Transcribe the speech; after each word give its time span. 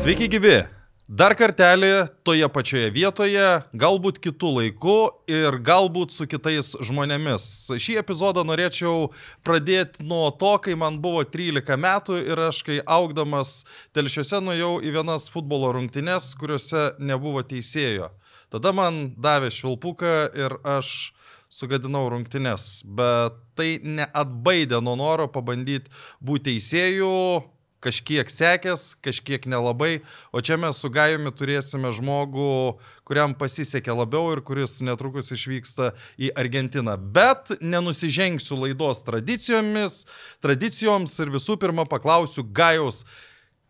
Sveiki 0.00 0.30
gyvi! 0.32 0.62
Dar 1.12 1.34
kartelį 1.36 2.06
toje 2.24 2.46
pačioje 2.48 2.86
vietoje, 2.94 3.48
galbūt 3.82 4.16
kitų 4.24 4.52
laikų 4.54 4.94
ir 5.28 5.58
galbūt 5.60 6.14
su 6.16 6.24
kitais 6.24 6.70
žmonėmis. 6.88 7.44
Šį 7.76 7.98
epizodą 8.00 8.40
norėčiau 8.48 9.10
pradėti 9.44 10.06
nuo 10.08 10.30
to, 10.40 10.54
kai 10.64 10.78
man 10.80 10.96
buvo 11.04 11.20
13 11.28 11.76
metų 11.84 12.16
ir 12.22 12.40
aš, 12.46 12.62
kai 12.64 12.78
augdamas 12.80 13.52
telšiuose, 13.92 14.40
nuėjau 14.40 14.72
į 14.80 14.94
vienas 14.96 15.28
futbolo 15.28 15.74
rungtynes, 15.76 16.32
kuriuose 16.40 16.94
nebuvo 16.96 17.44
teisėjo. 17.44 18.08
Tada 18.48 18.72
man 18.72 19.10
davė 19.20 19.52
švilpuką 19.52 20.16
ir 20.32 20.56
aš 20.78 21.12
sugadinau 21.52 22.06
rungtynes, 22.08 22.86
bet 22.88 23.36
tai 23.52 23.74
neatbaidė 23.84 24.80
nuo 24.80 24.96
noro 24.96 25.28
pabandyti 25.28 25.92
būti 26.24 26.54
teisėjų, 26.54 27.16
kažkiek 27.80 28.28
sekęs, 28.30 28.94
kažkiek 29.04 29.46
nelabai, 29.48 30.00
o 30.32 30.42
čia 30.44 30.58
mes 30.60 30.80
su 30.80 30.90
Gajumi 30.92 31.32
turėsime 31.32 31.92
žmogų, 31.96 32.76
kuriam 33.08 33.34
pasisekė 33.36 33.94
labiau 33.96 34.34
ir 34.34 34.42
kuris 34.44 34.78
netrukus 34.84 35.32
išvyksta 35.34 35.92
į 36.20 36.32
Argentiną. 36.38 36.98
Bet 37.00 37.54
nenusižengsiu 37.60 38.60
laidos 38.60 39.02
tradicijomis, 39.06 40.04
tradicijoms 40.44 41.16
ir 41.24 41.32
visų 41.34 41.56
pirma 41.60 41.86
paklausiu 41.88 42.44
Gajaus, 42.44 43.04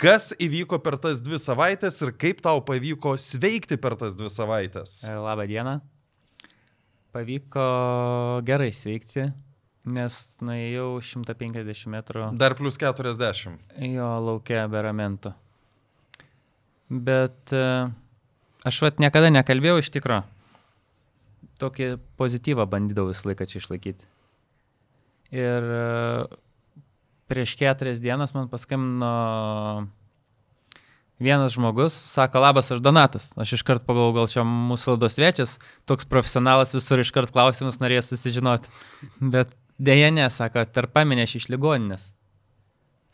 kas 0.00 0.30
įvyko 0.40 0.80
per 0.82 0.98
tas 1.00 1.22
dvi 1.22 1.38
savaitės 1.40 2.00
ir 2.04 2.14
kaip 2.18 2.42
tau 2.44 2.62
pavyko 2.64 3.14
sveikti 3.20 3.78
per 3.80 3.98
tas 4.00 4.18
dvi 4.18 4.32
savaitės. 4.32 5.04
Labą 5.06 5.46
dieną. 5.50 5.78
Pavyko 7.10 7.62
gerai 8.46 8.70
sveikti, 8.70 9.24
nes 9.88 10.16
nuėjau 10.44 11.00
150 11.04 11.88
metrų. 11.92 12.26
Dar 12.38 12.56
plus 12.58 12.76
40. 12.80 13.56
Jo 13.86 14.10
laukia 14.24 14.66
be 14.68 14.82
ramento. 14.84 15.32
Bet 16.90 17.54
e, 17.54 17.64
aš 18.66 18.82
vat 18.84 19.00
niekada 19.00 19.30
nekalbėjau 19.32 19.80
iš 19.80 19.92
tikro. 19.94 20.22
Tokį 21.62 21.94
pozityvą 22.20 22.66
bandydavau 22.68 23.12
visą 23.12 23.30
laiką 23.30 23.46
čia 23.48 23.60
išlaikyti. 23.62 24.08
Ir 25.36 25.70
e, 25.76 25.86
prieš 27.30 27.54
keturias 27.60 28.02
dienas 28.02 28.34
man 28.34 28.50
paskambino 28.50 29.86
vienas 31.20 31.52
žmogus, 31.52 31.94
sako, 31.94 32.40
labas, 32.40 32.70
aš 32.72 32.80
Donatas. 32.82 33.28
Aš 33.36 33.58
iškart 33.60 33.84
pagalvoju, 33.86 34.16
gal 34.16 34.28
čia 34.32 34.44
mūsų 34.48 34.96
laidos 34.96 35.18
svečias, 35.18 35.56
toks 35.88 36.08
profesionalas 36.08 36.72
visur 36.74 37.02
iškart 37.02 37.32
klausimus 37.34 37.78
norės 37.82 38.08
susižinoti. 38.10 38.72
Bet 39.20 39.52
dėja 39.80 40.10
ne, 40.12 40.28
sako, 40.32 40.64
tarp 40.68 40.92
paminėš 40.96 41.38
iš 41.40 41.48
ligoninės. 41.52 42.10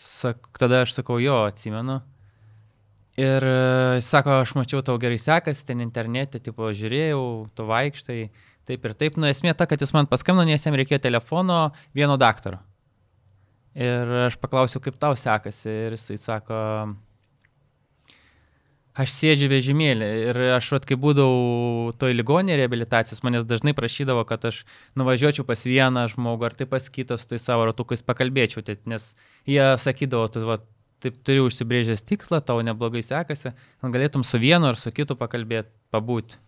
Sak, 0.02 0.50
tada 0.60 0.82
aš 0.84 0.96
sakau, 0.98 1.20
jo, 1.22 1.38
atsimenu. 1.48 2.00
Ir 3.16 3.46
jis 3.96 4.10
sako, 4.12 4.42
aš 4.42 4.52
mačiau, 4.58 4.82
tau 4.84 4.98
gerai 5.00 5.16
sekasi, 5.20 5.64
ten 5.64 5.80
internete, 5.80 6.42
tipo, 6.42 6.68
žiūrėjau, 6.68 7.22
tu 7.56 7.64
vaikštai, 7.70 8.18
taip 8.68 8.84
ir 8.84 8.96
taip. 8.98 9.16
Nu, 9.16 9.30
esmė 9.30 9.54
ta, 9.56 9.64
kad 9.70 9.80
jis 9.80 9.94
man 9.96 10.10
paskambino, 10.10 10.44
nes 10.50 10.66
jam 10.66 10.76
reikėjo 10.76 11.00
telefono 11.06 11.70
vieno 11.96 12.18
daktaro. 12.20 12.60
Ir 13.76 14.12
aš 14.26 14.36
paklausiau, 14.40 14.82
kaip 14.84 15.00
tau 15.00 15.16
sekasi. 15.16 15.68
Ir 15.68 15.96
jisai 15.96 16.18
sako, 16.20 16.58
aš 18.96 19.12
sėdžiu 19.12 19.48
vežimėlį 19.52 20.06
ir 20.30 20.38
aš, 20.56 20.70
vat, 20.72 20.86
kai 20.88 20.96
būdavau 21.00 21.92
toj 22.00 22.14
ligonė 22.16 22.56
reabilitacijos, 22.60 23.20
manęs 23.26 23.44
dažnai 23.48 23.74
prašydavo, 23.76 24.24
kad 24.28 24.46
aš 24.48 24.62
nuvažiuočiau 24.96 25.44
pas 25.48 25.66
vieną 25.68 26.06
žmogų 26.14 26.48
ar 26.48 26.56
tai 26.56 26.68
pas 26.70 26.88
kitas, 26.92 27.26
tai 27.28 27.40
savo 27.42 27.66
ratukais 27.68 28.04
pakalbėčiau, 28.06 28.64
tai, 28.64 28.78
nes 28.88 29.10
jie 29.48 29.60
sakydavo, 29.82 30.30
tu, 30.32 30.46
vat, 30.48 30.64
taip 31.04 31.18
turi 31.26 31.44
užsibrėžęs 31.44 32.06
tikslą, 32.08 32.40
tau 32.40 32.62
neblogai 32.64 33.04
sekasi, 33.04 33.52
galėtum 33.84 34.24
su 34.24 34.40
vienu 34.40 34.70
ar 34.70 34.80
su 34.80 34.92
kitu 34.96 35.18
pakalbėti, 35.18 35.70
pabūti. 35.92 36.40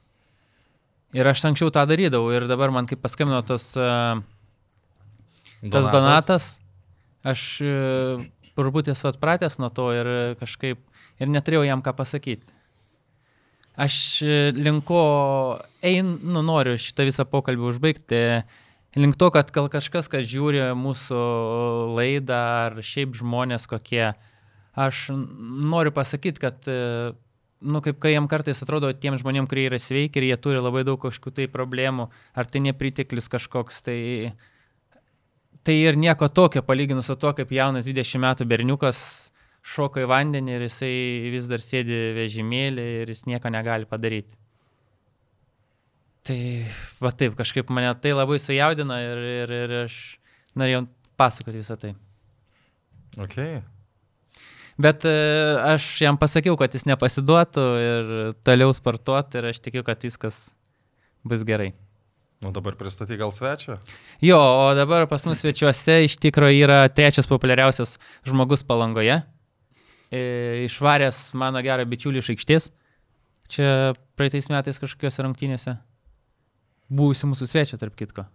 Ir 1.17 1.29
aš 1.29 1.45
anksčiau 1.49 1.73
tą 1.73 1.85
darydavau 1.89 2.33
ir 2.37 2.49
dabar 2.49 2.73
man 2.73 2.89
kaip 2.89 3.01
paskambino 3.05 3.41
tas, 3.49 3.71
uh, 3.77 4.21
tas 5.61 5.71
Donatas, 5.73 5.93
Donatas 5.93 6.49
aš 7.29 7.45
uh, 7.65 8.27
turbūt 8.59 8.91
esu 8.93 9.09
atpratęs 9.13 9.57
nuo 9.61 9.71
to 9.73 9.89
ir 9.97 10.11
kažkaip 10.41 10.81
ir 11.19 11.31
neturėjau 11.31 11.67
jam 11.67 11.83
ką 11.85 11.95
pasakyti. 11.99 12.55
Aš 13.79 13.97
e, 14.27 14.39
linko, 14.59 15.03
einu, 15.87 16.17
nu, 16.35 16.43
noriu 16.43 16.75
šitą 16.83 17.07
visą 17.07 17.23
pokalbį 17.31 17.69
užbaigti, 17.69 18.23
link 18.99 19.19
to, 19.21 19.29
kad 19.35 19.53
gal 19.55 19.69
kažkas, 19.71 20.11
kas 20.11 20.27
žiūri 20.27 20.65
mūsų 20.75 21.21
laidą 21.95 22.41
ar 22.65 22.81
šiaip 22.83 23.15
žmonės 23.21 23.69
kokie, 23.71 24.09
aš 24.75 25.05
noriu 25.15 25.95
pasakyti, 25.95 26.43
kad, 26.43 26.67
e, 26.67 27.15
nu, 27.63 27.83
kaip 27.85 28.03
kai 28.03 28.17
jam 28.17 28.27
kartais 28.31 28.65
atrodo 28.67 28.91
tiem 28.99 29.15
žmonėm, 29.21 29.47
kurie 29.47 29.69
yra 29.71 29.79
sveiki 29.79 30.19
ir 30.19 30.33
jie 30.33 30.43
turi 30.43 30.63
labai 30.63 30.83
daug 30.89 30.99
kažkokių 31.05 31.37
tai 31.39 31.47
problemų, 31.53 32.11
ar 32.35 32.51
tai 32.51 32.65
nepriteklis 32.67 33.31
kažkoks, 33.31 33.83
tai 33.87 33.99
tai 35.69 35.75
ir 35.85 35.99
nieko 36.01 36.31
tokio 36.33 36.63
palyginus 36.65 37.11
su 37.11 37.15
to, 37.21 37.31
kaip 37.37 37.51
jaunas 37.53 37.87
20 37.87 38.23
metų 38.23 38.47
berniukas 38.49 38.99
šoka 39.65 40.03
į 40.05 40.11
vandenį 40.11 40.57
ir 40.57 40.67
jisai 40.67 40.93
vis 41.33 41.49
dar 41.51 41.63
sėdi 41.63 41.97
vežimėlį 42.17 42.85
ir 43.03 43.13
jis 43.13 43.25
nieko 43.29 43.51
negali 43.53 43.89
padaryti. 43.89 44.37
Tai 46.29 46.39
va 47.01 47.13
taip, 47.17 47.39
kažkaip 47.39 47.71
mane 47.73 47.91
tai 48.03 48.13
labai 48.13 48.37
sujaudina 48.43 49.01
ir, 49.01 49.25
ir, 49.45 49.57
ir 49.65 49.75
aš 49.87 49.97
norėjau 50.59 50.85
pasakoti 51.19 51.63
visą 51.63 51.79
tai. 51.81 51.95
Okay. 53.19 53.63
Bet 54.79 55.03
e, 55.09 55.15
aš 55.73 55.87
jam 56.05 56.19
pasakiau, 56.21 56.55
kad 56.61 56.75
jis 56.77 56.87
nepasiduotų 56.87 57.67
ir 57.83 58.13
toliau 58.47 58.75
sportuotų 58.77 59.41
ir 59.41 59.49
aš 59.51 59.63
tikiu, 59.65 59.83
kad 59.87 60.05
viskas 60.05 60.49
bus 61.27 61.43
gerai. 61.49 61.73
Nu 62.45 62.53
dabar 62.55 62.77
pristaty 62.79 63.17
gal 63.19 63.33
svečią? 63.35 63.81
Jo, 64.23 64.39
o 64.39 64.69
dabar 64.79 65.09
pas 65.11 65.25
mus 65.27 65.41
svečiuose 65.43 66.05
iš 66.05 66.15
tikrųjų 66.23 66.69
yra 66.69 66.85
trečias 66.95 67.27
populiariausias 67.27 67.97
žmogus 68.29 68.63
palangoje 68.69 69.19
išvaręs 70.13 71.33
mano 71.39 71.63
gerą 71.65 71.85
bičiulį 71.89 72.23
iš 72.23 72.33
aikštės. 72.35 72.71
Čia 73.49 73.95
praeitais 74.17 74.51
metais 74.53 74.81
kažkokiuose 74.81 75.25
rungtynėse. 75.25 75.77
Būsi 76.89 77.29
mūsų 77.29 77.49
svečia, 77.49 77.79
tarp 77.81 77.97
kitko. 77.97 78.27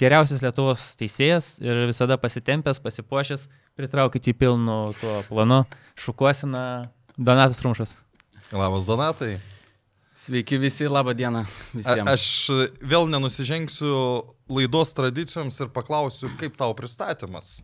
Geriausias 0.00 0.42
Lietuvos 0.42 0.82
teisėjas 0.98 1.54
ir 1.62 1.84
visada 1.86 2.16
pasitempęs, 2.18 2.80
pasipuošęs, 2.82 3.46
pritraukit 3.78 4.26
į 4.32 4.34
pilnų 4.40 4.78
tuo 4.98 5.20
planu, 5.28 5.62
šukuosina 5.94 6.64
Donatas 7.16 7.62
Rumšas. 7.62 7.94
Labas 8.52 8.88
Donatai. 8.88 9.36
Sveiki 10.22 10.58
visi, 10.60 10.88
laba 10.90 11.14
diena 11.16 11.44
visiems. 11.72 12.04
A, 12.04 12.16
aš 12.16 12.80
vėl 12.84 13.06
nenusižengsiu 13.12 13.92
laidos 14.52 14.92
tradicijoms 14.96 15.56
ir 15.62 15.70
paklausiu, 15.72 16.28
kaip 16.40 16.58
tau 16.58 16.74
pristatymas. 16.76 17.60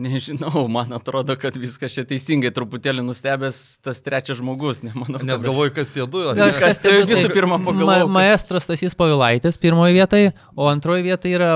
Nežinau, 0.00 0.64
man 0.68 0.92
atrodo, 0.96 1.34
kad 1.36 1.56
viskas 1.60 1.92
čia 1.92 2.04
teisingai, 2.08 2.52
truputėlį 2.56 3.02
nustebęs 3.04 3.58
tas 3.84 3.98
trečias 4.00 4.38
žmogus, 4.38 4.80
ne 4.86 4.94
mano. 4.96 5.20
Nes 5.26 5.42
galvoju, 5.44 5.74
kas 5.76 5.92
tie 5.92 6.06
du. 6.08 6.22
Ne, 6.38 6.46
kas 6.56 6.80
tie 6.80 6.94
visų 7.02 7.28
pirma 7.34 7.58
pagalvoju. 7.60 8.06
Ma 8.08 8.22
maestras 8.22 8.68
Tasys 8.70 8.96
Pavilaitis 8.96 9.60
pirmoje 9.60 9.96
vietoje, 9.98 10.32
o 10.56 10.70
antroje 10.72 11.04
vietoje 11.04 11.36
yra, 11.36 11.52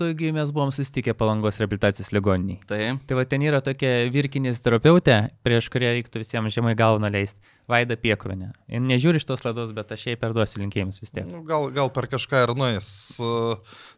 tugi 0.00 0.32
mes 0.34 0.50
buvom 0.54 0.72
susitikę 0.74 1.14
palangos 1.18 1.60
rehabilitacijos 1.62 2.10
ligoniniai. 2.16 2.58
Taip. 2.66 3.04
Tai 3.06 3.20
va 3.20 3.26
ten 3.30 3.46
yra 3.46 3.62
tokia 3.64 4.08
virkinės 4.14 4.64
terapeutė, 4.64 5.20
prieš 5.46 5.70
kurią 5.70 5.94
reiktų 6.00 6.24
visiems 6.24 6.56
žemai 6.56 6.74
galvą 6.78 7.12
leisti. 7.14 7.53
Vaida 7.70 7.96
Piekovinė. 7.96 8.50
Nežiūri 8.68 9.20
iš 9.20 9.24
tos 9.28 9.44
lados, 9.46 9.72
bet 9.76 9.92
aš 9.94 10.02
jai 10.10 10.16
perduosiu 10.20 10.60
linkėjimus 10.60 11.00
vis 11.00 11.12
tiek. 11.14 11.24
Nu, 11.30 11.40
gal, 11.48 11.70
gal 11.72 11.88
per 11.94 12.10
kažką 12.12 12.42
ir 12.44 12.52
nuės. 12.58 12.88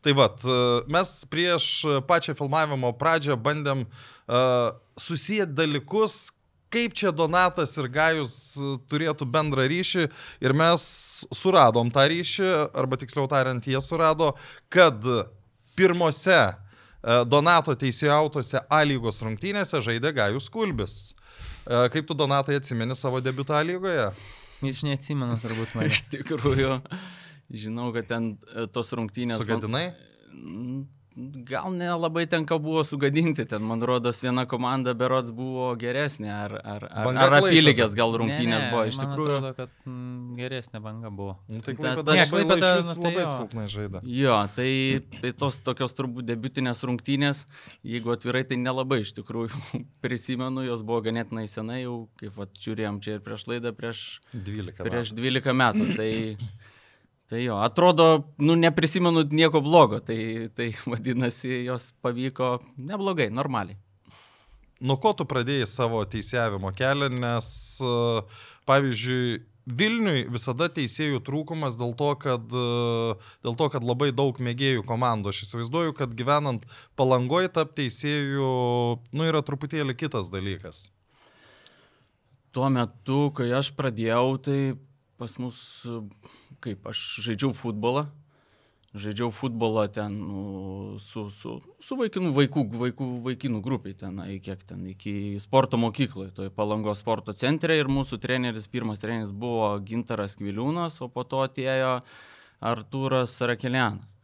Tai 0.07 0.15
vad, 0.19 0.47
mes 0.93 1.15
prieš 1.33 1.69
pačią 2.07 2.37
filmavimo 2.39 2.93
pradžią 3.01 3.35
bandėm 3.43 3.83
uh, 3.83 4.77
susijęti 4.95 5.57
dalykus, 5.59 6.31
kaip 6.71 6.95
čia 6.95 7.11
Donatas 7.15 7.75
ir 7.81 7.91
Gajus 7.91 8.37
turėtų 8.91 9.27
bendrą 9.35 9.67
ryšį 9.71 10.07
ir 10.47 10.55
mes 10.57 10.87
suradom 11.35 11.91
tą 11.95 12.07
ryšį, 12.11 12.49
arba 12.71 12.99
tiksliau 13.01 13.27
tariant, 13.31 13.67
jie 13.67 13.83
surado, 13.83 14.35
kad 14.71 15.03
pirmose 15.79 16.41
Donato 17.27 17.75
teisėjų 17.79 18.15
autose 18.15 18.63
A 18.71 18.83
lygos 18.83 19.23
rungtynėse 19.23 19.79
žaidė 19.85 20.11
Gajus 20.17 20.49
Kulbis. 20.51 21.15
E, 21.15 21.26
kaip 21.67 22.09
tu, 22.09 22.17
Donatai, 22.19 22.59
atsimeni 22.61 22.97
savo 22.99 23.21
debutą 23.25 23.61
lygoje? 23.67 24.11
Jis 24.65 24.83
neatsimenu, 24.87 25.37
turbūt 25.43 25.75
man. 25.77 25.91
Iš 25.91 26.07
tikrųjų, 26.15 26.77
žinau, 27.53 27.91
kad 27.97 28.09
ten 28.11 28.35
e, 28.49 28.69
tos 28.73 28.93
rungtynės. 28.97 29.43
Sugadinai? 29.43 29.89
Man... 30.33 30.85
gal 31.17 31.73
nelabai 31.73 32.27
tenka 32.29 32.59
buvo 32.61 32.83
sugadinti, 32.85 33.47
ten 33.49 33.63
man 33.65 33.81
rodos 33.81 34.19
viena 34.21 34.45
komanda 34.49 34.93
berods 34.95 35.31
buvo 35.33 35.71
geresnė, 35.81 36.29
ar, 36.29 36.55
ar, 36.61 36.85
ar, 36.93 37.09
ar 37.25 37.37
apylygės 37.39 37.95
gal 37.97 38.13
rungtynės 38.21 38.45
Ne, 38.47 38.67
ne, 38.67 38.73
buvo, 38.73 38.83
iš 38.91 38.99
tikrųjų. 39.01 39.37
Atrodo, 39.39 39.53
kad 39.57 39.89
mm, 39.89 40.35
geresnė 40.37 40.81
banga 40.85 41.11
buvo. 41.11 41.39
Nu, 41.49 41.63
tai 41.65 41.73
Ta- 41.79 41.95
Klaipėda 41.97 42.13
labai, 42.13 42.27
Klaipėda, 42.33 42.71
labai, 42.75 42.85
nu, 42.85 42.93
tai 42.93 43.07
labai 43.09 43.25
jo. 43.25 43.31
silpnai 43.33 43.67
žaidė. 43.73 44.03
Jo, 44.19 44.37
tai, 44.59 44.69
tai 45.23 45.33
tos 45.41 45.59
tokios 45.65 45.97
turbūt 45.97 46.29
debutinės 46.29 46.85
rungtynės, 46.91 47.43
jeigu 47.97 48.13
atvirai, 48.13 48.45
tai 48.49 48.61
nelabai 48.61 49.01
iš 49.07 49.15
tikrųjų 49.17 49.83
prisimenu, 50.05 50.67
jos 50.69 50.85
buvo 50.85 51.01
ganėtinai 51.09 51.47
senai, 51.49 51.83
jau 51.87 51.97
kaip 52.21 52.37
vat, 52.37 52.53
žiūrėjom 52.61 53.01
čia 53.05 53.17
ir 53.17 53.25
prieš 53.25 53.49
laidą, 53.49 53.73
prieš, 53.77 54.05
12. 54.37 54.85
prieš 54.85 55.17
12 55.17 55.57
metų. 55.65 55.91
Tai, 55.97 56.11
tai 57.31 57.43
jo, 57.45 57.57
atrodo, 57.63 58.27
nu 58.39 58.55
neprisimenu 58.59 59.25
nieko 59.31 59.61
blogo, 59.65 60.01
tai, 60.01 60.49
tai 60.55 60.71
vadinasi, 60.93 61.65
jos 61.67 61.91
pavyko 62.05 62.57
neblogai, 62.77 63.31
normaliai. 63.35 63.79
Nuo 64.81 64.99
ko 65.01 65.15
tu 65.17 65.25
pradėjai 65.25 65.67
savo 65.71 66.03
teisėjavimo 66.05 66.69
kelią, 66.77 67.09
nes 67.17 67.51
e, 67.81 67.93
pavyzdžiui, 68.69 69.45
Vilniui 69.67 70.29
visada 70.31 70.69
teisėjų 70.71 71.19
trūkumas 71.27 71.75
dėl 71.75 71.97
to, 71.99 72.13
kad, 72.23 72.53
e, 72.55 73.15
dėl 73.43 73.57
to, 73.59 73.67
kad 73.73 73.83
labai 73.83 74.13
daug 74.15 74.37
mėgėjų 74.39 74.85
komandų. 74.87 75.33
Aš 75.33 75.41
įsivaizduoju, 75.43 75.97
kad 75.99 76.13
gyvenant 76.15 76.63
palangoje 76.95 77.51
tapti 77.51 77.89
teisėjų, 77.89 78.51
nu, 79.11 79.27
yra 79.27 79.43
truputėlį 79.43 79.97
kitas 79.99 80.31
dalykas. 80.31 80.85
Tuo 82.55 82.71
metu, 82.71 83.33
kai 83.35 83.49
aš 83.59 83.73
pradėjau, 83.75 84.37
tai 84.47 84.61
pas 85.19 85.35
mus, 85.43 85.59
kaip 86.65 86.87
aš 86.91 87.01
žaidžiau 87.27 87.53
futbolą, 87.57 88.07
žaidžiau 88.97 89.29
futbolą 89.35 89.87
ten 89.93 90.15
nu, 90.17 90.43
su, 91.03 91.27
su, 91.31 91.59
su 91.85 91.99
vaikinų, 92.01 92.31
vaikų, 92.37 92.63
vaikų, 92.81 93.09
vaikinų 93.27 93.61
grupiai, 93.65 93.97
ten, 93.99 94.23
kiek 94.45 94.63
ten, 94.69 94.87
iki 94.95 95.37
sporto 95.43 95.77
mokykloje, 95.81 96.31
toj 96.39 96.51
palango 96.57 96.95
sporto 96.97 97.35
centre 97.37 97.77
ir 97.77 97.91
mūsų 97.93 98.19
treneris, 98.23 98.69
pirmas 98.73 99.03
treneris 99.03 99.35
buvo 99.37 99.75
Gintaras 99.85 100.39
Kviliūnas, 100.41 101.01
o 101.05 101.11
po 101.13 101.27
to 101.29 101.43
atėjo 101.45 101.99
Artūras 102.65 103.37
Rakelianas. 103.47 104.15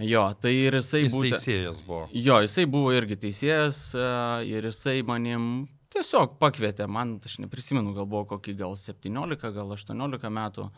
Jo, 0.00 0.28
tai 0.40 0.52
ir 0.54 0.78
jisai 0.78 1.02
Jis 1.02 1.16
būtent- 1.16 1.34
teisėjas 1.34 1.82
buvo. 1.84 2.04
Jo, 2.14 2.38
jisai 2.40 2.64
buvo 2.70 2.92
irgi 2.94 3.16
teisėjas 3.26 3.80
e, 3.98 4.04
ir 4.48 4.68
jisai 4.70 5.00
manim 5.04 5.66
tiesiog 5.90 6.38
pakvietė, 6.38 6.86
man, 6.88 7.16
aš 7.26 7.40
neprisimenu, 7.42 7.90
gal 7.96 8.06
buvo 8.06 8.22
kokį 8.36 8.54
gal 8.62 8.76
17, 8.78 9.50
gal 9.52 9.74
18 9.74 10.30
metų, 10.30 10.68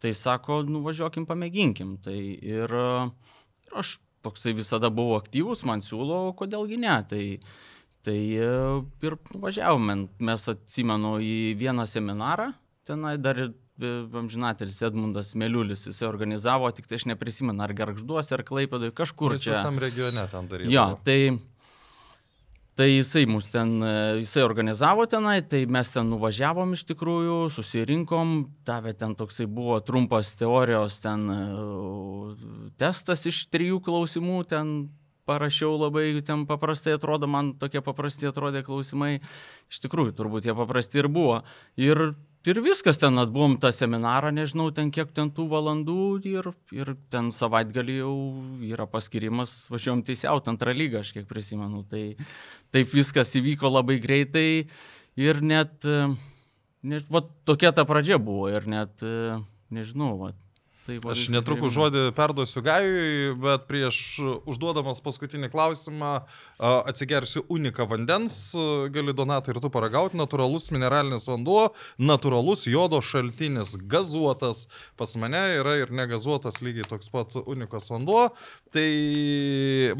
tai 0.00 0.14
sako, 0.16 0.62
nuvažiuokim, 0.68 1.26
pamėginkim. 1.28 1.96
Tai 2.04 2.16
ir, 2.16 2.74
aš 3.76 3.98
toksai 4.24 4.54
visada 4.56 4.90
buvau 4.92 5.18
aktyvus, 5.20 5.64
man 5.68 5.84
siūlo, 5.84 6.30
kodėlgi 6.38 6.80
ne. 6.80 6.96
Tai, 7.10 7.22
tai 8.06 8.18
e, 8.36 8.52
ir 9.06 9.16
važiavome, 9.32 9.96
mes 10.30 10.46
atsimenu 10.52 11.18
į 11.24 11.34
vieną 11.60 11.86
seminarą, 11.90 12.50
tenai 12.88 13.16
dar 13.20 13.40
ir 13.40 13.50
e, 13.50 13.92
amžinatelis 14.22 14.82
Edmundas 14.88 15.34
Meliulis, 15.40 15.86
jisai 15.88 16.08
organizavo, 16.08 16.70
tik 16.76 16.88
tai 16.90 17.00
aš 17.00 17.08
neprisimenu, 17.12 17.64
ar 17.64 17.76
Gargžduose, 17.76 18.34
ar 18.36 18.44
Klaipėdoje, 18.46 18.96
kažkur 18.96 19.36
Jis 19.36 19.48
čia. 19.48 19.54
visam 19.56 19.80
regione 19.82 20.26
ten 20.32 20.50
darė. 20.52 20.68
Jo, 20.72 20.86
tai, 21.06 21.20
tai 22.80 22.94
jisai 22.94 23.26
mus 23.28 23.50
ten, 23.52 23.74
e, 23.84 24.20
jisai 24.22 24.42
organizavo 24.46 25.04
tenai, 25.04 25.42
tai 25.44 25.66
mes 25.68 25.90
ten 25.92 26.06
nuvažiavom 26.08 26.72
iš 26.72 26.86
tikrųjų, 26.88 27.34
susirinkom, 27.52 28.30
davė 28.64 28.94
ten 28.96 29.12
toksai 29.18 29.44
buvo 29.44 29.76
trumpas 29.84 30.30
teorijos 30.40 30.96
ten 31.04 31.26
e, 31.34 31.40
testas 32.80 33.26
iš 33.28 33.42
trijų 33.52 33.82
klausimų, 33.84 34.38
ten 34.48 34.72
parašiau 35.28 35.76
labai, 35.76 36.06
ten 36.24 36.46
paprastai 36.48 36.96
atrodo, 36.96 37.28
man 37.28 37.52
tokie 37.60 37.84
paprasti 37.84 38.30
atrodė 38.30 38.64
klausimai, 38.64 39.18
iš 39.68 39.84
tikrųjų 39.84 40.16
turbūt 40.16 40.48
jie 40.48 40.56
paprasti 40.56 41.02
ir 41.02 41.10
buvo. 41.12 41.42
Ir 41.76 42.14
Ir 42.48 42.56
viskas 42.64 42.96
ten 42.96 43.20
atbuvom 43.20 43.58
tą 43.60 43.68
seminarą, 43.76 44.30
nežinau, 44.32 44.70
ten 44.72 44.88
kiek 44.88 45.10
ten 45.12 45.28
tų 45.36 45.44
valandų 45.50 46.04
ir, 46.24 46.46
ir 46.72 46.94
ten 47.12 47.28
savaitgalį 47.36 47.96
jau 47.98 48.14
yra 48.64 48.86
paskirimas, 48.88 49.66
važiuojam 49.68 50.00
teisiauti 50.08 50.48
antrą 50.48 50.72
lygą, 50.72 51.02
aš 51.04 51.10
kiek 51.18 51.26
prisimenu. 51.28 51.82
Tai 51.90 52.00
taip 52.72 52.94
viskas 52.96 53.34
įvyko 53.36 53.68
labai 53.68 53.98
greitai 54.00 54.46
ir 55.20 55.42
net, 55.44 55.84
e, 55.84 56.08
ne, 56.88 57.02
va, 57.12 57.26
tokia 57.44 57.74
ta 57.76 57.84
pradžia 57.84 58.16
buvo 58.16 58.48
ir 58.48 58.64
net, 58.72 59.04
e, 59.04 59.36
nežinau, 59.76 60.14
va, 60.22 60.32
tai 60.86 60.98
va, 61.02 61.12
Aš 61.14 61.28
netrukus 61.32 61.72
žodį 61.74 62.02
perduosiu 62.16 62.62
Gajui, 62.64 63.34
bet 63.40 63.66
prieš 63.68 63.98
užduodamas 64.48 65.02
paskutinį 65.04 65.50
klausimą 65.52 66.10
a, 66.18 66.24
atsigersiu 66.90 67.44
uniką 67.52 67.86
vandens. 67.90 68.38
Gali 68.94 69.14
Donatai 69.16 69.54
ir 69.54 69.60
tu 69.62 69.70
paragauti. 69.72 70.18
Natūralus 70.20 70.70
mineralinis 70.74 71.28
vanduo, 71.30 71.70
natūralus 72.00 72.66
jodo 72.70 73.02
šaltinis, 73.04 73.76
gazuotas. 73.90 74.66
Pas 75.00 75.14
mane 75.20 75.42
yra 75.60 75.78
ir 75.82 75.94
negazuotas 75.94 76.62
lygiai 76.64 76.88
toks 76.90 77.12
pat 77.12 77.38
unikos 77.44 77.90
vanduo. 77.92 78.28
Tai 78.74 78.88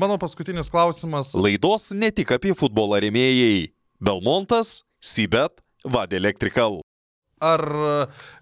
mano 0.00 0.18
paskutinis 0.20 0.72
klausimas. 0.72 1.34
Laidos 1.38 1.90
ne 1.96 2.12
tik 2.14 2.34
apie 2.36 2.56
futbolą 2.56 3.02
remėjai. 3.06 3.70
Belmontas, 4.00 4.80
Sibet, 5.00 5.60
Vad 5.84 6.12
Electrical. 6.16 6.80
Ar 7.40 7.62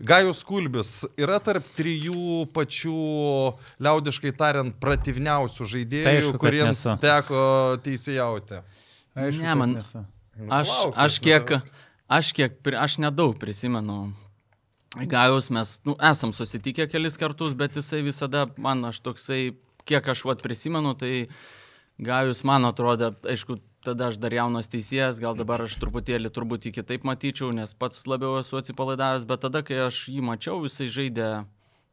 Gajus 0.02 0.40
Kulbis 0.42 1.04
yra 1.14 1.38
tarp 1.38 1.62
trijų 1.78 2.48
pačių, 2.50 2.94
liaudiškai 3.78 4.32
tariant, 4.34 4.74
prativniausių 4.82 5.62
Tai 5.62 5.68
žaidėjų, 5.72 6.08
aišku, 6.12 6.32
kad 6.34 6.40
kuriems 6.42 6.82
teko 7.04 7.42
teisėjauti? 7.84 8.58
Aišku, 9.14 9.42
Ne, 9.42 9.54
man- 9.54 9.74
nesu. 9.78 10.02
Nu, 10.38 10.50
Aš, 10.54 10.68
palauk, 10.68 10.94
aš 10.96 11.18
kiek, 11.22 11.52
aš 12.08 12.32
kiek, 12.32 12.58
aš 12.74 12.98
nedaug 12.98 13.38
prisimenu. 13.38 14.12
Gajus 14.98 15.50
mes, 15.50 15.80
nu, 15.84 15.94
esam 16.00 16.32
susitikę 16.32 16.88
kelis 16.90 17.16
kartus, 17.20 17.54
bet 17.54 17.74
jisai 17.78 18.02
visada, 18.02 18.46
man 18.56 18.82
aš 18.84 18.98
toksai, 19.04 19.54
kiek 19.84 20.06
aš 20.08 20.24
vat 20.24 20.42
prisimenu, 20.42 20.94
tai 20.98 21.28
Gajus 21.98 22.42
man 22.46 22.62
atrodė, 22.64 23.12
aišku, 23.26 23.58
tada 23.84 24.08
aš 24.10 24.18
dar 24.18 24.34
jaunas 24.34 24.68
teisėjas, 24.70 25.20
gal 25.22 25.36
dabar 25.38 25.62
aš 25.66 25.76
truputėlį 25.80 26.30
turbūt 26.34 26.66
jį 26.68 26.72
kitaip 26.80 27.04
matyčiau, 27.08 27.52
nes 27.54 27.74
pats 27.78 28.06
labiau 28.10 28.38
esu 28.40 28.58
atsipalaidavęs, 28.60 29.26
bet 29.28 29.44
tada, 29.46 29.62
kai 29.62 29.78
aš 29.86 30.08
jį 30.12 30.24
mačiau, 30.24 30.60
jisai 30.66 30.88
žaidė 30.90 31.28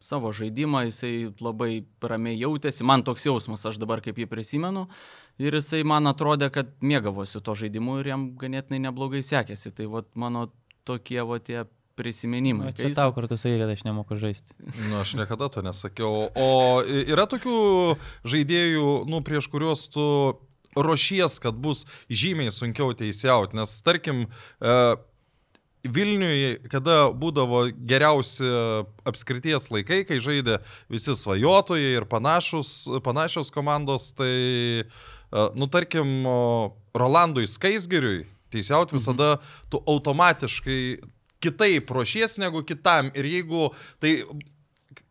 savo 0.06 0.30
žaidimą, 0.36 0.84
jisai 0.90 1.14
labai 1.42 1.86
ramiai 2.02 2.38
jautėsi, 2.38 2.84
man 2.86 3.02
toks 3.08 3.26
jausmas, 3.26 3.64
aš 3.66 3.80
dabar 3.82 4.02
kaip 4.06 4.18
jį 4.22 4.28
prisimenu, 4.30 4.88
ir 5.42 5.56
jisai 5.58 5.84
man 5.88 6.06
atrodė, 6.12 6.52
kad 6.54 6.74
mėgavosi 6.82 7.42
to 7.42 7.56
žaidimu 7.58 8.00
ir 8.02 8.12
jam 8.12 8.28
ganėtinai 8.38 8.82
neblogai 8.90 9.24
sekėsi. 9.26 9.72
Tai 9.74 9.88
vat 9.96 10.12
mano 10.16 10.50
tokie 10.86 11.22
va 11.26 11.40
tie 11.40 11.64
prisiminimai. 11.96 12.70
Kai 12.74 12.84
Čia 12.84 12.90
jis- 12.92 12.98
tau 13.00 13.14
kartu 13.16 13.38
sakai, 13.40 13.58
kad 13.64 13.72
aš 13.72 13.84
nemoku 13.88 14.18
žaisti. 14.20 14.52
Nu, 14.90 15.00
aš 15.00 15.16
niekada 15.16 15.48
to 15.50 15.64
nesakiau. 15.64 16.30
O 16.36 16.50
yra 16.84 17.26
tokių 17.32 17.56
žaidėjų, 18.28 19.08
nu, 19.10 19.22
prieš 19.26 19.48
kuriuos 19.50 19.88
tu 19.90 20.06
ruošies, 20.76 21.40
kad 21.44 21.58
bus 21.60 21.86
žymiai 22.10 22.54
sunkiau 22.54 22.96
teisėjauti, 22.98 23.58
nes 23.60 23.76
tarkim, 23.86 24.26
e, 24.62 24.78
Vilniui, 25.86 26.56
kada 26.74 27.12
būdavo 27.14 27.68
geriausi 27.86 28.48
apskrities 29.06 29.68
laikai, 29.70 30.00
kai 30.10 30.18
žaidė 30.18 30.56
visi 30.90 31.14
svajotojai 31.14 31.92
ir 32.00 32.08
panašus, 32.10 32.72
panašios 33.06 33.54
komandos, 33.54 34.10
tai, 34.18 34.32
e, 34.82 35.46
nu, 35.60 35.70
tarkim, 35.70 36.26
Rolandui 36.96 37.46
Skaisgiriui 37.52 38.24
teisiauti 38.56 38.96
visada 38.96 39.36
tu 39.70 39.82
automatiškai 39.86 40.82
kitaip 41.44 41.92
ruošies 41.92 42.40
negu 42.42 42.64
kitam. 42.66 43.12
Ir 43.14 43.28
jeigu 43.30 43.70
tai 44.02 44.24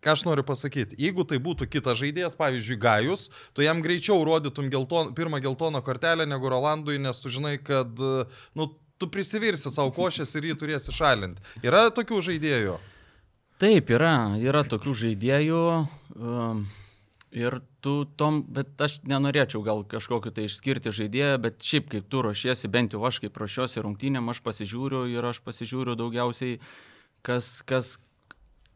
ką 0.05 0.15
aš 0.15 0.25
noriu 0.29 0.45
pasakyti, 0.47 0.99
jeigu 1.01 1.27
tai 1.29 1.41
būtų 1.43 1.69
kitas 1.73 1.99
žaidėjas, 2.01 2.39
pavyzdžiui, 2.39 2.79
Gajus, 2.81 3.29
tu 3.57 3.65
jam 3.65 3.83
greičiau 3.85 4.23
rodytum 4.27 4.71
gelton, 4.73 5.13
pirmą 5.17 5.43
geltoną 5.45 5.83
kortelę 5.85 6.27
negu 6.29 6.53
Rolandui, 6.53 7.01
nes 7.03 7.21
tu 7.21 7.33
žinai, 7.33 7.57
kad 7.63 7.99
nu, 8.55 8.71
tu 8.99 9.11
prisivirsi 9.11 9.73
savo 9.73 9.93
košės 9.95 10.37
ir 10.39 10.51
jį 10.51 10.59
turėsi 10.61 10.95
šalinti. 10.95 11.43
Yra 11.67 11.89
tokių 11.95 12.23
žaidėjų. 12.31 12.79
Taip, 13.63 13.91
yra, 13.95 14.35
yra 14.43 14.65
tokių 14.67 14.95
žaidėjų. 15.05 15.61
Um, 16.15 16.65
ir 17.35 17.59
tu 17.83 18.05
tom, 18.19 18.41
bet 18.55 18.79
aš 18.81 19.01
nenorėčiau 19.11 19.63
gal 19.67 19.83
kažkokiu 19.89 20.33
tai 20.35 20.47
išskirti 20.49 20.95
žaidėją, 20.95 21.37
bet 21.43 21.67
šiaip 21.67 21.91
kaip 21.93 22.07
tu 22.11 22.23
ruošiesi, 22.25 22.71
bent 22.71 22.95
jau 22.95 23.03
aš 23.07 23.21
kaip 23.25 23.37
ruošiuosi 23.43 23.83
rungtynėm, 23.85 24.31
aš 24.31 24.41
pasižiūriu 24.47 25.05
ir 25.13 25.27
aš 25.27 25.43
pasižiūriu 25.45 25.99
daugiausiai, 25.99 26.61
kas, 27.27 27.59
kas, 27.67 27.97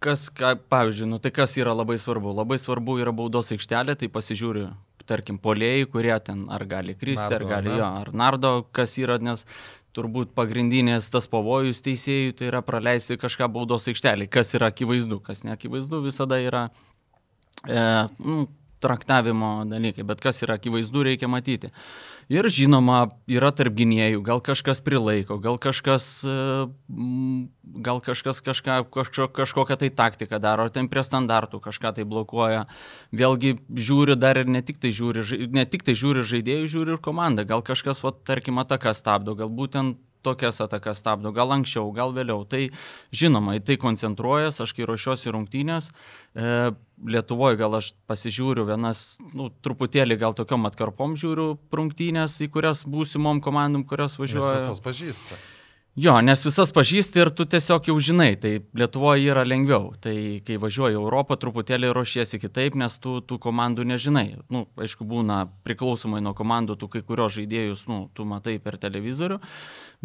kas 0.02 0.28
ką, 0.34 0.54
pavyzdžiui, 0.70 1.08
nu 1.10 1.18
tai 1.22 1.32
kas 1.34 1.56
yra 1.58 1.74
labai 1.76 1.98
svarbu. 2.00 2.34
Labai 2.36 2.58
svarbu 2.60 2.98
yra 3.02 3.14
baudos 3.14 3.50
aikštelė, 3.54 3.96
tai 3.98 4.10
pasižiūriu, 4.12 4.68
tarkim, 5.08 5.40
polėjai, 5.42 5.88
kurie 5.90 6.14
ten 6.24 6.46
ar 6.52 6.64
gali 6.68 6.94
kristi, 6.98 7.24
Nardo, 7.24 7.48
ar 7.48 7.52
gali 7.54 7.74
jo, 7.74 7.88
ar 8.02 8.12
nardo, 8.12 8.52
kas 8.76 8.98
yra, 9.00 9.18
nes 9.22 9.44
turbūt 9.96 10.34
pagrindinės 10.36 11.08
tas 11.10 11.26
pavojus 11.30 11.80
teisėjų 11.86 12.36
tai 12.38 12.50
yra 12.50 12.60
praleisti 12.62 13.18
kažką 13.18 13.48
baudos 13.50 13.88
aikštelį, 13.90 14.28
kas 14.30 14.54
yra 14.54 14.70
akivaizdu, 14.72 15.18
kas 15.24 15.42
neakivaizdu, 15.48 16.02
visada 16.04 16.38
yra, 16.44 16.68
e, 17.64 17.80
nu, 18.20 18.46
traktavimo 18.84 19.64
dalykai, 19.66 20.06
bet 20.06 20.22
kas 20.22 20.44
yra 20.46 20.58
akivaizdu, 20.60 21.02
reikia 21.08 21.30
matyti. 21.30 21.72
Ir 22.28 22.44
žinoma, 22.52 23.06
yra 23.24 23.48
tarp 23.56 23.72
gynėjų, 23.72 24.20
gal 24.20 24.42
kažkas 24.44 24.82
prilaiko, 24.84 25.38
gal 25.40 25.56
kažkas, 25.56 26.04
e, 26.28 26.66
gal 27.86 28.02
kažkas 28.04 28.42
kažką, 28.44 28.82
kažko, 28.92 29.30
kažkokią 29.32 29.78
tai 29.80 29.88
taktiką 29.88 30.36
daro, 30.36 30.66
ar 30.68 30.74
ten 30.74 30.90
prie 30.92 31.00
standartų 31.00 31.62
kažką 31.64 31.94
tai 31.96 32.04
blokuoja. 32.04 32.66
Vėlgi 33.16 33.54
žiūri 33.72 34.18
dar 34.20 34.42
ir 34.42 34.52
ne 34.52 34.60
tik 34.60 34.76
tai 34.76 34.92
žiūri, 34.92 35.24
ne 35.56 35.64
tik 35.64 35.88
tai 35.88 35.96
žiūri 35.96 36.26
žaidėjų, 36.28 36.68
žiūri 36.74 36.94
ir 36.98 37.00
komanda. 37.00 37.48
Gal 37.48 37.64
kažkas, 37.64 38.04
va, 38.04 38.12
tarkim, 38.12 38.60
ataką 38.60 38.92
stabdo, 38.92 39.32
gal 39.32 39.48
būtent 39.48 39.96
tokias 40.26 40.60
atakas 40.64 41.02
stabdo, 41.02 41.32
gal 41.34 41.52
anksčiau, 41.54 41.90
gal 41.96 42.14
vėliau. 42.16 42.44
Tai 42.48 42.68
žinoma, 43.14 43.58
į 43.58 43.64
tai 43.68 43.78
koncentruojas, 43.80 44.60
aš 44.64 44.74
kai 44.76 44.88
ruošiuosi 44.88 45.34
rungtynės, 45.34 45.90
e, 46.34 46.70
Lietuvoje 46.98 47.54
gal 47.60 47.76
aš 47.78 47.92
pasižiūriu 48.10 48.64
vienas, 48.66 49.20
nu, 49.30 49.52
truputėlį 49.62 50.16
gal 50.18 50.34
tokiom 50.34 50.66
atkarpom 50.66 51.14
žiūriu 51.20 51.52
rungtynės, 51.70 52.40
į 52.42 52.50
kurias 52.56 52.82
būsimom 52.90 53.38
komandom, 53.44 53.86
kurios 53.86 54.18
važiuoja. 54.18 54.56
Nes 54.56 54.66
visas 54.66 54.82
pažįsta. 54.82 55.38
Jo, 55.98 56.12
nes 56.22 56.44
visas 56.46 56.70
pažįsti 56.70 57.18
ir 57.18 57.28
tu 57.34 57.42
tiesiog 57.50 57.88
jau 57.90 57.96
žinai, 57.98 58.36
tai 58.38 58.52
Lietuvoje 58.78 59.32
yra 59.32 59.42
lengviau. 59.42 59.88
Tai 59.98 60.14
kai 60.46 60.58
važiuoji 60.62 60.94
į 60.94 60.98
Europą, 61.00 61.34
truputėlį 61.42 61.88
ruošiesi 61.96 62.38
kitaip, 62.38 62.76
nes 62.78 62.94
tu 63.02 63.16
tų 63.18 63.40
komandų 63.42 63.82
nežinai. 63.90 64.36
Nu, 64.54 64.60
aišku, 64.78 65.02
būna 65.08 65.40
priklausomai 65.66 66.20
nuo 66.22 66.36
komandų, 66.38 66.76
tu 66.78 66.86
kai 66.92 67.02
kurios 67.02 67.34
žaidėjus, 67.34 67.82
nu, 67.90 67.96
tu 68.14 68.26
matai 68.30 68.60
per 68.62 68.76
televizorių, 68.78 69.40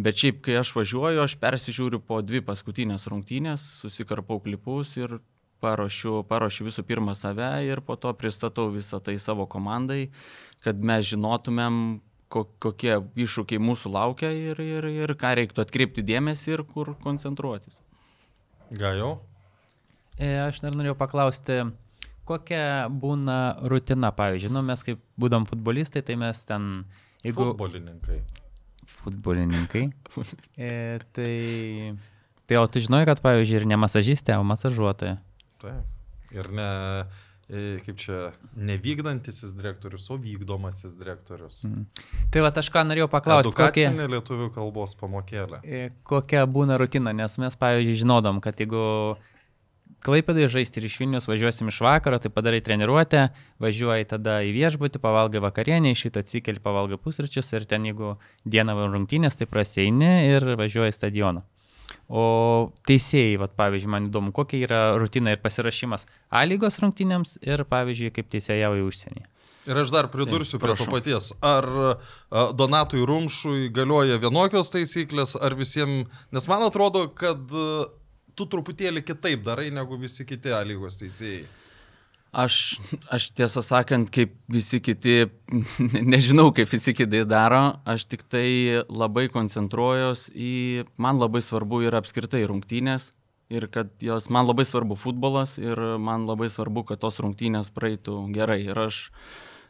bet 0.01 0.17
šiaip, 0.17 0.39
kai 0.47 0.55
aš 0.63 0.71
važiuoju, 0.79 1.21
aš 1.27 1.35
persižiūriu 1.43 1.99
po 2.01 2.23
dvi 2.25 2.41
paskutinės 2.47 3.05
rungtynės, 3.13 3.67
susikarpau 3.83 4.39
klipus 4.41 4.95
ir 4.97 5.19
paruošiu, 5.61 6.23
paruošiu 6.25 6.71
visų 6.71 6.87
pirma 6.89 7.13
save 7.13 7.51
ir 7.67 7.83
po 7.85 7.99
to 8.01 8.15
pristatau 8.17 8.71
visą 8.73 8.97
tai 8.97 9.19
savo 9.21 9.45
komandai, 9.45 10.07
kad 10.65 10.81
mes 10.81 11.05
žinotumėm, 11.11 12.01
kokie 12.33 12.97
iššūkiai 13.25 13.61
mūsų 13.61 13.91
laukia 13.93 14.31
ir, 14.33 14.59
ir, 14.63 14.87
ir 14.89 15.13
ką 15.19 15.35
reiktų 15.39 15.63
atkreipti 15.63 16.05
dėmesį 16.05 16.55
ir 16.55 16.65
kur 16.69 16.93
koncentruotis. 17.03 17.81
Gajau? 18.73 19.17
E, 20.17 20.29
aš 20.43 20.61
dar 20.63 20.75
norėjau 20.77 20.95
paklausti, 20.97 21.59
kokia 22.29 22.87
būna 22.89 23.37
rutina, 23.69 24.13
pavyzdžiui, 24.15 24.53
nu, 24.53 24.63
mes 24.65 24.85
kaip 24.85 25.01
būdam 25.19 25.47
futbolistai, 25.49 26.03
tai 26.05 26.17
mes 26.21 26.43
ten, 26.49 26.85
jeigu... 27.25 27.51
Futbolininkai. 27.51 28.19
Futbolininkai. 28.99 29.83
e, 30.57 30.71
tai, 31.15 31.33
tai 32.49 32.61
o 32.61 32.65
tu 32.69 32.83
žinai, 32.83 33.03
kad, 33.09 33.21
pavyzdžiui, 33.25 33.61
ir 33.61 33.69
ne 33.73 33.79
masažistė, 33.81 34.37
o 34.39 34.47
masažuotoja. 34.47 35.17
Taip. 35.63 35.89
Ir 36.33 36.49
ne, 36.49 36.69
kaip 37.49 37.99
čia, 37.99 38.19
nevykdantisis 38.55 39.51
direktorius, 39.57 40.07
o 40.13 40.17
vykdomasis 40.21 40.95
direktorius. 40.99 41.63
Mm. 41.67 41.83
Tai 42.33 42.45
va, 42.45 42.53
aš 42.63 42.71
ką 42.73 42.85
norėjau 42.87 43.09
paklausti. 43.11 43.53
Kokia 43.57 43.91
kokie, 43.91 44.07
lietuvių 44.15 44.49
kalbos 44.55 44.95
pamokėlė? 44.99 45.59
E, 45.63 45.83
kokia 46.07 46.45
būna 46.49 46.79
rutina, 46.81 47.13
nes 47.15 47.37
mes, 47.41 47.59
pavyzdžiui, 47.59 47.99
žinodom, 48.05 48.41
kad 48.43 48.59
jeigu 48.63 48.83
Klaipėdai 50.03 50.49
žaisti 50.51 50.81
ir 50.81 50.89
iš 50.89 50.97
Vilnius 50.99 51.29
važiuosim 51.29 51.69
iš 51.71 51.77
vakaro, 51.85 52.17
tai 52.19 52.27
padarai 52.33 52.59
treniruotę, 52.63 53.21
važiuoji 53.63 54.09
tada 54.11 54.41
į 54.43 54.51
viešbutį, 54.51 54.99
pavalgai 54.99 55.39
vakarienę, 55.45 55.93
iš 55.93 56.01
šito 56.03 56.19
atsikeli, 56.19 56.59
pavalgai 56.63 56.99
pusryčius 56.99 57.53
ir 57.55 57.63
ten 57.71 57.87
jeigu 57.87 58.17
dieną 58.43 58.75
rungtynės, 58.81 59.39
tai 59.39 59.47
praseini 59.47 60.11
ir 60.27 60.43
važiuoji 60.59 60.91
į 60.91 60.97
stadioną. 60.97 61.45
O 62.11 62.23
teisėjai, 62.87 63.37
vat, 63.41 63.53
pavyzdžiui, 63.57 63.91
man 63.91 64.09
įdomu, 64.09 64.33
kokia 64.35 64.59
yra 64.65 64.81
rutina 64.99 65.31
ir 65.33 65.39
pasirašymas 65.41 66.03
A 66.27 66.43
lygos 66.43 66.75
rungtynėms 66.83 67.37
ir, 67.45 67.63
pavyzdžiui, 67.69 68.11
kaip 68.13 68.27
teisėjauja 68.33 68.83
užsienį. 68.83 69.23
Ir 69.63 69.79
aš 69.79 69.93
dar 69.95 70.09
pridursiu 70.11 70.57
Taip, 70.59 70.65
prie 70.65 70.75
to 70.75 70.89
paties. 70.91 71.31
Ar 71.39 71.67
Donatui 72.59 73.05
Rumšui 73.07 73.69
galioja 73.71 74.19
vienokios 74.19 74.73
taisyklės, 74.73 75.37
ar 75.39 75.55
visiems, 75.55 76.11
nes 76.35 76.47
man 76.51 76.67
atrodo, 76.67 77.05
kad 77.15 77.47
tu 78.35 78.47
truputėlį 78.49 79.05
kitaip 79.07 79.45
darai 79.45 79.69
negu 79.71 79.95
visi 80.01 80.27
kiti 80.27 80.51
A 80.51 80.59
lygos 80.67 80.99
teisėjai. 80.99 81.45
Aš, 82.33 82.79
aš 83.13 83.27
tiesą 83.37 83.61
sakant, 83.61 84.09
kaip 84.09 84.31
visi 84.49 84.79
kiti, 84.81 85.27
nežinau, 86.13 86.47
kaip 86.49 86.71
visi 86.71 86.95
kiti 86.97 87.19
daro, 87.29 87.77
aš 87.85 88.07
tik 88.09 88.23
tai 88.25 88.81
labai 88.89 89.27
koncentruojos 89.29 90.31
į, 90.33 90.87
man 90.97 91.21
labai 91.21 91.43
svarbu 91.45 91.83
yra 91.85 92.01
apskritai 92.01 92.41
rungtynės 92.49 93.11
ir 93.53 93.67
kad 93.69 93.93
jos, 94.01 94.31
man 94.33 94.49
labai 94.49 94.65
svarbu 94.65 94.97
futbolas 94.97 95.59
ir 95.61 95.77
man 96.01 96.25
labai 96.25 96.49
svarbu, 96.49 96.87
kad 96.89 97.03
tos 97.05 97.21
rungtynės 97.21 97.69
praeitų 97.75 98.17
gerai. 98.33 98.63
Ir 98.65 98.81
aš, 98.87 99.03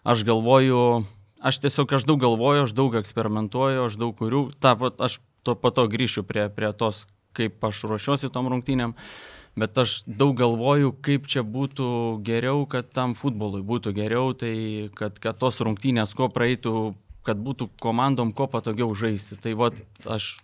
aš 0.08 0.24
galvoju, 0.24 1.04
aš 1.44 1.60
tiesiog, 1.68 2.00
aš 2.00 2.08
daug 2.08 2.24
galvoju, 2.24 2.64
aš 2.64 2.78
daug 2.80 2.96
eksperimentuoju, 3.04 3.90
aš 3.90 4.00
daug 4.00 4.16
kuriu, 4.16 4.46
ta, 4.64 4.78
aš 4.80 5.20
to 5.44 5.60
po 5.60 5.76
to 5.76 5.90
grįšiu 5.92 6.24
prie, 6.24 6.48
prie 6.48 6.72
tos, 6.72 7.10
kaip 7.36 7.60
aš 7.60 7.84
ruošiuosi 7.92 8.32
tom 8.32 8.48
rungtynėm. 8.56 8.96
Uh, 8.96 9.33
bet 9.60 9.78
aš 9.78 10.02
daug 10.08 10.36
galvoju, 10.38 10.94
kaip 11.06 11.28
čia 11.30 11.44
būtų 11.46 11.88
geriau, 12.26 12.66
kad 12.70 12.90
tam 12.96 13.14
futbolui 13.18 13.62
būtų 13.66 13.94
geriau, 13.96 14.34
tai 14.38 14.90
kad, 14.98 15.20
kad 15.22 15.38
tos 15.42 15.62
rungtynės 15.62 16.16
kuo 16.18 16.30
praeitų, 16.34 16.94
kad 17.28 17.40
būtų 17.40 17.70
komandom 17.82 18.34
kuo 18.34 18.50
patogiau 18.52 18.92
žaisti. 18.98 19.38
Tai 19.40 19.56
va, 19.60 19.72
aš 20.10 20.36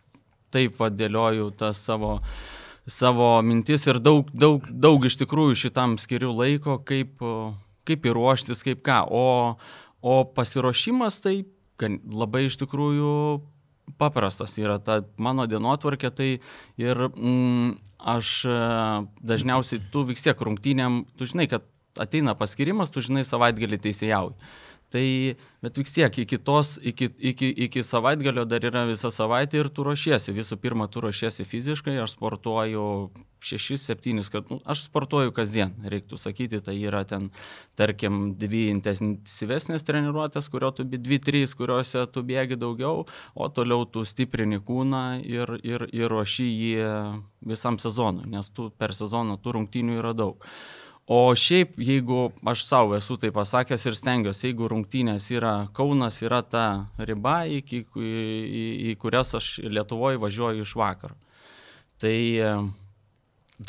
taip 0.54 0.80
vadėlioju 0.80 1.52
tas 1.58 1.82
savo, 1.82 2.18
savo 2.90 3.34
mintis 3.46 3.88
ir 3.90 4.00
daug, 4.02 4.30
daug, 4.34 4.66
daug 4.70 5.06
iš 5.06 5.20
tikrųjų 5.24 5.58
šitam 5.68 5.98
skiriu 6.02 6.32
laiko, 6.34 6.80
kaip, 6.86 7.22
kaip 7.90 8.10
įruoštis, 8.10 8.64
kaip 8.66 8.84
ką. 8.86 9.04
O, 9.10 9.28
o 10.02 10.20
pasiruošimas 10.38 11.22
tai 11.26 11.42
labai 11.80 12.48
iš 12.50 12.60
tikrųjų 12.62 13.14
paprastas 13.98 14.56
yra 14.62 14.78
ta 14.84 15.00
mano 15.18 15.48
dienotvarkė, 15.50 16.12
tai 16.16 16.30
ir 16.80 17.04
mm, 17.10 17.76
aš 18.14 18.34
e, 18.46 18.58
dažniausiai 19.32 19.84
tu 19.94 20.06
vis 20.08 20.24
tiek 20.26 20.40
rungtynėm, 20.48 21.04
tu 21.18 21.30
žinai, 21.30 21.50
kad 21.52 21.68
ateina 22.00 22.36
paskirimas, 22.38 22.94
tu 22.94 23.04
žinai 23.06 23.26
savaitgalį 23.28 23.82
teisėjauji. 23.88 24.38
Tai, 24.90 25.06
bet 25.62 25.78
vis 25.78 25.92
tiek 25.94 26.16
iki, 26.24 26.40
tos, 26.42 26.80
iki, 26.82 27.12
iki, 27.32 27.52
iki 27.68 27.84
savaitgalio 27.86 28.48
dar 28.50 28.64
yra 28.66 28.88
visa 28.90 29.12
savaitė 29.14 29.62
ir 29.62 29.68
tu 29.70 29.86
ruošiesi. 29.86 30.34
Visų 30.34 30.58
pirma, 30.62 30.88
tu 30.90 31.04
ruošiesi 31.06 31.46
fiziškai, 31.46 31.94
aš 32.02 32.16
sportuoju 32.16 32.86
6-7 33.46 34.32
kartus, 34.34 34.50
nu, 34.50 34.58
aš 34.66 34.88
sportuoju 34.88 35.34
kasdien, 35.36 35.76
reiktų 35.94 36.18
sakyti, 36.20 36.60
tai 36.66 36.76
yra 36.82 37.04
ten, 37.08 37.30
tarkim, 37.80 38.34
dvi 38.40 38.66
intensyvesnės 38.74 39.86
treniruotės, 39.88 40.50
kurio 40.52 40.74
tu 40.76 40.88
2-3, 40.90 41.54
kuriuose 41.60 42.08
tu 42.10 42.26
bėgi 42.26 42.58
daugiau, 42.60 43.06
o 43.36 43.52
toliau 43.54 43.86
tu 43.86 44.04
stiprini 44.10 44.58
kūną 44.58 45.06
ir, 45.22 45.54
ir, 45.64 45.86
ir 45.94 46.12
ruoši 46.12 46.50
jį 46.50 46.90
visam 47.54 47.80
sezonui, 47.80 48.26
nes 48.34 48.50
tu 48.50 48.72
per 48.76 48.98
sezoną 48.98 49.38
tų 49.40 49.60
rungtynių 49.60 50.02
yra 50.02 50.18
daug. 50.18 50.44
O 51.10 51.34
šiaip, 51.34 51.72
jeigu 51.82 52.28
aš 52.46 52.68
savo 52.68 52.94
esu 52.94 53.16
tai 53.18 53.32
pasakęs 53.34 53.88
ir 53.90 53.96
stengiuosi, 53.98 54.44
jeigu 54.52 54.68
rungtynės 54.70 55.32
yra 55.34 55.54
Kaunas, 55.74 56.20
yra 56.22 56.44
ta 56.46 56.66
riba, 57.02 57.40
iki, 57.50 57.80
į, 57.98 58.68
į 58.92 58.94
kurias 59.02 59.34
aš 59.40 59.48
Lietuvoje 59.66 60.22
važiuoju 60.22 60.68
iš 60.68 60.76
vakaro. 60.78 61.18
Tai... 61.98 62.14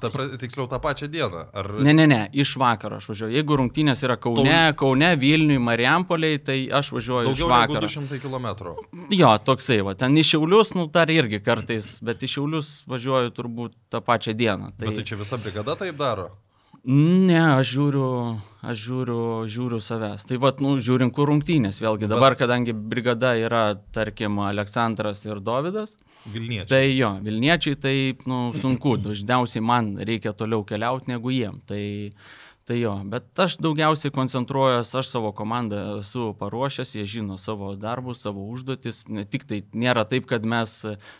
Ta, 0.02 0.10
tiksliau 0.38 0.68
tą 0.68 0.82
pačią 0.84 1.08
dieną. 1.10 1.46
Ar... 1.56 1.70
Ne, 1.80 1.94
ne, 1.96 2.04
ne, 2.12 2.18
iš 2.36 2.52
vakaro 2.60 3.00
aš 3.00 3.08
važiuoju. 3.14 3.34
Jeigu 3.38 3.56
rungtynės 3.62 4.04
yra 4.04 4.18
Kaune, 4.20 4.44
Tau... 4.44 4.76
Kaune, 4.84 5.08
Vilniui, 5.24 5.56
Mariampoliai, 5.64 6.42
tai 6.44 6.58
aš 6.68 6.92
važiuoju 6.98 7.32
Daugiau 7.32 7.48
iš 7.48 7.54
vakaro. 7.54 7.88
200 7.88 8.20
km. 8.20 8.76
Jo, 9.16 9.32
toksai, 9.48 9.80
va, 9.88 9.96
ten 9.96 10.20
iš 10.20 10.34
Šiaulius, 10.34 10.76
nu, 10.76 10.90
dar 10.92 11.08
irgi 11.08 11.40
kartais, 11.40 11.96
bet 12.04 12.20
iš 12.28 12.36
Šiaulius 12.36 12.76
važiuoju 12.84 13.32
turbūt 13.40 13.74
tą 13.88 14.04
pačią 14.04 14.36
dieną. 14.36 14.74
Tai... 14.76 14.92
Bet 14.92 15.00
tai 15.00 15.08
čia 15.08 15.18
visa 15.24 15.40
brigada 15.40 15.80
taip 15.80 15.96
daro? 15.96 16.28
Ne, 16.88 17.40
aš 17.58 17.74
žiūriu, 17.74 18.06
aš 18.64 18.82
žiūriu, 18.86 19.22
žiūriu 19.52 19.80
savęs. 19.84 20.24
Tai 20.24 20.38
vad, 20.40 20.62
nu, 20.64 20.78
žiūrint, 20.80 21.12
kur 21.12 21.28
rungtynės. 21.28 21.80
Vėlgi 21.82 22.08
dabar, 22.08 22.36
kadangi 22.40 22.72
brigada 22.72 23.34
yra, 23.36 23.74
tarkim, 23.92 24.38
Aleksandras 24.48 25.26
ir 25.26 25.42
Davidas. 25.44 25.98
Vilniečiai. 26.32 26.70
Tai 26.70 26.82
jo, 26.88 27.10
Vilniečiai, 27.26 27.76
tai, 27.80 27.96
nu, 28.30 28.46
sunku. 28.56 28.96
Dažniausiai 29.04 29.64
man 29.64 29.92
reikia 30.00 30.32
toliau 30.32 30.64
keliauti 30.64 31.12
negu 31.12 31.34
jiem. 31.36 31.60
Tai, 31.68 31.82
Tai 32.68 32.76
jo, 32.76 32.92
bet 33.10 33.40
aš 33.40 33.56
daugiausiai 33.64 34.12
koncentruojuosi, 34.14 34.92
aš 35.00 35.08
savo 35.10 35.32
komandą 35.34 35.78
esu 35.98 36.30
paruošęs, 36.38 36.92
jie 36.94 37.06
žino 37.08 37.38
savo 37.40 37.72
darbus, 37.80 38.20
savo 38.22 38.44
užduotis. 38.52 39.02
Ne 39.08 39.24
tik 39.26 39.46
tai 39.48 39.62
nėra 39.72 40.04
taip, 40.06 40.28
kad 40.30 40.44
mes 40.46 40.74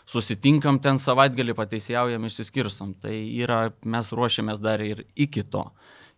susitinkam 0.09 0.79
ten 0.83 1.01
savaitgalį, 1.01 1.55
pateisėjaujam, 1.57 2.27
išsiskirstam. 2.29 2.93
Tai 3.01 3.15
yra, 3.15 3.65
mes 3.83 4.11
ruošiamės 4.15 4.61
dar 4.63 4.83
ir 4.85 5.03
iki 5.15 5.43
to. 5.43 5.65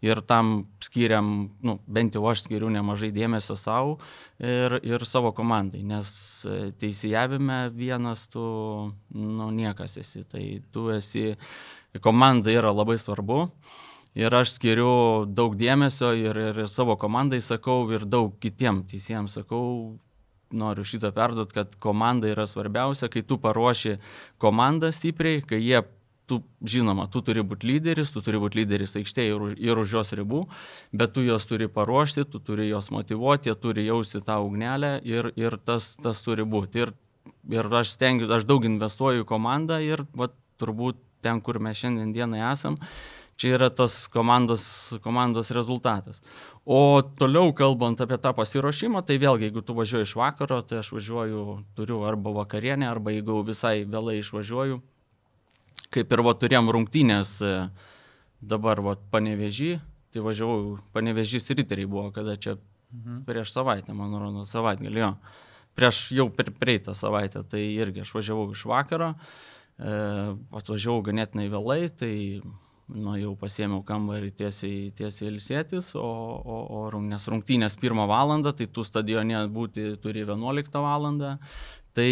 Ir 0.04 0.20
tam 0.28 0.68
skiriam, 0.84 1.30
nu, 1.64 1.78
bent 1.88 2.18
jau 2.18 2.26
aš 2.28 2.42
skiriu 2.44 2.68
nemažai 2.70 3.14
dėmesio 3.16 3.56
savo 3.56 3.94
ir, 4.36 4.76
ir 4.84 5.06
savo 5.08 5.32
komandai, 5.32 5.80
nes 5.88 6.12
teisėjavime 6.82 7.62
vienas 7.72 8.26
tu, 8.28 8.44
nu, 9.16 9.48
niekas 9.56 9.96
esi. 10.04 10.26
Tai 10.28 10.44
tu 10.76 10.90
esi, 10.92 11.32
komanda 12.04 12.52
yra 12.52 12.76
labai 12.76 13.00
svarbu. 13.00 13.48
Ir 14.14 14.34
aš 14.38 14.58
skiriu 14.60 15.26
daug 15.26 15.56
dėmesio 15.58 16.12
ir, 16.14 16.38
ir 16.38 16.64
savo 16.70 16.94
komandai 17.02 17.40
sakau, 17.42 17.88
ir 17.90 18.06
daug 18.06 18.36
kitiem 18.44 18.84
teisėjams 18.90 19.40
sakau, 19.40 19.64
noriu 20.54 20.86
šitą 20.86 21.10
perduot, 21.16 21.54
kad 21.54 21.74
komanda 21.82 22.30
yra 22.30 22.46
svarbiausia, 22.46 23.10
kai 23.10 23.24
tu 23.26 23.40
paruoši 23.42 23.98
komandą 24.42 24.92
stipriai, 24.94 25.42
kai 25.50 25.58
jie, 25.64 25.82
tu, 26.30 26.40
žinoma, 26.62 27.08
tu 27.12 27.24
turi 27.26 27.42
būti 27.44 27.68
lyderis, 27.68 28.14
tu 28.14 28.22
turi 28.24 28.38
būti 28.40 28.62
lyderis 28.62 28.94
aikštėje 29.02 29.34
ir, 29.34 29.42
už- 29.48 29.58
ir 29.60 29.82
už 29.82 29.96
jos 29.98 30.14
ribų, 30.14 30.44
bet 30.94 31.16
tu 31.18 31.26
juos 31.26 31.50
turi 31.50 31.68
paruošti, 31.68 32.28
tu 32.30 32.40
turi 32.40 32.70
juos 32.70 32.92
motivuoti, 32.94 33.50
jie 33.50 33.56
turi 33.56 33.88
jausti 33.90 34.22
tą 34.22 34.38
ugnelę 34.46 35.00
ir, 35.04 35.34
ir 35.36 35.58
tas, 35.58 35.98
tas 35.98 36.22
turi 36.22 36.46
būti. 36.46 36.86
Ir, 36.86 36.94
ir 37.50 37.68
aš 37.82 37.98
stengiu, 37.98 38.30
aš 38.32 38.46
daug 38.46 38.64
investuoju 38.64 39.26
į 39.26 39.28
komandą 39.28 39.82
ir 39.84 40.06
va, 40.14 40.30
turbūt 40.62 41.02
ten, 41.24 41.42
kur 41.42 41.60
mes 41.60 41.78
šiandien 41.82 42.14
dienai 42.14 42.46
esam, 42.52 42.78
čia 43.40 43.56
yra 43.58 43.70
tos 43.74 44.08
komandos, 44.14 44.94
komandos 45.04 45.52
rezultatas. 45.56 46.22
O 46.66 47.02
toliau 47.02 47.54
kalbant 47.56 48.00
apie 48.02 48.18
tą 48.22 48.32
pasiruošimą, 48.38 49.04
tai 49.06 49.18
vėlgi, 49.20 49.50
jeigu 49.50 49.64
tu 49.66 49.76
važiuoji 49.76 50.08
iš 50.08 50.16
vakaro, 50.20 50.62
tai 50.64 50.80
aš 50.80 50.94
važiuoju, 50.96 51.46
turiu 51.76 52.04
arba 52.08 52.32
vakarienę, 52.40 52.88
arba 52.88 53.16
jeigu 53.16 53.42
visai 53.48 53.84
vėlai 53.84 54.20
išvažiuoju, 54.22 54.82
kaip 55.94 56.14
ir 56.14 56.24
va 56.26 56.36
turėjom 56.40 56.72
rungtynės 56.74 57.40
e, 57.44 57.56
dabar 58.42 58.82
va 58.86 58.96
panevežį, 59.12 59.74
tai 60.14 60.24
važiavau, 60.24 60.78
panevežys 60.94 61.52
riteriai 61.52 61.90
buvo, 61.90 62.12
kada 62.16 62.38
čia 62.38 62.56
Mhm. 62.94 63.24
prieš 63.26 63.52
savaitę, 63.54 63.94
man 63.94 64.14
atrodo, 64.14 64.46
savaitgalį 64.46 65.02
jo. 65.02 65.14
Prieš 65.74 66.12
jau 66.14 66.28
per 66.30 66.52
prieitą 66.54 66.94
savaitę, 66.94 67.42
tai 67.50 67.64
irgi 67.74 68.04
aš 68.04 68.12
važiavau 68.14 68.52
iš 68.54 68.66
vakaro, 68.70 69.14
e, 69.80 69.96
atvažiavau 70.54 71.02
ganėtinai 71.02 71.48
vėlai, 71.50 71.90
tai 71.90 72.14
nu, 72.92 73.16
jau 73.20 73.34
pasiėmiau 73.40 73.84
kambarį 73.88 74.34
tiesiai, 74.44 74.92
tiesiai 74.98 75.30
ilsėtis, 75.32 75.94
o, 75.96 76.04
o, 76.04 76.60
o 76.80 77.02
nes 77.02 77.30
rungtynės 77.32 77.80
pirmą 77.80 78.08
valandą, 78.10 78.54
tai 78.58 78.68
tu 78.68 78.84
stadione 78.88 79.46
būti 79.54 79.94
turi 80.04 80.26
11 80.28 80.84
valandą, 80.84 81.38
tai 81.96 82.12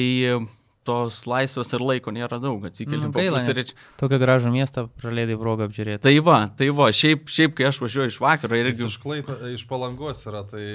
tos 0.87 1.21
laisvės 1.29 1.75
ir 1.75 1.83
laiko 1.85 2.11
nėra 2.13 2.39
daug, 2.41 2.63
atsikeli 2.65 3.03
Nu, 3.03 3.11
gaila, 3.13 3.41
pusryčių. 3.43 3.75
Tokią 4.01 4.17
gražų 4.21 4.53
miestą 4.53 4.87
praleidai 4.97 5.37
progą 5.37 5.67
apžiūrėti. 5.69 6.01
Tai 6.07 6.13
va, 6.25 6.39
tai 6.57 6.71
va, 6.73 6.87
šiaip, 6.95 7.27
šiaip 7.29 7.53
kai 7.57 7.67
aš 7.69 7.81
važiuoju 7.83 8.13
iš 8.13 8.17
vakaro 8.23 8.57
Jis 8.57 8.69
irgi... 8.71 8.87
iš, 8.89 8.97
Klaipė, 9.03 9.37
iš 9.53 9.65
palangos 9.69 10.25
yra, 10.29 10.41
tai 10.49 10.65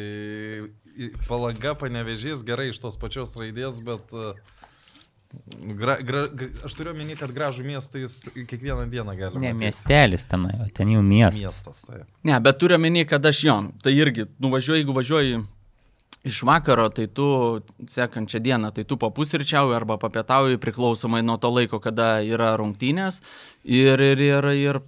palanga 1.26 1.74
panevežys 1.80 2.44
gerai 2.46 2.70
iš 2.70 2.80
tos 2.84 2.98
pačios 3.02 3.34
raidės, 3.40 3.82
bet 3.86 4.14
uh, 4.14 4.38
gra, 5.78 5.96
gra, 6.02 6.26
gra, 6.32 6.48
aš 6.66 6.76
turiu 6.78 6.92
omeny, 6.94 7.16
kad 7.18 7.32
gražų 7.34 7.66
miestą 7.66 8.00
jis 8.00 8.28
kiekvieną 8.36 8.86
dieną 8.90 9.16
gali. 9.16 9.40
Ne, 9.40 9.52
matyt. 9.52 9.60
miestelis 9.64 10.26
tenai, 10.30 10.54
o 10.64 10.68
ten 10.74 10.92
jau 10.94 11.02
miestas. 11.06 11.42
Miestas, 11.42 11.82
tai. 11.86 12.04
Ne, 12.26 12.38
bet 12.42 12.60
turiu 12.60 12.78
menį, 12.80 13.06
kad 13.10 13.26
aš 13.26 13.42
jo, 13.48 13.58
tai 13.84 13.94
irgi 13.96 14.28
nuvažiuoju, 14.42 14.82
jeigu 14.82 14.96
važiuoji 14.96 15.42
iš 16.26 16.42
vakaro, 16.42 16.88
tai 16.90 17.06
tu 17.06 17.26
sekančią 17.90 18.40
dieną, 18.42 18.72
tai 18.74 18.84
tu 18.84 18.98
papusryčiauji 18.98 19.76
arba 19.76 19.98
papietauji 20.02 20.58
priklausomai 20.62 21.22
nuo 21.22 21.36
to 21.38 21.50
laiko, 21.54 21.78
kada 21.82 22.16
yra 22.26 22.54
rungtynės 22.58 23.20
ir, 23.62 24.02
ir, 24.02 24.24
ir, 24.24 24.50
ir 24.58 24.80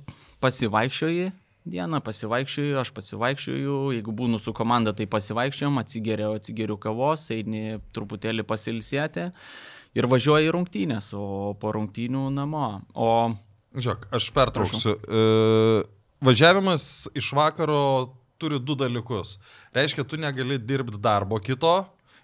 pasivaikščioji 0.43 1.31
dieną, 1.69 2.01
pasivaikščioju, 2.05 2.79
aš 2.81 2.91
pasivaikščioju, 2.97 3.79
jeigu 3.99 4.15
būnu 4.17 4.41
su 4.43 4.55
komanda, 4.57 4.95
tai 4.97 5.07
pasivaikščiojom, 5.11 5.81
atsigeriu, 5.83 6.33
atsigeriu 6.39 6.79
kavos, 6.81 7.29
eini 7.35 7.79
truputėlį 7.95 8.47
pasilsėti 8.49 9.29
ir 9.97 10.09
važiuoji 10.11 10.49
į 10.49 10.55
rungtynės, 10.57 11.13
o 11.17 11.55
po 11.61 11.73
rungtynių 11.77 12.29
namo. 12.35 12.81
O 12.95 13.11
Žiūrėk, 13.79 14.09
aš 14.17 14.31
pertrauksiu. 14.35 14.95
E, 14.97 15.23
važiavimas 16.25 17.09
iš 17.19 17.31
vakaro 17.37 17.83
turi 18.41 18.59
du 18.63 18.77
dalykus. 18.79 19.37
Reiškia, 19.77 20.07
tu 20.09 20.19
negali 20.21 20.59
dirbti 20.59 21.01
darbo 21.03 21.39
kito. 21.43 21.77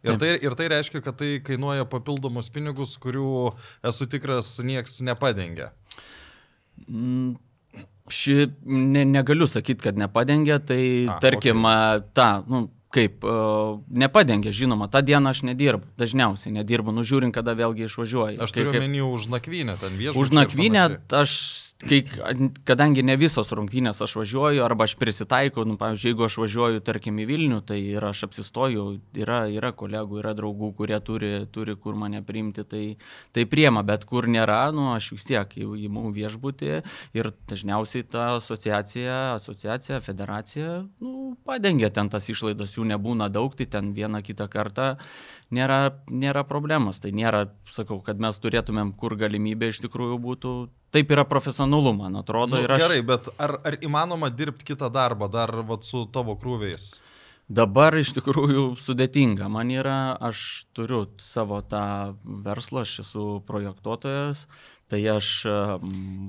Ir 0.04 0.18
tai, 0.20 0.34
ir 0.36 0.52
tai 0.58 0.68
reiškia, 0.68 1.00
kad 1.04 1.16
tai 1.16 1.38
kainuoja 1.44 1.86
papildomus 1.88 2.50
pinigus, 2.52 2.98
kurių 3.00 3.54
esu 3.88 4.04
tikras 4.12 4.58
nieks 4.60 4.98
nepadengia. 5.06 5.70
Mm, 6.84 7.34
Ši, 8.12 8.34
ne, 8.68 9.00
negaliu 9.08 9.46
sakyti, 9.48 9.80
kad 9.86 9.96
nepadengia, 9.96 10.58
tai 10.60 11.06
A, 11.08 11.14
tarkim, 11.24 11.62
okay. 11.64 12.02
ta, 12.12 12.26
nu, 12.44 12.66
kaip, 12.94 13.24
uh, 13.26 13.80
nepadengia, 13.90 14.52
žinoma, 14.54 14.86
tą 14.92 15.02
dieną 15.02 15.32
aš 15.34 15.42
nedirbu, 15.48 15.88
dažniausiai 15.98 16.52
nedirbu, 16.54 16.94
nužiūrint, 16.94 17.34
kada 17.34 17.56
vėlgi 17.58 17.88
išvažiuoju. 17.88 18.38
Aš 18.44 18.54
turiu 18.54 18.70
omeny 18.70 19.02
už 19.02 19.26
nakvynę, 19.32 19.74
ten 19.80 19.96
viešbučiai. 19.98 20.22
Už 20.22 20.32
nakvynę 20.36 20.84
aš, 21.18 21.34
kai, 21.82 22.00
kadangi 22.68 23.02
ne 23.06 23.16
visos 23.18 23.50
rungtynės 23.50 24.02
aš 24.04 24.14
važiuoju, 24.20 24.62
arba 24.62 24.86
aš 24.86 24.94
prisitaikau, 25.00 25.66
nu, 25.66 25.74
pavyzdžiui, 25.80 26.12
jeigu 26.12 26.26
aš 26.28 26.38
važiuoju, 26.44 26.84
tarkim, 26.86 27.18
į 27.18 27.26
Vilnių, 27.32 27.60
tai 27.66 27.80
ir 27.96 28.06
aš 28.06 28.26
apsistoju, 28.28 28.86
yra, 29.18 29.44
yra 29.50 29.72
kolegų, 29.74 30.20
yra 30.22 30.36
draugų, 30.38 30.70
kurie 30.78 31.00
turi, 31.02 31.32
turi 31.50 31.74
kur 31.80 31.98
mane 31.98 32.22
priimti, 32.22 32.62
tai, 32.68 32.84
tai 33.34 33.46
priema, 33.50 33.82
bet 33.82 34.06
kur 34.06 34.30
nėra, 34.30 34.68
nu, 34.76 34.92
aš 34.94 35.10
vis 35.16 35.26
tiek 35.32 35.58
įimu 35.58 36.14
viešbutį 36.14 36.72
ir 37.18 37.32
dažniausiai 37.50 38.06
ta 38.06 38.30
asociacija, 38.38 39.34
asociacija, 39.34 39.98
federacija, 40.04 40.84
nu, 41.02 41.34
padengia 41.46 41.90
ten 41.90 42.12
tas 42.12 42.30
išlaidas, 42.30 42.76
jų 42.78 42.83
nebūna 42.88 43.30
daug, 43.32 43.54
tai 43.56 43.66
ten 43.70 43.92
vieną 43.96 44.22
kitą 44.26 44.48
kartą 44.52 44.94
nėra, 45.54 45.96
nėra 46.10 46.44
problemos. 46.48 47.00
Tai 47.02 47.12
nėra, 47.16 47.46
sakau, 47.72 48.00
kad 48.04 48.20
mes 48.22 48.38
turėtumėm, 48.42 48.94
kur 49.00 49.16
galimybė 49.20 49.72
iš 49.72 49.82
tikrųjų 49.86 50.20
būtų. 50.24 50.54
Taip 50.94 51.10
yra 51.10 51.26
profesionalu, 51.26 51.94
man 51.98 52.20
atrodo. 52.20 52.58
Nu, 52.58 52.66
ir 52.66 52.76
aš 52.76 52.86
Gerai, 52.86 53.02
bet 53.06 53.32
ar, 53.34 53.58
ar 53.66 53.80
įmanoma 53.82 54.30
dirbti 54.30 54.72
kitą 54.72 54.92
darbą 54.94 55.30
dar 55.32 55.52
vat, 55.66 55.86
su 55.88 56.06
tavo 56.14 56.38
krūviais? 56.38 56.94
dabar 57.48 57.96
iš 57.98 58.14
tikrųjų 58.16 58.74
sudėtinga. 58.80 59.48
Man 59.52 59.72
yra, 59.74 60.16
aš 60.16 60.64
turiu 60.76 61.04
savo 61.20 61.60
tą 61.60 62.16
verslą, 62.24 62.84
aš 62.84 63.02
esu 63.04 63.26
projektuotojas, 63.48 64.46
tai 64.88 65.02
aš... 65.12 65.30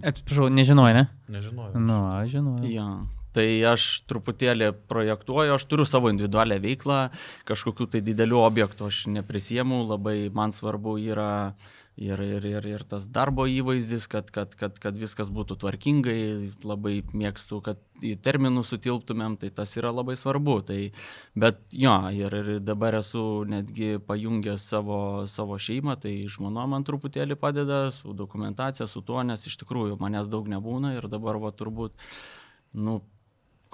Atsiprašau, 0.05 0.49
nežinojai, 0.53 0.95
ne? 0.97 1.05
Nežinau. 1.31 1.69
Nu, 1.79 1.99
aš 2.17 2.35
žinau. 2.35 2.57
Ja. 2.67 2.89
Tai 3.35 3.47
aš 3.73 3.85
truputėlį 4.07 4.71
projektuoju, 4.87 5.55
aš 5.57 5.65
turiu 5.67 5.85
savo 5.89 6.11
individualią 6.13 6.61
veiklą, 6.63 6.99
kažkokių 7.49 7.89
tai 7.95 8.03
didelių 8.05 8.39
objektų 8.45 8.87
aš 8.87 9.05
neprisiemu, 9.11 9.83
labai 9.89 10.29
man 10.31 10.55
svarbu 10.55 10.95
yra 11.03 11.31
ir, 11.97 12.19
ir, 12.19 12.45
ir, 12.45 12.65
ir 12.67 12.83
tas 12.87 13.07
darbo 13.07 13.45
įvaizdis, 13.47 14.07
kad, 14.11 14.29
kad, 14.33 14.53
kad, 14.59 14.77
kad 14.83 14.97
viskas 14.99 15.31
būtų 15.33 15.57
tvarkingai, 15.61 16.17
labai 16.67 16.99
mėgstu, 17.15 17.61
kad 17.63 17.79
į 18.03 18.15
terminus 18.23 18.73
sutilptumėm, 18.73 19.37
tai 19.39 19.49
tas 19.55 19.75
yra 19.79 19.93
labai 19.95 20.17
svarbu. 20.19 20.57
Tai, 20.67 20.79
bet 21.39 21.61
jo, 21.71 21.95
ir, 22.15 22.35
ir 22.41 22.51
dabar 22.63 22.99
esu 22.99 23.45
netgi 23.49 23.95
pajungęs 24.07 24.67
savo, 24.75 24.99
savo 25.31 25.59
šeimą, 25.61 25.97
tai 26.03 26.17
žmona 26.31 26.67
man 26.71 26.87
truputėlį 26.87 27.39
padeda 27.39 27.85
su 27.95 28.15
dokumentacija, 28.17 28.89
su 28.91 29.03
tuo, 29.05 29.21
nes 29.23 29.47
iš 29.47 29.59
tikrųjų 29.63 29.99
manęs 30.01 30.31
daug 30.31 30.49
nebūna 30.51 30.97
ir 30.97 31.07
dabar 31.11 31.39
va 31.41 31.55
turbūt, 31.55 31.95
nu, 32.75 32.99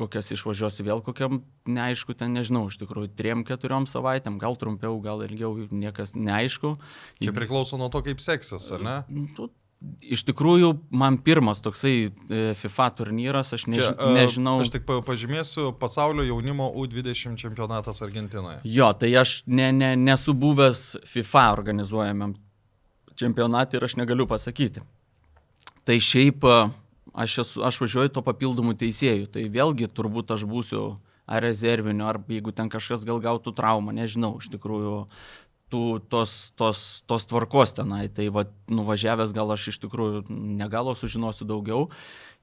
kokias 0.02 0.34
išvažiuosiu 0.34 0.86
vėl 0.90 1.06
kokiam, 1.06 1.44
neaišku, 1.70 2.18
ten 2.18 2.34
nežinau, 2.36 2.66
iš 2.74 2.82
tikrųjų, 2.82 3.14
triem, 3.18 3.46
keturiom 3.48 3.86
savaitėm, 3.90 4.42
gal 4.42 4.58
trumpiau, 4.60 4.98
gal 5.04 5.22
ilgiau, 5.28 5.54
niekas 5.70 6.16
neaišku. 6.18 6.76
Čia 7.22 7.34
priklauso 7.38 7.78
nuo 7.80 7.92
to, 7.94 8.02
kaip 8.10 8.22
seksis, 8.24 8.72
ar 8.74 8.86
ne? 8.86 9.00
Nu, 9.14 9.50
Iš 9.82 10.22
tikrųjų, 10.28 10.68
man 10.94 11.16
pirmas 11.26 11.58
toksai 11.66 11.94
e, 12.06 12.42
FIFA 12.54 12.86
turnyras, 13.00 13.50
aš 13.58 13.64
neži 13.66 13.88
Čia, 13.88 13.96
e, 13.98 14.10
nežinau. 14.14 14.60
Aš 14.62 14.70
tik 14.76 14.84
pa- 14.86 15.00
pažymėsiu 15.02 15.72
pasaulio 15.82 16.22
jaunimo 16.28 16.68
U20 16.84 17.34
čempionatas 17.42 18.04
Argentinoje. 18.06 18.60
Jo, 18.62 18.92
tai 18.94 19.10
aš 19.18 19.40
ne, 19.50 19.72
ne, 19.74 19.96
nesu 19.98 20.36
buvęs 20.38 20.84
FIFA 21.10 21.48
organizuojamam 21.56 22.36
čempionatui 23.18 23.80
ir 23.82 23.88
aš 23.90 23.98
negaliu 23.98 24.28
pasakyti. 24.30 24.86
Tai 25.82 25.98
šiaip 25.98 26.46
e, 26.46 26.60
aš, 27.14 27.38
esu, 27.46 27.64
aš 27.68 27.80
važiuoju 27.84 28.16
to 28.16 28.26
papildomų 28.26 28.76
teisėjų, 28.82 29.30
tai 29.36 29.46
vėlgi 29.52 29.90
turbūt 29.92 30.34
aš 30.36 30.48
būsiu 30.50 30.96
ar 31.32 31.44
rezerviniu, 31.46 32.08
ar 32.10 32.20
jeigu 32.28 32.52
ten 32.56 32.70
kažkas 32.72 33.06
gal 33.08 33.22
gautų 33.24 33.54
traumą, 33.56 33.94
nežinau, 33.96 34.36
iš 34.42 34.50
tikrųjų 34.52 34.98
tų, 35.72 35.84
tos, 36.12 36.52
tos, 36.60 36.82
tos 37.08 37.28
tvarkos 37.30 37.76
tenai. 37.78 38.06
Tai 38.12 38.28
va, 38.36 38.46
nuvažiavęs 38.72 39.34
gal 39.36 39.54
aš 39.54 39.70
iš 39.74 39.80
tikrųjų 39.86 40.26
negalo 40.60 40.96
sužinosiu 40.98 41.48
daugiau 41.48 41.88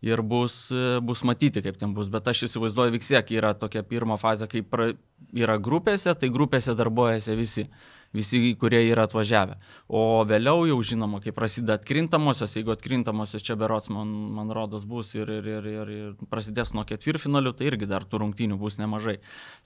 ir 0.04 0.22
bus, 0.22 0.68
bus 1.04 1.24
matyti, 1.26 1.62
kaip 1.64 1.78
ten 1.80 1.92
bus. 1.96 2.10
Bet 2.12 2.30
aš 2.30 2.46
įsivaizduoju, 2.48 2.94
vis 2.96 3.10
tiek 3.10 3.34
yra 3.36 3.52
tokia 3.58 3.84
pirma 3.86 4.16
fazė, 4.20 4.48
kai 4.50 4.62
pra, 4.64 4.92
yra 5.36 5.58
grupėse, 5.60 6.14
tai 6.16 6.32
grupėse 6.32 6.76
darbuojasi 6.78 7.38
visi. 7.38 7.68
Visi, 8.16 8.40
kurie 8.56 8.80
yra 8.88 9.04
atvažiavę. 9.04 9.58
O 9.92 10.24
vėliau 10.28 10.64
jau 10.70 10.78
žinoma, 10.92 11.20
kai 11.20 11.34
prasideda 11.36 11.76
atkrintamosios, 11.76 12.56
jeigu 12.56 12.72
atkrintamosios 12.72 13.44
čia 13.44 13.56
berots, 13.60 13.90
man, 13.92 14.08
man 14.38 14.52
rodos, 14.56 14.86
bus 14.88 15.12
ir, 15.18 15.28
ir, 15.28 15.50
ir, 15.58 15.68
ir, 15.74 15.92
ir 15.92 16.30
prasidės 16.32 16.72
nuo 16.72 16.86
ketvirtfinalių, 16.88 17.52
tai 17.58 17.68
irgi 17.68 17.90
dar 17.90 18.08
tų 18.08 18.22
rungtynių 18.24 18.56
bus 18.60 18.80
nemažai. 18.80 19.18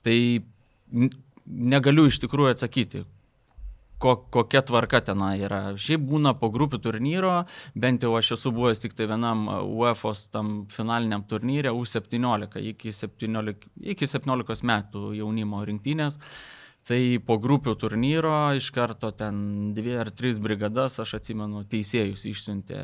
Tai 0.02 0.16
negaliu 1.46 2.08
iš 2.10 2.18
tikrųjų 2.24 2.56
atsakyti, 2.56 3.04
ko, 4.02 4.16
kokia 4.34 4.62
tvarka 4.66 5.00
ten 5.06 5.22
yra. 5.36 5.60
Šiaip 5.78 6.02
būna 6.10 6.34
po 6.38 6.50
grupių 6.52 6.80
turnyro, 6.82 7.34
bent 7.78 8.02
jau 8.02 8.14
aš 8.18 8.34
esu 8.38 8.52
buvęs 8.54 8.82
tik 8.82 8.96
tai 8.98 9.06
vienam 9.10 9.46
UEFA 9.62 10.14
tam 10.34 10.50
finaliniam 10.72 11.22
turnyre 11.28 11.70
U17 11.70 12.58
iki 12.72 12.94
17, 12.96 13.70
iki 13.94 14.10
17 14.10 14.66
metų 14.72 15.12
jaunimo 15.20 15.62
rinktinės. 15.68 16.18
Tai 16.82 16.98
po 17.22 17.36
grupių 17.38 17.76
turnyro 17.78 18.32
iš 18.58 18.72
karto 18.74 19.12
ten 19.14 19.70
dvi 19.76 19.92
ar 20.02 20.08
tris 20.10 20.40
brigadas, 20.42 20.96
aš 20.98 21.12
atsimenu, 21.20 21.60
teisėjus 21.70 22.24
išsiuntė, 22.26 22.78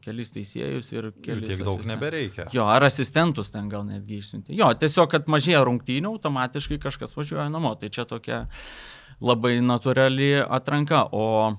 kelis 0.00 0.32
teisėjus 0.32 0.88
ir 0.96 1.10
kelis. 1.20 1.50
Tiek 1.52 1.60
daug 1.66 1.76
asisten- 1.82 1.92
nebereikia. 1.92 2.46
Jo, 2.56 2.64
ar 2.72 2.86
asistentus 2.88 3.52
ten 3.52 3.68
gal 3.68 3.84
netgi 3.84 4.22
išsiuntė. 4.22 4.56
Jo, 4.56 4.70
tiesiog, 4.72 5.10
kad 5.12 5.28
mažėja 5.28 5.60
rungtynių, 5.68 6.14
automatiškai 6.16 6.78
kažkas 6.86 7.12
važiuoja 7.18 7.50
namo. 7.52 7.74
Tai 7.76 7.88
čia 7.92 8.06
tokia 8.08 8.46
labai 9.20 9.58
natūrali 9.60 10.38
atranka. 10.40 11.04
O, 11.12 11.58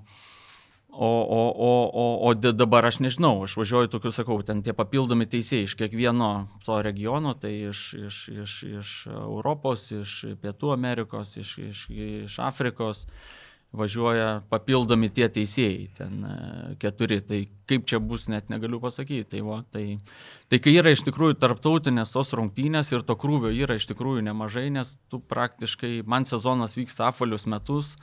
o, 0.97 1.11
o, 1.37 1.41
o, 1.67 1.71
o, 1.93 2.05
o 2.29 2.33
dabar 2.35 2.85
aš 2.87 3.01
nežinau, 3.03 3.43
aš 3.43 3.57
važiuoju 3.59 3.91
tokiu, 3.91 4.11
sakau, 4.15 4.37
ten 4.47 4.61
tie 4.63 4.73
papildomi 4.75 5.27
teisėjai 5.27 5.67
iš 5.67 5.77
kiekvieno 5.79 6.29
to 6.65 6.81
regiono, 6.85 7.35
tai 7.39 7.53
iš, 7.69 7.87
iš, 7.99 8.19
iš, 8.31 8.59
iš 8.81 8.91
Europos, 9.11 9.89
iš 9.95 10.21
Pietų 10.41 10.71
Amerikos, 10.75 11.35
iš, 11.41 11.57
iš, 11.67 11.87
iš 11.91 12.39
Afrikos 12.43 13.05
važiuoja 13.75 14.45
papildomi 14.49 15.09
tie 15.13 15.27
teisėjai, 15.31 15.87
ten 15.97 16.21
e, 16.23 16.35
keturi, 16.79 17.19
tai 17.25 17.39
kaip 17.69 17.87
čia 17.89 17.99
bus, 17.99 18.29
net 18.31 18.47
negaliu 18.53 18.79
pasakyti. 18.83 19.27
Tai, 19.35 19.41
va, 19.47 19.57
tai, 19.73 19.97
tai 20.51 20.59
kai 20.63 20.75
yra 20.79 20.93
iš 20.95 21.03
tikrųjų 21.07 21.37
tarptautinės 21.41 22.13
tos 22.15 22.31
rungtynės 22.37 22.93
ir 22.93 23.03
to 23.07 23.17
krūvio 23.19 23.51
yra 23.51 23.77
iš 23.79 23.89
tikrųjų 23.91 24.23
nemažai, 24.29 24.69
nes 24.73 24.95
tu 25.11 25.19
praktiškai, 25.19 25.97
man 26.07 26.27
sezonas 26.29 26.77
vyksta 26.79 27.09
apvalius 27.09 27.47
metus, 27.51 27.95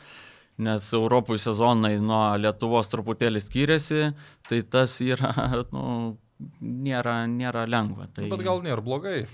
nes 0.58 0.88
Europoje 0.92 1.42
sezonai 1.42 1.96
nuo 2.02 2.24
Lietuvos 2.40 2.90
truputėlį 2.92 3.40
skiriasi, 3.42 4.10
tai 4.48 4.60
tas 4.68 4.98
yra, 5.04 5.32
nu, 5.74 5.86
nėra, 6.60 7.22
nėra 7.30 7.64
lengva. 7.70 8.10
Tai... 8.12 8.28
Bet 8.32 8.44
gal 8.44 8.62
nėra 8.64 8.84
blogai. 8.84 9.24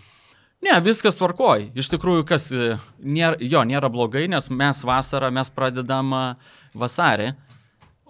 Ne, 0.65 0.75
viskas 0.83 1.19
tvarkoj. 1.21 1.69
Iš 1.79 1.91
tikrųjų, 1.93 2.25
kas 2.27 2.49
e, 2.51 2.73
nėra, 2.99 3.39
jo, 3.39 3.63
nėra 3.67 3.91
blogai, 3.95 4.25
nes 4.31 4.51
mes 4.51 4.81
vasarą 4.87 5.31
mes 5.35 5.51
pradedam 5.55 6.11
e, 6.17 6.25
vasarį, 6.79 7.29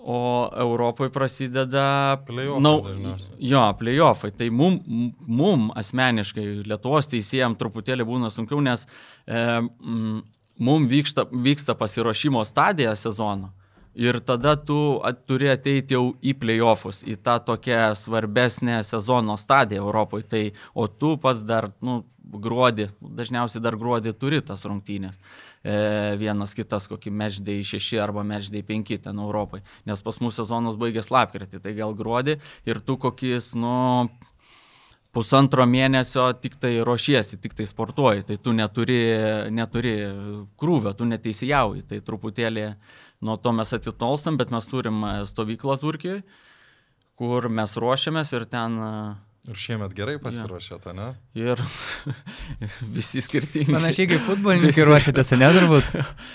o 0.08 0.20
Europoje 0.56 1.12
prasideda... 1.12 2.16
Playoffai 2.24 2.94
dažniausiai. 2.94 3.36
Jo, 3.50 3.66
playoffai. 3.76 4.30
Tai 4.38 4.48
mum, 4.54 4.78
mum 5.26 5.68
asmeniškai, 5.76 6.46
Lietuvos 6.70 7.10
teisėjams 7.12 7.58
truputėlį 7.60 8.06
būna 8.08 8.32
sunkiau, 8.32 8.62
nes 8.64 8.86
e, 8.88 9.36
mm, 9.36 10.22
mum 10.58 10.88
vyksta, 10.90 11.26
vyksta 11.32 11.74
pasiruošimo 11.78 12.44
stadija 12.44 12.96
sezono. 12.96 13.52
Ir 13.98 14.20
tada 14.22 14.54
tu 14.56 15.00
turi 15.26 15.48
ateiti 15.50 15.96
jau 15.96 16.12
į 16.22 16.36
playoffus, 16.38 17.00
į 17.02 17.16
tą 17.18 17.38
tokią 17.42 17.96
svarbesnę 17.98 18.76
sezono 18.86 19.34
stadiją 19.40 19.82
Europoje. 19.82 20.26
Tai, 20.30 20.42
o 20.74 20.86
tu 20.86 21.16
pats 21.18 21.42
dar, 21.42 21.72
nu, 21.82 22.04
gruodį, 22.28 22.90
dažniausiai 23.00 23.62
dar 23.64 23.76
gruodį 23.80 24.12
turi 24.20 24.38
tas 24.44 24.62
rungtynės. 24.68 25.18
E, 25.64 25.74
vienas 26.20 26.54
kitas, 26.54 26.86
kokį 26.90 27.10
matchday 27.10 27.64
6 27.66 27.98
arba 28.04 28.22
matchday 28.26 28.62
5 28.66 29.00
ten 29.08 29.18
Europai. 29.18 29.64
Nes 29.88 30.04
pas 30.04 30.20
mūsų 30.20 30.44
sezonas 30.44 30.78
baigės 30.80 31.10
lapkritį, 31.14 31.62
tai 31.64 31.74
gal 31.78 31.96
gruodį 31.98 32.38
ir 32.68 32.82
tu 32.84 32.98
kokis, 33.00 33.54
nu, 33.58 34.06
pusantro 35.14 35.64
mėnesio 35.68 36.28
tik 36.40 36.58
tai 36.60 36.76
ruošiesi, 36.84 37.38
tik 37.42 37.56
tai 37.58 37.66
sportuoji, 37.68 38.26
tai 38.28 38.36
tu 38.42 38.52
neturi, 38.56 39.00
neturi 39.54 39.94
krūvio, 40.60 40.92
tu 40.96 41.08
neteisėjauji, 41.08 41.86
tai 41.88 42.02
truputėlį 42.04 42.66
nuo 43.24 43.38
to 43.40 43.54
mes 43.56 43.72
atitolstam, 43.74 44.36
bet 44.38 44.52
mes 44.54 44.68
turim 44.70 45.00
e, 45.02 45.14
stovyklą 45.26 45.78
Turkijoje, 45.82 46.22
kur 47.18 47.48
mes 47.50 47.74
ruošiamės 47.80 48.34
ir 48.36 48.46
ten 48.50 48.76
e, 48.78 48.92
Ir 49.48 49.56
šiemet 49.56 49.94
gerai 49.96 50.18
pasiruošėte, 50.20 50.92
ne? 50.92 51.06
ir 51.38 51.60
visi 52.96 53.22
skirtingi. 53.24 53.72
Panašiai 53.72 54.10
kaip 54.10 54.26
futbolininkai 54.26 54.84
ruošiatės, 54.84 55.30
ne 55.40 55.48
turbūt? 55.56 55.88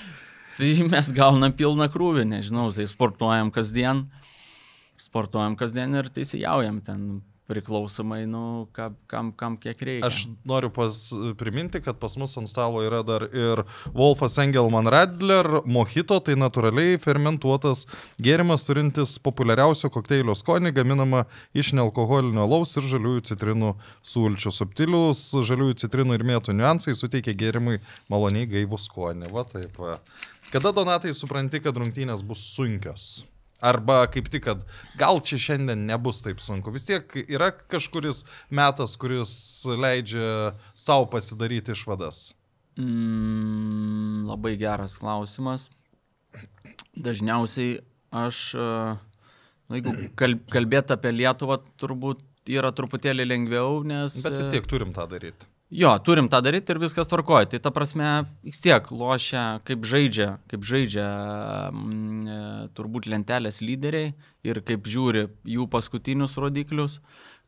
Tai 0.58 0.70
mes 0.88 1.10
gaunam 1.14 1.54
pilną 1.58 1.90
krūvį, 1.94 2.24
nežinau, 2.30 2.68
tai 2.74 2.86
sportuojam 2.90 3.50
kasdien, 3.54 4.04
sportuojam 5.02 5.56
kasdien 5.58 5.98
ir 5.98 6.10
teisėjaujam 6.14 6.78
ten 6.86 7.06
priklausomai, 7.48 8.24
nu, 8.30 8.68
kam, 8.72 8.96
kam, 9.12 9.32
kam 9.36 9.58
kiek 9.60 9.82
reikia. 9.84 10.08
Aš 10.08 10.26
noriu 10.48 10.70
pas, 10.74 10.96
priminti, 11.40 11.82
kad 11.84 12.00
pas 12.00 12.16
mus 12.20 12.36
ant 12.40 12.50
stalo 12.50 12.84
yra 12.86 13.02
dar 13.04 13.26
ir 13.28 13.64
Wolfas 13.96 14.38
Engelman 14.42 14.88
Radler, 14.92 15.50
mojito, 15.66 16.20
tai 16.24 16.38
natūraliai 16.40 17.00
fermentuotas 17.04 17.86
gėrimas 18.24 18.64
turintis 18.68 19.18
populiariausio 19.24 19.92
kokteilio 19.94 20.36
skonį, 20.40 20.72
gaminama 20.78 21.26
iš 21.58 21.74
nealkoholinio 21.78 22.48
laus 22.48 22.78
ir 22.80 22.88
žaliųjų 22.94 23.26
citrinų 23.34 23.74
sulčių. 24.14 24.56
Subtilius 24.56 25.26
žaliųjų 25.50 25.82
citrinų 25.84 26.20
ir 26.20 26.28
mėtų 26.32 26.56
niuansai 26.56 26.96
suteikia 26.96 27.36
gėrimui 27.36 27.82
maloniai 28.12 28.48
gaivų 28.56 28.80
skonį. 28.88 29.34
Va 29.36 29.44
taip. 29.52 29.76
Va. 29.84 30.00
Kada 30.54 30.72
Donatai 30.72 31.12
supranti, 31.18 31.60
kad 31.64 31.76
rungtynės 31.76 32.24
bus 32.24 32.44
sunkios? 32.54 33.24
Arba 33.64 34.02
kaip 34.12 34.28
tik, 34.28 34.44
kad 34.44 34.64
gal 35.00 35.22
čia 35.24 35.40
šiandien 35.40 35.86
nebus 35.88 36.20
taip 36.26 36.42
sunku. 36.44 36.74
Vis 36.76 36.84
tiek 36.90 37.08
yra 37.24 37.52
kažkuris 37.56 38.26
metas, 38.52 38.98
kuris 39.00 39.34
leidžia 39.80 40.52
savo 40.76 41.08
pasidaryti 41.14 41.72
išvadas. 41.72 42.34
Mm, 42.80 44.26
labai 44.28 44.58
geras 44.60 44.98
klausimas. 45.00 45.70
Dažniausiai 46.94 47.80
aš, 48.14 48.44
e, 48.58 48.68
nu, 49.70 49.78
jeigu 49.78 49.96
kal- 50.20 50.42
kalbėt 50.52 50.92
apie 50.94 51.14
Lietuvą, 51.14 51.62
turbūt 51.80 52.22
yra 52.52 52.74
truputėlį 52.76 53.28
lengviau, 53.30 53.82
nes... 53.88 54.20
Bet 54.26 54.38
vis 54.42 54.50
e, 54.50 54.58
tiek 54.58 54.68
turim 54.70 54.92
tą 54.96 55.08
daryti. 55.10 55.53
Jo, 55.74 55.96
turim 56.06 56.28
tą 56.30 56.38
daryti 56.46 56.70
ir 56.70 56.78
viskas 56.78 57.08
tvarkoja. 57.10 57.48
Tai 57.50 57.60
ta 57.66 57.72
prasme, 57.74 58.08
vis 58.46 58.60
tiek 58.62 58.92
lošia, 58.94 59.58
kaip 59.66 59.88
žaidžia, 59.90 60.36
kaip 60.52 60.66
žaidžia 60.70 61.06
mm, 61.74 62.28
e, 62.30 62.36
turbūt 62.78 63.08
lentelės 63.10 63.58
lyderiai 63.66 64.12
ir 64.46 64.60
kaip 64.68 64.86
žiūri 64.86 65.24
jų 65.50 65.66
paskutinius 65.74 66.38
rodiklius, 66.38 67.00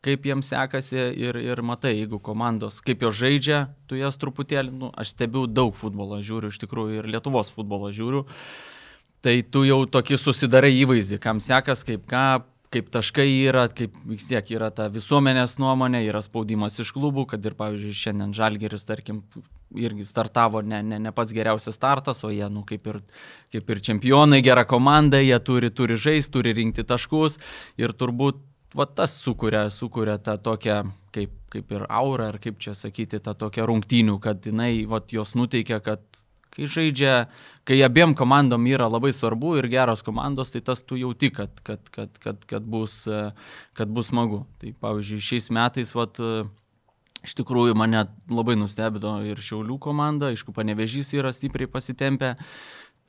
kaip 0.05 0.25
jiems 0.25 0.49
sekasi 0.49 0.97
ir, 1.21 1.37
ir 1.37 1.61
matai, 1.61 1.93
jeigu 1.99 2.17
komandos, 2.17 2.79
kaip 2.85 3.05
jos 3.05 3.13
žaidžia, 3.19 3.59
tu 3.85 3.99
jas 3.99 4.17
truputėlį, 4.17 4.73
nu, 4.73 4.89
aš 4.97 5.13
stebiu 5.13 5.45
daug 5.45 5.77
futbolo 5.77 6.17
žiūriu, 6.25 6.49
iš 6.49 6.63
tikrųjų 6.65 7.03
ir 7.03 7.11
Lietuvos 7.13 7.53
futbolo 7.53 7.93
žiūriu. 7.93 8.25
Tai 9.21 9.35
tu 9.53 9.67
jau 9.69 9.83
tokį 9.85 10.17
susidarai 10.21 10.73
įvaizdį, 10.79 11.21
kam 11.21 11.37
sekas, 11.41 11.85
kaip 11.85 12.09
ką, 12.09 12.25
kaip 12.73 12.89
taškai 12.93 13.27
yra, 13.45 13.65
kaip 13.71 13.95
vis 14.09 14.27
tiek 14.29 14.49
yra 14.55 14.71
ta 14.73 14.87
visuomenės 14.91 15.57
nuomonė, 15.61 16.01
yra 16.07 16.21
spaudimas 16.25 16.79
iš 16.81 16.91
klubų, 16.95 17.27
kad 17.33 17.45
ir, 17.45 17.55
pavyzdžiui, 17.59 17.93
šiandien 17.99 18.33
Žalgeris, 18.35 18.87
tarkim, 18.87 19.21
irgi 19.75 20.05
startavo 20.07 20.61
ne, 20.65 20.81
ne, 20.83 20.99
ne 21.01 21.13
pats 21.15 21.33
geriausias 21.35 21.77
startas, 21.77 22.23
o 22.25 22.31
jie, 22.33 22.45
nu, 22.51 22.65
kaip 22.67 22.87
ir, 22.91 22.99
kaip 23.53 23.71
ir 23.71 23.81
čempionai, 23.89 24.41
gera 24.45 24.65
komanda, 24.69 25.21
jie 25.23 25.37
turi, 25.43 25.71
turi 25.75 25.97
žaisti, 25.99 26.33
turi 26.37 26.55
rinkti 26.57 26.85
taškus 26.87 27.39
ir 27.81 27.95
turbūt 27.97 28.41
va, 28.75 28.87
tas 28.87 29.15
sukuria, 29.21 29.67
sukuria 29.73 30.17
tą 30.21 30.37
tokią, 30.41 30.81
kaip, 31.15 31.33
kaip 31.53 31.73
ir 31.75 31.87
aurą, 31.87 32.31
ar 32.33 32.39
kaip 32.43 32.59
čia 32.61 32.75
sakyti, 32.77 33.21
tą 33.23 33.35
tokią 33.45 33.67
rungtynių, 33.69 34.19
kad 34.23 34.45
jinai, 34.45 34.85
va, 34.89 35.01
jos 35.11 35.35
nuteikia, 35.39 35.81
kad 35.83 36.03
kai 36.55 36.69
žaidžia, 36.71 37.15
kai 37.65 37.81
abiem 37.83 38.13
komandom 38.17 38.67
yra 38.69 38.87
labai 38.91 39.11
svarbu 39.13 39.55
ir 39.59 39.67
geros 39.71 40.05
komandos, 40.05 40.53
tai 40.53 40.61
tas 40.65 40.83
tu 40.85 40.99
jauti, 41.01 41.31
kad, 41.33 41.61
kad, 41.65 41.89
kad, 41.89 42.19
kad, 42.21 42.45
kad, 42.45 42.67
bus, 42.69 43.01
e, 43.09 43.29
kad 43.77 43.89
bus 43.89 44.11
smagu. 44.13 44.43
Tai 44.61 44.73
pavyzdžiui, 44.85 45.25
šiais 45.25 45.49
metais, 45.55 45.93
vat, 45.97 46.21
e, 46.21 46.45
iš 47.25 47.33
tikrųjų 47.39 47.73
mane 47.77 48.05
labai 48.29 48.57
nustebino 48.59 49.17
ir 49.25 49.41
Šiaulių 49.41 49.79
komanda, 49.81 50.29
aišku, 50.33 50.53
panevežys 50.53 51.09
yra 51.17 51.33
stipriai 51.33 51.69
pasitempę. 51.71 52.35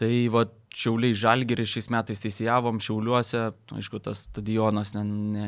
Tai 0.00 0.12
va, 0.32 0.44
Šiauliai 0.76 1.16
Žalgeris 1.16 1.70
šiais 1.72 1.86
metais 1.88 2.20
teisėjavom, 2.20 2.82
Šiauliuose, 2.84 3.46
aišku, 3.78 4.00
tas 4.04 4.26
stadionas 4.26 4.92
ne, 4.92 5.04
ne, 5.08 5.46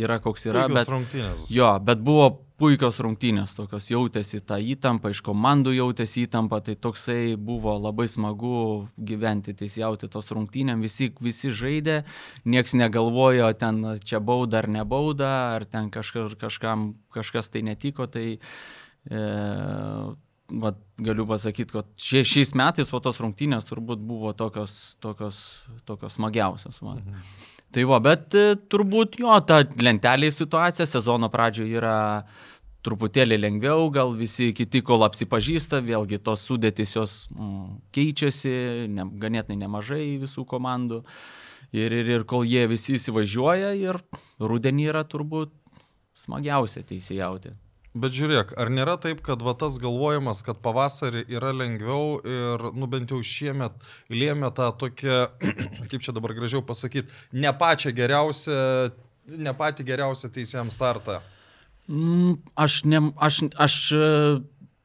yra 0.00 0.16
koks 0.24 0.46
yra, 0.48 0.64
Puikios 0.64 0.78
bet... 0.78 0.92
rungtynės. 0.94 1.44
Jo, 1.52 1.74
bet 1.84 2.00
buvo 2.06 2.30
puikios 2.62 3.00
rungtynės, 3.04 3.52
tokios 3.58 3.90
jautėsi 3.90 4.40
tą 4.46 4.56
įtampą, 4.72 5.10
iš 5.12 5.20
komandų 5.26 5.74
jautėsi 5.76 6.24
įtampą, 6.24 6.62
tai 6.64 6.76
toksai 6.80 7.34
buvo 7.36 7.74
labai 7.82 8.06
smagu 8.08 8.88
gyventi, 8.96 9.52
teisėjauti 9.58 10.08
tos 10.12 10.32
rungtynėm, 10.32 10.80
visi, 10.84 11.10
visi 11.20 11.52
žaidė, 11.52 12.00
nieks 12.48 12.76
negalvojo 12.78 13.52
ten 13.60 13.82
čia 14.00 14.22
bauda 14.24 14.62
ar 14.62 14.70
nebauda, 14.72 15.32
ar 15.58 15.66
ten 15.68 15.92
kažka, 15.92 16.30
kažkam 16.40 16.92
kažkas 17.12 17.52
tai 17.52 17.66
netiko, 17.66 18.06
tai 18.08 18.26
e, 18.38 19.24
vat, 20.60 20.78
galiu 21.00 21.26
pasakyti, 21.28 21.72
kad 21.72 21.88
šie, 22.00 22.22
šiais 22.28 22.52
metais 22.58 22.90
po 22.92 23.00
tos 23.02 23.20
rungtynės 23.22 23.68
turbūt 23.68 24.02
buvo 24.04 24.32
tokios, 24.36 24.96
tokios, 25.02 25.40
tokios 25.88 26.18
smagiausias. 26.18 26.82
Va. 26.82 26.96
Mhm. 26.98 27.26
Tai 27.72 27.84
va, 27.88 27.98
bet 28.04 28.34
e, 28.36 28.46
turbūt 28.68 29.16
jo, 29.22 29.32
ta 29.48 29.62
lentelė 29.80 30.28
situacija 30.34 30.84
sezono 30.88 31.30
pradžioje 31.32 31.78
yra 31.80 31.96
truputėlį 32.84 33.38
lengviau, 33.38 33.86
gal 33.94 34.12
visi 34.18 34.50
kiti 34.56 34.82
kol 34.84 35.06
apsipažįsta, 35.06 35.80
vėlgi 35.86 36.18
tos 36.20 36.42
sudėtis 36.48 36.96
jos 36.96 37.14
mm, 37.30 37.78
keičiasi, 37.94 38.52
ne, 38.92 39.06
ganėtinai 39.22 39.62
nemažai 39.62 40.04
visų 40.20 40.44
komandų. 40.50 41.00
Ir, 41.72 41.94
ir, 42.02 42.10
ir 42.18 42.24
kol 42.28 42.44
jie 42.44 42.66
visi 42.68 42.98
įsivažiuoja 42.98 43.72
ir 43.78 43.96
rudenį 44.42 44.90
yra 44.90 45.06
turbūt 45.08 45.54
smagiausia 46.18 46.82
teisėjauti. 46.84 47.54
Bet 47.92 48.14
žiūrėk, 48.16 48.54
ar 48.56 48.70
nėra 48.72 48.94
taip, 48.96 49.18
kad 49.24 49.42
va 49.44 49.52
tas 49.58 49.74
galvojimas, 49.80 50.40
kad 50.46 50.62
pavasarį 50.64 51.26
yra 51.28 51.50
lengviau 51.52 52.22
ir, 52.24 52.62
nu 52.72 52.86
bent 52.88 53.10
jau 53.12 53.18
šiemet 53.20 53.74
lėmė 54.08 54.48
tą 54.56 54.70
tokią, 54.80 55.18
kaip 55.90 55.98
čia 56.00 56.14
dabar 56.16 56.32
gražiau 56.38 56.64
pasakyti, 56.64 57.12
ne 57.36 57.52
pačią 57.52 57.92
geriausią, 57.92 58.56
ne 59.36 59.52
patį 59.58 59.84
geriausią 59.90 60.32
teisėjams 60.32 60.78
startą? 60.78 61.18
Mm, 61.90 62.38
aš, 62.56 62.78
ne, 62.88 63.02
aš, 63.20 63.42
aš 63.60 63.76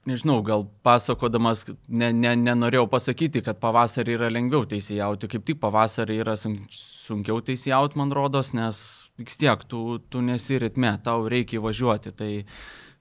nežinau, 0.08 0.42
gal 0.44 0.66
pasakodamas, 0.84 1.64
ne, 1.88 2.10
ne, 2.12 2.34
nenorėjau 2.40 2.90
pasakyti, 2.92 3.44
kad 3.46 3.62
pavasarį 3.64 4.18
yra 4.18 4.30
lengviau 4.34 4.66
teisėjauti, 4.68 5.30
kaip 5.32 5.46
tik 5.48 5.62
pavasarį 5.64 6.20
yra 6.26 6.36
sunkiau 6.40 7.40
teisėjauti, 7.40 8.00
man 8.00 8.12
rodos, 8.16 8.52
nes 8.58 8.82
vis 9.16 9.40
tiek 9.40 9.64
tu, 9.72 10.02
tu 10.12 10.24
nesi 10.26 10.60
ritme, 10.60 10.92
tau 11.08 11.24
reikia 11.32 11.64
važiuoti. 11.64 12.14
Tai, 12.18 12.32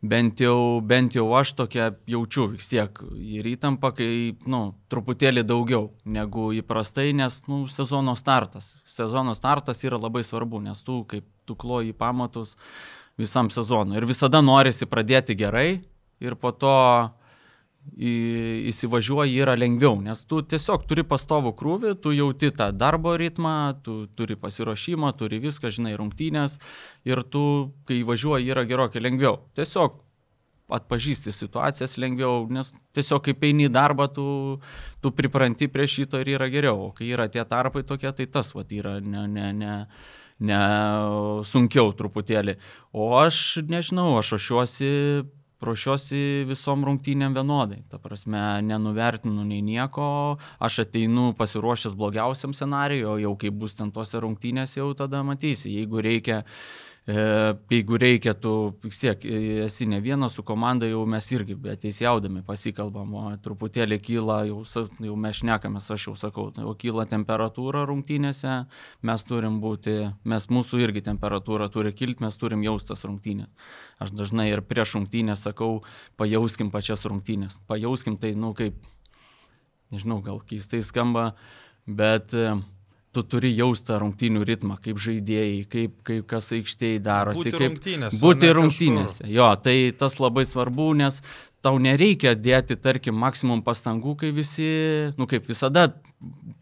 bent 0.08 0.40
jau, 0.40 0.80
bent 0.80 1.14
jau 1.16 1.26
aš 1.38 1.54
tokia 1.58 1.90
jaučiu 2.10 2.48
vis 2.54 2.68
tiek 2.70 3.00
ir 3.20 3.46
įtampa, 3.52 3.92
kai, 3.96 4.36
nu, 4.50 4.60
truputėlį 4.92 5.44
daugiau 5.46 5.90
negu 6.04 6.50
įprastai, 6.56 7.12
nes, 7.16 7.40
nu, 7.50 7.64
sezono 7.72 8.16
startas. 8.18 8.74
Sezono 8.88 9.34
startas 9.38 9.84
yra 9.84 10.00
labai 10.00 10.24
svarbu, 10.26 10.62
nes 10.64 10.82
tu, 10.86 11.02
kaip 11.08 11.26
tu 11.46 11.56
kloji 11.58 11.94
pamatus 11.96 12.56
visam 13.18 13.50
sezonui. 13.50 13.96
Ir 13.98 14.08
visada 14.08 14.42
norisi 14.44 14.88
pradėti 14.88 15.36
gerai 15.38 15.68
ir 16.20 16.36
po 16.40 16.52
to 16.52 16.76
įsivažiuoji 17.96 19.36
yra 19.40 19.54
lengviau, 19.56 19.96
nes 20.02 20.24
tu 20.28 20.42
tiesiog 20.42 20.86
turi 20.88 21.04
pastovų 21.06 21.52
krūvį, 21.56 21.92
tu 22.02 22.12
jauti 22.12 22.50
tą 22.54 22.70
darbo 22.76 23.14
ritmą, 23.16 23.76
tu 23.84 24.06
turi 24.16 24.36
pasiruošimą, 24.40 25.12
turi 25.16 25.40
viską, 25.42 25.70
žinai, 25.72 25.94
rungtynės 25.96 26.58
ir 27.08 27.22
tu, 27.22 27.44
kai 27.88 28.02
važiuoji, 28.06 28.50
yra 28.52 28.66
gerokai 28.68 29.04
lengviau. 29.04 29.40
Tiesiog 29.56 30.02
atpažįsti 30.76 31.32
situacijas 31.32 31.96
lengviau, 32.02 32.46
nes 32.50 32.72
tiesiog 32.96 33.22
kaip 33.28 33.44
eini 33.46 33.68
į 33.68 33.72
darbą, 33.74 34.08
tu, 34.12 34.26
tu 35.02 35.12
pripranti 35.14 35.70
prie 35.70 35.86
šito 35.90 36.20
ir 36.22 36.34
yra 36.34 36.50
geriau. 36.50 36.88
O 36.88 36.92
kai 36.96 37.08
yra 37.14 37.28
tie 37.30 37.44
tarpai 37.46 37.84
tokie, 37.86 38.10
tai 38.12 38.26
tas 38.26 38.52
vat 38.54 38.72
yra 38.74 38.98
ne, 39.00 39.26
ne, 39.30 39.52
ne, 39.54 39.76
ne 40.50 40.60
sunkiau 41.46 41.94
truputėlį. 41.96 42.56
O 42.92 43.12
aš 43.20 43.62
nežinau, 43.70 44.16
aš 44.18 44.36
ošiuosi 44.40 44.90
ruošiuosi 45.64 46.44
visom 46.48 46.84
rungtynėm 46.86 47.36
vienodai. 47.36 47.82
Ta 47.90 48.00
prasme, 48.02 48.40
nenuvertinu 48.66 49.44
nei 49.46 49.62
nieko, 49.64 50.08
aš 50.60 50.82
ateinu 50.84 51.30
pasiruošęs 51.38 51.96
blogiausiam 51.96 52.54
scenarijui, 52.56 53.06
o 53.08 53.16
jau 53.22 53.36
kai 53.40 53.52
bus 53.52 53.78
ten 53.78 53.92
tose 53.94 54.20
rungtynėse, 54.20 54.80
jau 54.80 54.90
tada 54.98 55.22
matysi. 55.26 55.72
Jeigu 55.78 56.04
reikia 56.04 56.42
E, 56.44 56.85
jeigu 57.06 57.98
reikia, 58.02 58.32
tu 58.34 58.74
vis 58.82 58.98
tiek 58.98 59.24
e, 59.24 59.38
esi 59.66 59.86
ne 59.86 60.00
vienas 60.02 60.34
su 60.34 60.42
komanda, 60.42 60.88
jau 60.90 61.04
mes 61.06 61.28
irgi, 61.30 61.54
bet 61.54 61.84
teisėjaudami 61.84 62.42
pasikalbam, 62.46 63.12
o 63.14 63.22
truputėlį 63.44 64.00
kyla, 64.02 64.40
jau, 64.48 64.64
jau 65.06 65.18
mes 65.22 65.38
šnekamės, 65.38 65.86
aš 65.94 66.08
jau 66.08 66.16
sakau, 66.18 66.48
jau 66.58 66.74
kyla 66.74 67.06
temperatūra 67.06 67.84
rungtynėse, 67.86 68.56
mes 69.06 69.26
turim 69.28 69.60
būti, 69.62 69.96
mes 70.26 70.50
mūsų 70.50 70.82
irgi 70.82 71.04
temperatūra 71.06 71.70
turi 71.70 71.94
kilti, 71.94 72.24
mes 72.26 72.42
turim 72.42 72.66
jaustas 72.66 73.06
rungtynės. 73.06 73.54
Aš 74.02 74.10
dažnai 74.10 74.50
ir 74.50 74.66
prieš 74.66 74.98
rungtynės 74.98 75.46
sakau, 75.46 75.84
pajauskim 76.18 76.74
pačias 76.74 77.06
rungtynės. 77.06 77.62
Pajauskim 77.70 78.18
tai, 78.18 78.34
nu 78.34 78.50
kaip, 78.58 78.82
nežinau, 79.94 80.18
gal 80.26 80.42
keistai 80.42 80.82
skamba, 80.82 81.36
bet 81.86 82.34
uh, 82.34 82.58
tu 83.16 83.24
turi 83.24 83.54
jaustą 83.56 83.96
rungtynių 84.02 84.44
ritmą, 84.44 84.76
kaip 84.84 85.00
žaidėjai, 85.00 85.64
kaip, 85.72 85.96
kaip 86.06 86.28
kas 86.28 86.52
aikštėje 86.52 87.00
darosi. 87.04 87.48
Būti 87.48 87.56
kaip, 87.56 87.66
rungtynėse. 87.72 88.22
Būti 88.22 88.54
rungtynėse. 88.58 89.20
Kažkur. 89.22 89.34
Jo, 89.38 89.50
tai 89.64 89.76
tas 89.96 90.18
labai 90.20 90.44
svarbu, 90.48 90.90
nes 91.00 91.22
tau 91.64 91.80
nereikia 91.82 92.36
dėti, 92.38 92.76
tarkim, 92.78 93.16
maksimum 93.18 93.64
pastangų, 93.66 94.14
kai 94.20 94.30
visi, 94.36 94.68
nu 95.18 95.26
kaip 95.30 95.48
visada, 95.48 95.88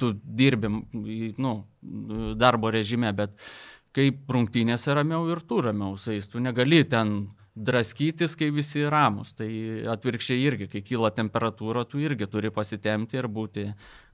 tu 0.01 0.15
dirbi, 0.25 0.71
nu, 1.43 1.55
darbo 2.41 2.71
režime, 2.73 3.11
bet 3.17 3.35
kaip 3.95 4.31
rungtynėse 4.31 4.95
ramiau 4.97 5.27
ir 5.31 5.43
tu 5.47 5.61
ramiau 5.65 5.99
su 6.01 6.15
jais, 6.15 6.31
tu 6.31 6.43
negali 6.43 6.83
ten 6.89 7.17
draskytis, 7.55 8.35
kai 8.37 8.51
visi 8.55 8.83
ramus. 8.91 9.33
Tai 9.39 9.49
atvirkščiai 9.95 10.43
irgi, 10.43 10.69
kai 10.73 10.83
kyla 10.87 11.13
temperatūra, 11.15 11.85
tu 11.89 12.03
irgi 12.03 12.29
turi 12.31 12.51
pasitemti 12.55 13.19
ir 13.21 13.29
būti 13.31 13.69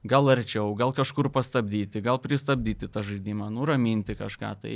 gal 0.07 0.29
arčiau, 0.33 0.75
gal 0.77 0.93
kažkur 0.97 1.31
pastabdyti, 1.33 2.03
gal 2.05 2.21
pristabdyti 2.21 2.89
tą 2.91 3.03
žaidimą, 3.05 3.49
nuraminti 3.53 4.15
kažką. 4.17 4.53
Tai, 4.61 4.75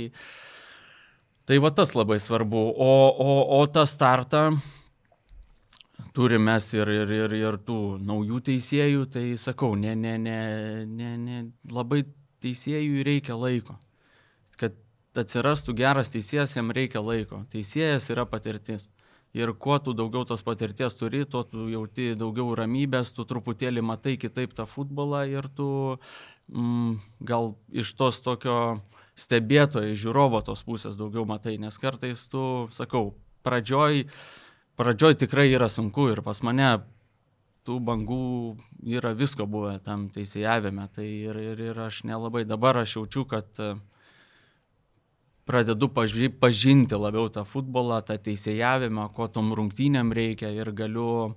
tai 1.46 1.60
va 1.62 1.70
tas 1.70 1.94
labai 1.94 2.18
svarbu. 2.22 2.64
O, 2.74 2.92
o, 3.10 3.38
o 3.60 3.62
tą 3.70 3.86
startą 3.86 4.48
turime 6.16 6.56
ir, 6.72 6.88
ir, 6.88 7.10
ir, 7.12 7.34
ir 7.36 7.58
tų 7.62 7.80
naujų 8.02 8.40
teisėjų, 8.50 9.06
tai 9.12 9.26
sakau, 9.40 9.74
ne, 9.76 9.94
ne, 9.94 10.16
ne, 10.18 10.40
ne, 10.88 11.10
ne, 11.20 11.42
labai 11.70 12.02
teisėjų 12.44 13.04
reikia 13.06 13.36
laiko. 13.36 13.76
Kad 14.56 14.78
atsirastų 15.20 15.74
geras 15.76 16.12
teisėjas, 16.14 16.56
jam 16.56 16.72
reikia 16.74 17.02
laiko. 17.04 17.44
Teisėjas 17.52 18.10
yra 18.14 18.26
patirtis. 18.28 18.90
Ir 19.36 19.52
kuo 19.60 19.76
tu 19.82 19.92
daugiau 19.92 20.24
tos 20.24 20.40
patirties 20.46 20.96
turi, 20.96 21.24
tuo 21.28 21.42
tu 21.44 21.66
jauti 21.68 22.14
daugiau 22.16 22.54
ramybės, 22.56 23.12
tu 23.12 23.26
truputėlį 23.28 23.82
matai 23.84 24.14
kitaip 24.16 24.54
tą 24.56 24.64
futbolą 24.64 25.26
ir 25.28 25.48
tu 25.52 25.68
mm, 26.48 26.94
gal 27.20 27.52
iš 27.68 27.92
tos 27.98 28.22
tokio 28.24 28.80
stebėtojo, 29.16 29.96
žiūrovo 29.96 30.40
tos 30.46 30.62
pusės 30.64 30.96
daugiau 30.96 31.26
matai, 31.28 31.56
nes 31.60 31.76
kartais 31.80 32.22
tu, 32.32 32.68
sakau, 32.72 33.14
pradžioj, 33.44 34.06
pradžioj 34.80 35.18
tikrai 35.24 35.50
yra 35.50 35.68
sunku 35.72 36.08
ir 36.12 36.22
pas 36.24 36.40
mane 36.44 36.70
tų 37.66 37.76
bangų 37.82 38.22
yra 38.96 39.12
visko 39.16 39.44
buvę 39.50 39.76
tam 39.84 40.08
teisėjavime, 40.14 40.88
tai 40.94 41.06
ir, 41.26 41.36
ir, 41.52 41.62
ir 41.72 41.84
aš 41.88 42.04
nelabai 42.08 42.46
dabar 42.48 42.78
aš 42.84 42.98
jaučiu, 43.00 43.24
kad 43.28 43.60
uh, 43.60 43.80
pradedu 45.46 45.88
paži 45.94 46.30
pažinti 46.30 46.98
labiau 46.98 47.30
tą 47.32 47.44
futbolą, 47.46 48.00
tą 48.06 48.18
teisėjavimą, 48.18 49.10
ko 49.14 49.28
tom 49.32 49.54
rungtynėm 49.56 50.10
reikia 50.16 50.50
ir 50.54 50.72
galiu 50.74 51.36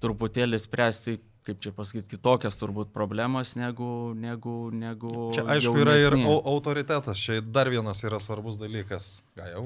truputėlį 0.00 0.60
spręsti 0.62 1.18
kaip 1.46 1.60
čia 1.62 1.72
pasakyti, 1.74 2.16
kitokias 2.16 2.58
turbūt 2.60 2.90
problemas 2.94 3.54
negu... 3.58 4.12
negu, 4.14 4.56
negu 4.76 5.30
čia 5.34 5.44
aišku 5.56 5.72
jaunesnė. 5.72 6.00
yra 6.04 6.18
ir 6.20 6.42
autoritetas, 6.52 7.20
čia 7.20 7.40
dar 7.40 7.70
vienas 7.72 8.02
yra 8.06 8.20
svarbus 8.22 8.58
dalykas. 8.60 9.20
Ką 9.38 9.48
jau? 9.48 9.64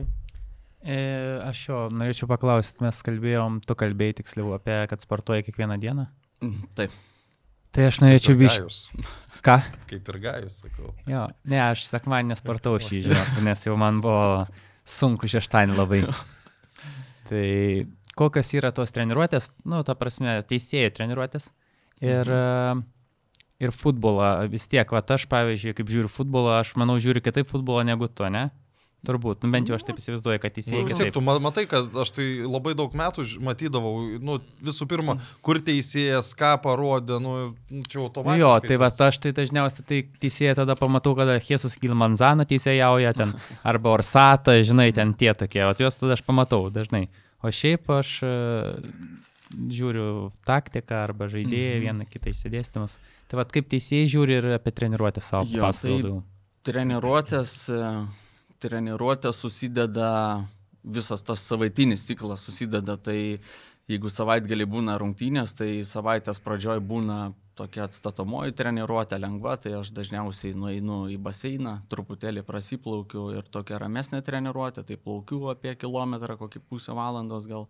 E, 0.84 0.98
aš 1.42 1.64
jo 1.68 1.80
norėčiau 1.96 2.28
paklausti, 2.30 2.82
mes 2.84 3.00
kalbėjom, 3.06 3.58
tu 3.64 3.76
kalbėjai 3.80 4.20
tiksliau 4.20 4.54
apie, 4.56 4.76
kad 4.90 5.02
sportuoji 5.02 5.46
kiekvieną 5.48 5.78
dieną? 5.82 6.06
Mm, 6.44 6.64
taip. 6.78 6.94
Tai 7.74 7.88
aš 7.90 8.00
norėčiau 8.04 8.38
biškai. 8.38 9.06
Ką? 9.44 9.58
Kaip 9.90 10.08
ir 10.08 10.20
gajus, 10.22 10.62
sakau. 10.62 10.94
Jo, 11.08 11.26
ne, 11.50 11.58
aš 11.66 11.84
sekmanį 11.90 12.32
nesportau 12.32 12.78
šį 12.80 13.02
žinot, 13.04 13.42
nes 13.44 13.66
jau 13.66 13.76
man 13.80 14.00
buvo 14.04 14.46
sunku 14.88 15.28
šeštąjį 15.28 15.76
labai. 15.76 16.00
tai 17.28 17.44
kokios 18.16 18.54
yra 18.56 18.72
tos 18.74 18.94
treniruotės, 18.94 19.50
nu, 19.68 19.82
ta 19.84 19.96
prasme, 19.98 20.38
teisėjų 20.48 20.94
treniruotės. 20.96 21.50
Ir, 22.04 22.28
ir 23.62 23.72
futbolą 23.74 24.30
vis 24.52 24.66
tiek, 24.70 24.88
va, 24.90 25.04
aš 25.14 25.28
pavyzdžiui, 25.30 25.76
kaip 25.78 25.92
žiūriu 25.92 26.10
futbolą, 26.10 26.58
aš 26.62 26.74
manau, 26.80 26.96
žiūriu 27.02 27.22
kitaip 27.24 27.52
futbolą 27.52 27.84
negu 27.86 28.08
tu, 28.08 28.26
ne? 28.32 28.48
Turbūt, 29.04 29.42
nu, 29.44 29.50
bent 29.52 29.68
jau 29.68 29.76
aš 29.76 29.84
taip 29.84 29.98
įsivaizduoju, 30.00 30.40
kad 30.40 30.54
teisėjai. 30.56 30.80
Nu, 30.80 30.88
vis 30.88 31.00
tiek, 31.00 31.10
tu 31.12 31.20
matai, 31.24 31.64
kad 31.68 31.92
aš 32.04 32.12
tai 32.16 32.26
labai 32.40 32.72
daug 32.78 32.94
metų 32.96 33.26
matydavau, 33.44 33.92
nu, 34.24 34.38
visų 34.64 34.86
pirma, 34.88 35.18
kur 35.44 35.60
teisėjas, 35.64 36.30
ką 36.38 36.54
parodė, 36.64 37.18
nu, 37.22 37.34
čia 37.84 38.00
automatiškai. 38.06 38.40
Jo, 38.40 38.54
tai 38.64 38.78
va, 38.80 38.88
aš 39.08 39.20
tai 39.20 39.34
dažniausiai 39.36 39.86
tai 39.90 40.00
teisėjai 40.22 40.56
tada 40.62 40.78
pamatau, 40.78 41.12
kada 41.18 41.36
Jesus 41.42 41.76
Gilmanzano 41.82 42.48
teisėjauja 42.48 43.12
ten, 43.18 43.36
arba 43.74 43.92
Orsata, 43.98 44.56
žinai, 44.64 44.88
ten 44.96 45.12
tie 45.20 45.34
tokie, 45.36 45.66
o 45.68 45.76
juos 45.76 46.00
tada 46.00 46.16
aš 46.16 46.24
pamatau 46.24 46.70
dažnai. 46.72 47.06
O 47.44 47.52
šiaip 47.52 47.90
aš 47.92 48.16
uh, 48.24 48.72
žiūriu 49.52 50.32
taktiką 50.48 51.04
arba 51.04 51.28
žaidėją, 51.28 51.76
mhm. 51.76 51.84
vieną 51.84 52.08
kitą 52.08 52.32
įsidėstymus. 52.32 52.96
Tai 53.28 53.42
va, 53.42 53.48
kaip 53.48 53.68
teisėjai 53.68 54.08
žiūri 54.16 54.40
ir 54.40 54.52
apie 54.56 54.72
treniruotę 54.72 55.20
savo 55.24 55.44
pasakojimą. 55.52 56.20
Tai 56.24 56.72
treniruotės. 56.72 57.58
Uh 57.74 58.23
treniruotė 58.64 59.32
susideda, 59.36 60.10
visas 60.84 61.24
tas 61.24 61.44
savaitinis 61.44 62.06
ciklas 62.08 62.44
susideda, 62.48 62.96
tai 62.96 63.18
jeigu 63.90 64.10
savaitgalį 64.12 64.66
būna 64.76 64.98
rungtynės, 65.00 65.56
tai 65.58 65.70
savaitės 65.88 66.40
pradžioj 66.44 66.80
būna 66.84 67.34
tokia 67.54 67.84
atstatomoji 67.86 68.54
treniruotė 68.58 69.18
lengva, 69.20 69.54
tai 69.60 69.74
aš 69.78 69.92
dažniausiai 69.94 70.56
nueinu 70.58 71.04
į 71.12 71.18
baseiną, 71.22 71.76
truputėlį 71.92 72.42
prasiplaukiu 72.46 73.28
ir 73.36 73.46
tokia 73.54 73.78
ramesnė 73.82 74.22
treniruotė, 74.26 74.82
tai 74.88 74.98
plaukiu 74.98 75.44
apie 75.52 75.76
kilometrą, 75.78 76.38
kokį 76.40 76.64
pusę 76.68 76.96
valandos 76.96 77.46
gal 77.50 77.68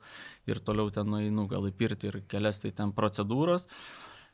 ir 0.48 0.62
toliau 0.64 0.92
ten 0.94 1.10
nueinu 1.10 1.46
gal 1.50 1.68
į 1.68 1.74
pirtį 1.76 2.10
ir 2.10 2.20
kelias 2.30 2.62
tai 2.64 2.72
ten 2.72 2.94
procedūros. 2.96 3.68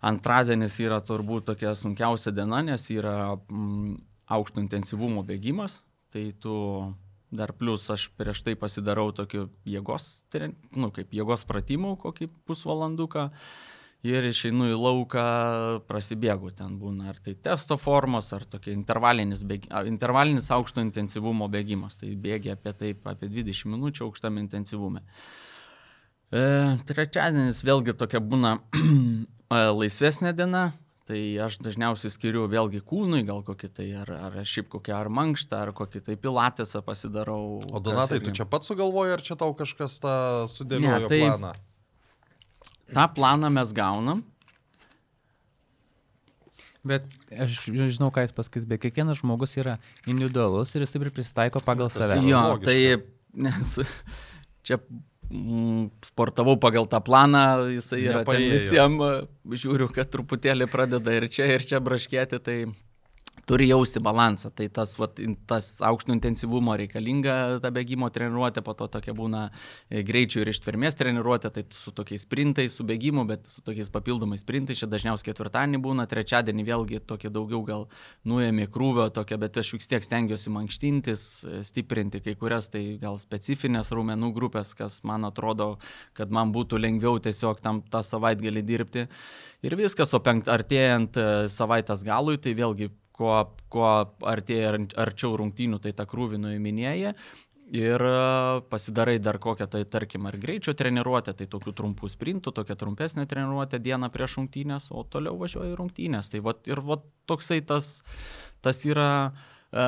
Antradienis 0.07 0.79
yra 0.81 1.01
turbūt 1.05 1.51
tokia 1.51 1.75
sunkiausia 1.77 2.33
diena, 2.33 2.62
nes 2.64 2.87
yra 2.94 3.35
mm, 3.35 3.99
aukšto 4.33 4.62
intensyvumo 4.62 5.25
bėgimas, 5.27 5.81
tai 6.12 6.31
tu 6.42 6.57
Dar 7.31 7.53
plus 7.55 7.87
aš 7.90 8.09
prieš 8.18 8.42
tai 8.42 8.57
pasidarau 8.59 9.12
tokiu 9.14 9.46
jėgos, 9.62 10.25
nu, 10.75 10.88
kaip 10.90 11.12
jėgos 11.14 11.44
pratimų 11.46 11.92
kokį 12.03 12.27
pusvalanduką 12.51 13.29
ir 14.03 14.27
išeinu 14.27 14.66
į 14.73 14.79
lauką, 14.81 15.27
prasibėgu 15.87 16.51
ten 16.59 16.75
būna, 16.81 17.12
ar 17.12 17.20
tai 17.23 17.37
testo 17.38 17.79
formos, 17.79 18.33
ar 18.35 18.42
tokia 18.51 18.75
intervalinis, 18.75 19.44
bėg... 19.46 19.68
intervalinis 19.87 20.51
aukšto 20.57 20.83
intensyvumo 20.83 21.46
bėgimas. 21.53 22.01
Tai 22.01 22.11
bėgia 22.18 22.57
apie 22.59 22.75
taip, 22.75 23.07
apie 23.07 23.31
20 23.31 23.77
minučių 23.77 24.09
aukštam 24.09 24.42
intensyvume. 24.42 25.05
E, 26.35 26.42
trečiadienis 26.90 27.62
vėlgi 27.62 27.94
tokia 28.01 28.18
būna 28.25 28.57
laisvesnė 29.81 30.35
diena, 30.35 30.73
Tai 31.11 31.20
aš 31.42 31.57
dažniausiai 31.59 32.12
skiriu 32.14 32.44
vėlgi 32.46 32.79
kūnui, 32.87 33.25
gal 33.27 33.40
kokį 33.42 33.68
tai, 33.75 33.87
ar, 33.99 34.12
ar 34.14 34.37
šiaip 34.46 34.68
kokią 34.70 34.94
ar 34.94 35.09
mankštą, 35.11 35.59
ar 35.64 35.73
kokį 35.75 36.05
tai 36.07 36.14
pilatėsą 36.14 36.85
pasidarau. 36.87 37.59
O 37.66 37.81
Donatai, 37.83 38.20
tu 38.23 38.31
čia 38.37 38.46
pats 38.46 38.70
sugalvoji, 38.70 39.16
ar 39.16 39.25
čia 39.27 39.35
tau 39.40 39.51
kažkas 39.59 39.99
tą 40.05 40.12
sudėliojo 40.53 41.01
ne, 41.03 41.09
tai, 41.11 41.18
planą? 41.25 41.51
tą 42.94 43.09
planą 43.16 43.51
mes 43.57 43.75
gaunam. 43.75 44.23
Bet 46.87 47.11
aš 47.35 47.59
žinau, 47.66 48.12
ką 48.14 48.23
jis 48.25 48.37
pasakys, 48.38 48.70
bet 48.70 48.81
kiekvienas 48.87 49.18
žmogus 49.18 49.59
yra 49.59 49.81
individualus 50.07 50.70
ir 50.77 50.87
jis 50.87 50.94
taip 50.94 51.09
ir 51.09 51.12
prisitaiko 51.18 51.61
pagal 51.66 51.90
save. 51.92 52.23
Jo, 52.25 52.44
tai 52.62 52.79
nes 53.35 53.75
čia 54.66 54.79
sportavau 56.05 56.57
pagal 56.59 56.88
tą 56.90 57.01
planą, 57.07 57.69
jisai 57.77 58.01
yra 58.03 58.23
visiems, 58.27 59.29
žiūriu, 59.62 59.90
kad 59.95 60.11
truputėlį 60.11 60.66
pradeda 60.71 61.14
ir 61.14 61.29
čia, 61.31 61.47
ir 61.55 61.62
čia 61.66 61.79
braškėti, 61.85 62.40
tai 62.43 62.57
turi 63.51 63.67
jausti 63.69 64.01
balansą. 64.03 64.53
Tai 64.55 64.69
tas, 64.71 64.95
vat, 65.01 65.19
tas 65.51 65.73
aukšto 65.83 66.15
intensyvumo 66.15 66.77
reikalinga 66.79 67.59
ta 67.63 67.73
bėgimo 67.75 68.07
treniruotė, 68.15 68.63
po 68.63 68.77
to 68.79 68.87
tokia 68.95 69.15
būna 69.17 69.49
e, 69.51 70.05
greičio 70.07 70.45
ir 70.45 70.53
ištvermės 70.53 70.99
treniruotė, 71.01 71.51
tai 71.57 71.65
su 71.75 71.91
tokiais 71.97 72.23
sprintais, 72.27 72.77
su 72.79 72.87
bėgimu, 72.87 73.25
bet 73.27 73.51
su 73.51 73.65
tokiais 73.67 73.91
papildomais 73.91 74.45
sprintais, 74.45 74.79
čia 74.79 74.91
dažniausiai 74.91 75.33
ketvirtadienį 75.33 75.83
būna, 75.83 76.07
trečiadienį 76.11 76.67
vėlgi 76.69 77.03
tokie 77.11 77.33
daugiau 77.35 77.65
gal 77.67 77.89
nuėmė 78.29 78.69
krūvio, 78.71 79.09
tokia, 79.19 79.41
bet 79.43 79.59
aš 79.59 79.75
vis 79.79 79.91
tiek 79.91 80.07
stengiuosi 80.07 80.55
mankštintis, 80.55 81.27
e, 81.43 81.65
stiprinti 81.67 82.23
kai 82.23 82.37
kurias 82.39 82.71
tai 82.71 82.85
gal 83.03 83.19
specifines 83.19 83.91
raumenų 83.91 84.31
grupės, 84.37 84.77
kas 84.79 85.03
man 85.03 85.27
atrodo, 85.27 85.73
kad 86.15 86.31
man 86.31 86.55
būtų 86.55 86.79
lengviau 86.79 87.19
tiesiog 87.19 87.59
tam 87.65 87.83
tą 87.91 88.05
savaitgalį 88.07 88.67
dirbti. 88.67 89.09
Ir 89.67 89.75
viskas, 89.77 90.15
o 90.15 90.23
penkt, 90.25 90.49
artėjant 90.49 91.19
e, 91.19 91.31
savaitės 91.51 92.07
galui, 92.07 92.39
tai 92.41 92.55
vėlgi 92.57 92.93
kuo, 93.20 93.37
kuo 93.72 93.92
artėja 94.33 94.74
arčiau 95.04 95.37
rungtynių, 95.40 95.80
tai 95.85 95.92
tą 95.96 96.09
krūvį 96.09 96.40
nuiminėja. 96.40 97.14
Ir 97.70 98.02
e, 98.02 98.14
pasidarai 98.66 99.20
dar 99.22 99.38
kokią 99.38 99.68
tai, 99.70 99.85
tarkim, 99.87 100.24
ar 100.26 100.35
greičio 100.42 100.74
treniruotę, 100.74 101.37
tai 101.38 101.46
tokių 101.50 101.74
trumpų 101.78 102.09
sprintų, 102.11 102.50
tokia 102.56 102.74
trumpesnė 102.80 103.28
treniruotė 103.30 103.78
dieną 103.78 104.09
prieš 104.11 104.40
rungtynės, 104.40 104.88
o 104.90 105.04
toliau 105.06 105.37
važiuoja 105.38 105.76
rungtynės. 105.78 106.33
Tai 106.33 106.42
vat, 106.48 106.66
ir 106.66 106.83
vat, 106.83 107.06
toksai 107.30 107.61
tas, 107.62 107.92
tas 108.66 108.83
yra 108.88 109.12
e, 109.30 109.87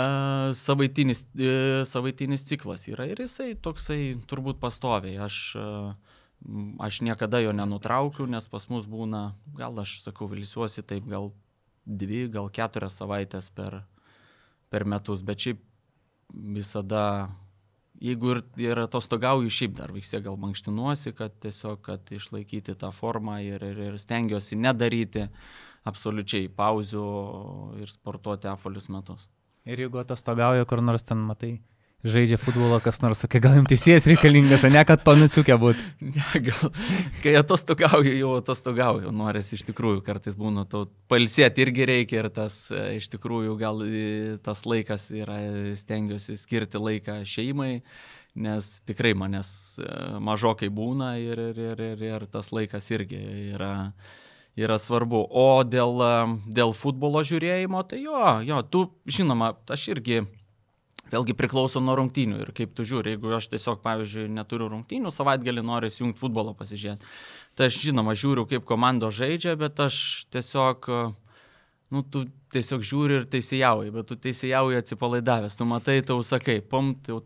savaitinis, 0.62 1.26
e, 1.34 1.82
savaitinis 1.90 2.46
ciklas 2.46 2.86
yra 2.92 3.08
ir 3.10 3.24
jisai 3.24 3.56
toksai 3.58 4.00
turbūt 4.30 4.62
pastoviai. 4.62 5.18
Aš, 5.26 5.42
e, 5.58 5.68
aš 6.86 7.02
niekada 7.02 7.42
jo 7.42 7.50
nenutraukiu, 7.56 8.30
nes 8.30 8.46
pas 8.52 8.70
mus 8.70 8.86
būna, 8.86 9.32
gal 9.58 9.82
aš 9.82 10.04
sakau, 10.06 10.30
vilsiuosi 10.30 10.86
taip, 10.86 11.10
gal 11.10 11.32
dvi, 11.84 12.26
gal 12.32 12.50
keturias 12.52 12.98
savaitės 13.00 13.50
per, 13.54 13.82
per 14.70 14.86
metus, 14.88 15.24
bet 15.26 15.44
šiaip 15.44 15.62
visada, 16.32 17.30
jeigu 18.02 18.36
ir, 18.36 18.42
ir 18.62 18.82
atostogauju, 18.84 19.50
šiaip 19.52 19.76
dar 19.80 19.92
vis 19.94 20.12
tiek 20.12 20.24
gal 20.24 20.38
mankštinuosi, 20.40 21.14
kad 21.18 21.34
tiesiog, 21.42 21.82
kad 21.84 22.14
išlaikyti 22.14 22.76
tą 22.78 22.92
formą 22.94 23.40
ir, 23.44 23.62
ir, 23.66 23.82
ir 23.90 23.98
stengiuosi 24.00 24.58
nedaryti 24.60 25.26
absoliučiai 25.88 26.48
pauzių 26.54 27.06
ir 27.82 27.90
sportuoti 27.90 28.50
apvalius 28.50 28.88
metus. 28.92 29.28
Ir 29.66 29.78
jeigu 29.78 30.00
atostogauju, 30.02 30.66
kur 30.66 30.82
nors 30.82 31.04
ten 31.06 31.20
matai 31.22 31.56
žaidžia 32.02 32.38
futbolą 32.40 32.80
kas 32.82 32.98
nors, 33.02 33.20
sakai, 33.22 33.40
gal 33.42 33.54
jums 33.56 33.70
teisėjas 33.70 34.06
reikalingas, 34.10 34.64
ne 34.70 34.82
kad 34.86 35.02
to 35.06 35.14
nusiukė 35.18 35.58
būti. 35.60 35.84
Ne, 36.12 36.40
gal, 36.44 36.72
kai 37.22 37.32
atostogauju, 37.38 38.12
jau 38.18 38.32
atostogauju, 38.36 39.12
norisi 39.14 39.56
iš 39.56 39.62
tikrųjų, 39.70 40.02
kartais 40.04 40.36
būna 40.38 40.66
to 40.68 40.84
palsėti 41.10 41.64
irgi 41.64 41.86
reikia 41.88 42.18
ir 42.20 42.28
tas 42.34 42.66
e, 42.74 42.98
iš 42.98 43.08
tikrųjų 43.14 43.54
gal 43.60 43.84
e, 43.86 44.02
tas 44.44 44.64
laikas 44.68 45.08
yra, 45.14 45.38
stengiuosi 45.78 46.36
skirti 46.40 46.82
laiką 46.82 47.20
šeimai, 47.28 47.78
nes 48.34 48.72
tikrai 48.88 49.14
manęs 49.18 49.54
e, 49.80 49.88
mažokai 50.20 50.68
būna 50.74 51.14
ir, 51.22 51.40
ir, 51.52 51.62
ir, 51.70 51.86
ir, 51.94 52.04
ir 52.10 52.28
tas 52.32 52.52
laikas 52.52 52.90
irgi 52.92 53.22
yra 53.54 53.72
yra 54.58 54.76
svarbu. 54.76 55.22
O 55.32 55.62
dėl, 55.64 56.02
dėl 56.44 56.74
futbolo 56.76 57.22
žiūrėjimo, 57.24 57.86
tai 57.88 58.02
jo, 58.02 58.20
jo, 58.44 58.58
tu, 58.68 58.82
žinoma, 59.08 59.54
aš 59.72 59.86
irgi 59.94 60.18
Vėlgi 61.12 61.36
priklauso 61.36 61.80
nuo 61.84 61.94
rungtynių 61.98 62.38
ir 62.40 62.52
kaip 62.56 62.72
tu 62.76 62.86
žiūri, 62.88 63.14
jeigu 63.14 63.34
aš 63.36 63.50
tiesiog, 63.52 63.82
pavyzdžiui, 63.84 64.30
neturiu 64.32 64.70
rungtynių, 64.72 65.12
savaitgalį 65.12 65.64
noriu 65.68 65.90
įjungti 65.92 66.20
futbolo 66.20 66.54
pasižiūrėti. 66.56 67.10
Tai 67.58 67.68
aš 67.68 67.80
žinoma 67.84 68.14
žiūriu, 68.16 68.46
kaip 68.48 68.64
komandos 68.68 69.18
žaidžia, 69.18 69.58
bet 69.60 69.80
aš 69.84 69.96
tiesiog, 70.32 70.88
nu, 71.92 72.04
tu 72.08 72.24
tiesiog 72.54 72.86
žiūri 72.88 73.20
ir 73.20 73.26
teisėjauji, 73.32 73.92
bet 73.92 74.08
tu 74.08 74.16
teisėjauji 74.24 74.80
atsipalaidavęs, 74.80 75.58
tu 75.60 75.68
matai, 75.68 75.98
tau 76.06 76.22
sakai, 76.24 76.62
pom, 76.64 76.94
tai 77.04 77.20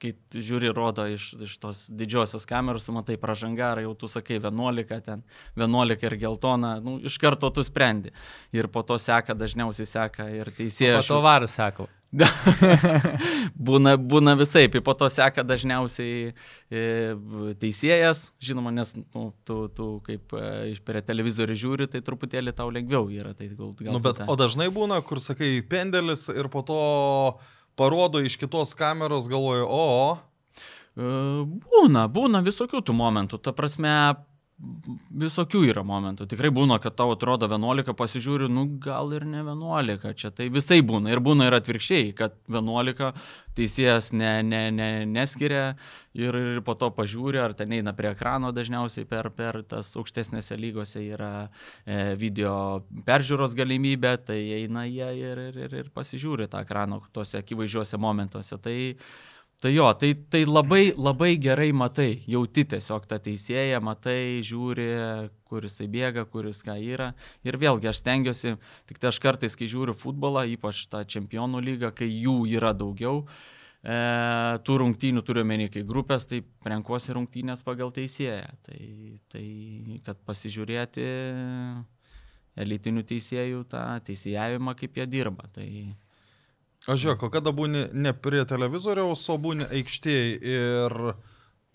kai 0.00 0.14
žiūri, 0.32 0.70
rodo 0.74 1.04
iš, 1.12 1.34
iš 1.44 1.54
tos 1.60 1.84
didžiosios 1.92 2.46
kameros, 2.48 2.86
tu 2.88 2.94
matai 2.96 3.18
pražangarą, 3.20 3.84
jau 3.84 3.94
tu 4.00 4.08
sakai 4.10 4.40
11, 4.40 5.04
ten 5.04 5.22
11 5.60 6.06
ir 6.08 6.16
geltona, 6.24 6.74
nu, 6.84 6.96
iš 7.04 7.20
karto 7.20 7.52
tu 7.54 7.64
sprendi. 7.66 8.14
Ir 8.56 8.70
po 8.72 8.82
to 8.86 8.96
seka, 8.98 9.36
dažniausiai 9.36 9.88
seka 9.88 10.30
ir 10.32 10.52
teisėjas. 10.56 11.04
Po 11.04 11.18
to 11.18 11.24
varus 11.26 11.58
sako. 11.60 11.90
būna, 13.68 13.94
būna 13.94 14.34
visai, 14.38 14.64
po 14.68 14.94
to 14.98 15.06
seka 15.12 15.44
dažniausiai 15.46 16.32
e, 16.32 16.82
teisėjas, 17.62 18.24
žinoma, 18.42 18.72
nes 18.74 18.90
nu, 18.98 19.28
tu, 19.46 19.60
tu 19.76 19.86
kaip 20.06 20.34
e, 20.34 20.74
per 20.86 20.98
televizorių 21.06 21.58
žiūri, 21.62 21.88
tai 21.92 22.02
truputėlį 22.06 22.54
tau 22.58 22.70
lengviau 22.74 23.06
yra. 23.14 23.34
Tai 23.38 23.46
gal, 23.52 23.70
gal 23.78 23.94
nu, 23.94 24.02
bet, 24.02 24.18
ta... 24.18 24.26
O 24.30 24.34
dažnai 24.38 24.66
būna, 24.74 24.98
kur 25.06 25.22
sakai 25.22 25.60
pendelis 25.62 26.26
ir 26.34 26.50
po 26.50 26.64
to 26.66 26.80
parodo 27.78 28.22
iš 28.22 28.40
kitos 28.40 28.74
kameros, 28.78 29.30
galvoju, 29.30 29.70
o. 29.70 29.86
o. 29.86 30.18
E, 30.98 31.14
būna, 31.70 32.08
būna 32.10 32.42
visokių 32.42 32.82
tų 32.82 32.96
momentų. 32.98 33.38
Ta 33.38 33.54
prasme, 33.54 33.94
visokių 35.20 35.62
yra 35.70 35.82
momentų. 35.86 36.26
Tikrai 36.28 36.50
būna, 36.52 36.76
kad 36.82 36.94
tau 36.98 37.14
atrodo 37.14 37.48
11, 37.48 37.94
pasižiūriu, 37.96 38.48
nu 38.52 38.66
gal 38.82 39.12
ir 39.16 39.24
ne 39.28 39.40
11, 39.44 40.12
čia 40.18 40.30
tai 40.34 40.50
visai 40.52 40.80
būna. 40.84 41.12
Ir 41.12 41.22
būna 41.24 41.48
ir 41.48 41.56
atvirkščiai, 41.56 42.10
kad 42.16 42.36
11 42.50 43.12
teisėjas 43.56 44.10
ne, 44.16 44.32
ne, 44.46 44.62
ne, 44.74 44.90
neskiria 45.08 45.64
ir, 46.16 46.36
ir 46.36 46.60
po 46.66 46.76
to 46.78 46.90
pažiūri, 46.94 47.40
ar 47.40 47.54
ten 47.56 47.72
eina 47.76 47.94
prie 47.96 48.12
ekrano 48.12 48.52
dažniausiai 48.56 49.08
per, 49.08 49.30
per 49.36 49.62
tas 49.68 49.94
aukštesnėse 49.98 50.58
lygose 50.60 51.02
yra 51.06 51.32
e, 51.84 52.14
video 52.20 52.84
peržiūros 53.08 53.56
galimybė, 53.58 54.14
tai 54.28 54.40
eina 54.60 54.84
jie 54.88 55.10
ir, 55.24 55.42
ir, 55.48 55.64
ir, 55.66 55.80
ir 55.84 55.90
pasižiūri 55.96 56.50
tą 56.52 56.62
ekraną 56.66 57.00
tuose 57.14 57.40
akivaizdžiuose 57.40 58.00
momentuose. 58.00 58.60
Tai, 58.60 58.78
Tai 59.60 59.74
jo, 59.74 59.92
tai, 59.92 60.14
tai 60.14 60.46
labai, 60.48 60.94
labai 60.96 61.34
gerai 61.36 61.68
matai, 61.76 62.22
jauti 62.24 62.62
tiesiog 62.64 63.04
tą 63.04 63.18
teisėją, 63.20 63.82
matai, 63.84 64.40
žiūri, 64.40 64.86
kur 65.44 65.66
jisai 65.68 65.84
bėga, 65.92 66.24
kur 66.32 66.48
jis 66.48 66.62
ką 66.64 66.78
yra. 66.80 67.10
Ir 67.44 67.58
vėlgi 67.60 67.90
aš 67.90 68.00
stengiuosi, 68.00 68.54
tik 68.88 69.02
tai 69.02 69.10
aš 69.12 69.18
kartais, 69.20 69.58
kai 69.60 69.68
žiūriu 69.68 69.92
futbolą, 70.00 70.46
ypač 70.54 70.86
tą 70.88 71.02
čempionų 71.04 71.60
lygą, 71.66 71.92
kai 71.92 72.08
jų 72.08 72.38
yra 72.54 72.72
daugiau, 72.72 73.26
e, 73.84 74.00
tų 74.64 74.80
rungtynių 74.80 75.26
turiu 75.28 75.44
menį, 75.52 75.68
kai 75.76 75.84
grupės, 75.92 76.24
tai 76.30 76.40
renkuosi 76.64 77.20
rungtynės 77.20 77.60
pagal 77.68 77.92
teisėją. 77.92 78.54
Tai, 78.64 78.82
tai 79.28 79.46
kad 80.08 80.24
pasižiūrėti 80.24 81.10
elitinių 82.64 83.04
teisėjų 83.12 83.66
tą 83.76 83.84
teisėjavimą, 84.08 84.80
kaip 84.80 84.96
jie 84.96 85.12
dirba. 85.18 85.52
Tai, 85.52 85.68
Aš 86.88 87.02
žiūrėk, 87.02 87.26
kada 87.32 87.52
būni 87.52 87.88
ne 87.92 88.12
prie 88.16 88.44
televizoriaus, 88.48 89.26
o 89.28 89.36
būni 89.36 89.66
aikštėje 89.68 90.38
ir 90.40 90.94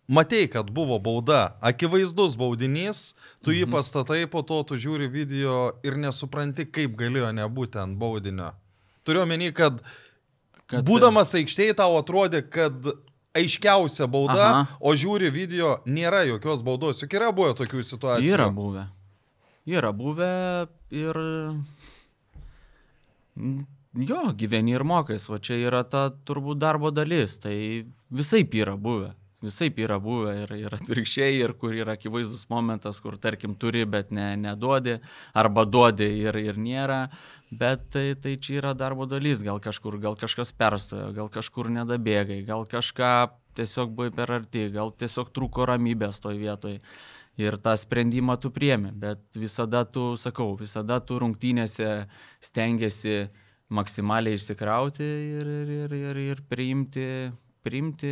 matei, 0.07 0.47
kad 0.49 0.71
buvo 0.73 0.97
bauda, 0.99 1.57
akivaizdus 1.61 2.35
baudinys, 2.37 3.13
tu 3.45 3.51
jį 3.53 3.65
Mhm. 3.67 3.71
pastatai, 3.75 4.25
po 4.29 4.41
to 4.41 4.63
tu 4.63 4.75
žiūri 4.77 5.09
video 5.11 5.73
ir 5.83 5.93
nesupranti, 5.95 6.65
kaip 6.65 6.95
galėjo 6.97 7.29
nebūti 7.37 7.77
ant 7.81 7.97
baudinio. 7.97 8.51
Turiu 9.05 9.21
omeny, 9.21 9.51
kad, 9.53 9.81
kad 10.67 10.83
būdamas 10.85 11.33
aikštėje 11.37 11.75
tau 11.77 11.97
atrodė, 12.01 12.41
kad 12.49 12.73
aiškiausia 13.35 14.07
bauda. 14.09 14.45
Aha. 14.49 14.67
o 14.79 14.93
žiūri 14.95 15.29
video, 15.29 15.81
nėra 15.85 16.23
jokios 16.25 16.63
baudos. 16.63 17.01
Juk 17.03 17.13
yra 17.13 17.31
buvę 17.35 17.53
tokių 17.53 17.83
situacijų. 17.83 18.33
Yra 18.33 18.49
buvę. 18.49 18.87
Yra 19.67 19.91
buvę 19.93 20.67
ir... 20.89 21.17
Jo, 23.95 24.33
gyveni 24.35 24.73
ir 24.75 24.83
mokais, 24.83 25.29
o 25.31 25.37
čia 25.39 25.55
yra 25.69 25.85
ta 25.87 26.09
turbūt 26.27 26.59
darbo 26.59 26.89
dalis, 26.91 27.37
tai 27.39 27.85
visai 28.11 28.43
yra 28.43 28.75
buvę. 28.75 29.13
Visai 29.45 29.69
yra 29.77 29.99
buvę 30.03 30.33
ir, 30.41 30.51
ir 30.57 30.73
atvirkščiai, 30.75 31.37
ir 31.39 31.53
kur 31.53 31.71
yra 31.75 31.93
akivaizdus 31.95 32.49
momentas, 32.49 32.99
kur 32.99 33.15
tarkim 33.21 33.53
turi, 33.55 33.85
bet 33.85 34.11
ne, 34.11 34.33
neduodi, 34.35 34.97
arba 35.33 35.63
duodi 35.65 36.07
ir, 36.25 36.35
ir 36.35 36.59
nėra, 36.59 37.09
bet 37.51 37.87
tai, 37.93 38.15
tai 38.19 38.35
čia 38.35 38.57
yra 38.59 38.73
darbo 38.75 39.05
dalis, 39.07 39.45
gal 39.45 39.61
kažkur, 39.63 39.99
gal 40.03 40.19
kažkas 40.19 40.51
perstojo, 40.51 41.13
gal 41.15 41.31
kažkur 41.31 41.71
nedabėgai, 41.77 42.41
gal 42.47 42.65
kažką 42.67 43.13
tiesiog 43.55 43.95
buvai 43.95 44.11
per 44.11 44.33
arti, 44.41 44.67
gal 44.75 44.91
tiesiog 44.91 45.31
trūko 45.31 45.69
ramybės 45.71 46.19
toj 46.19 46.41
vietoj 46.41 46.81
ir 47.39 47.59
tą 47.63 47.77
sprendimą 47.79 48.35
tu 48.41 48.51
priemi, 48.51 48.91
bet 48.91 49.23
visada 49.39 49.85
tu, 49.87 50.15
sakau, 50.19 50.53
visada 50.59 50.99
tu 50.99 51.19
rungtynėse 51.21 52.09
stengiasi 52.43 53.27
maksimaliai 53.75 54.39
išsikrauti 54.39 55.05
ir, 55.05 55.49
ir, 55.61 55.71
ir, 55.77 55.95
ir, 55.99 56.19
ir 56.25 56.43
priimti, 56.49 57.07
priimti 57.65 58.11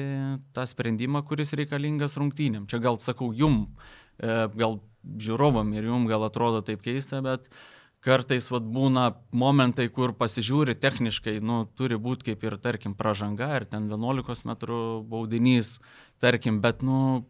tą 0.55 0.65
sprendimą, 0.69 1.23
kuris 1.27 1.53
reikalingas 1.57 2.17
rungtynėm. 2.19 2.67
Čia 2.71 2.81
gal 2.83 2.99
sakau 3.01 3.31
jum, 3.37 3.67
e, 4.17 4.47
gal 4.57 4.81
žiūrovam 5.03 5.73
ir 5.75 5.89
jum 5.91 6.07
gal 6.09 6.25
atrodo 6.27 6.63
taip 6.65 6.83
keista, 6.85 7.21
bet 7.25 7.49
kartais 8.03 8.49
vat, 8.51 8.65
būna 8.67 9.09
momentai, 9.31 9.87
kur 9.93 10.13
pasižiūri 10.17 10.75
techniškai, 10.79 11.37
nu, 11.43 11.63
turi 11.77 11.99
būti 11.99 12.31
kaip 12.31 12.43
ir, 12.43 12.57
tarkim, 12.63 12.97
pražanga, 12.99 13.53
ir 13.57 13.67
ten 13.71 13.87
11 13.91 14.43
m 14.47 14.57
baudinys, 15.07 15.77
tarkim, 16.23 16.59
bet, 16.63 16.83
nu, 16.83 17.23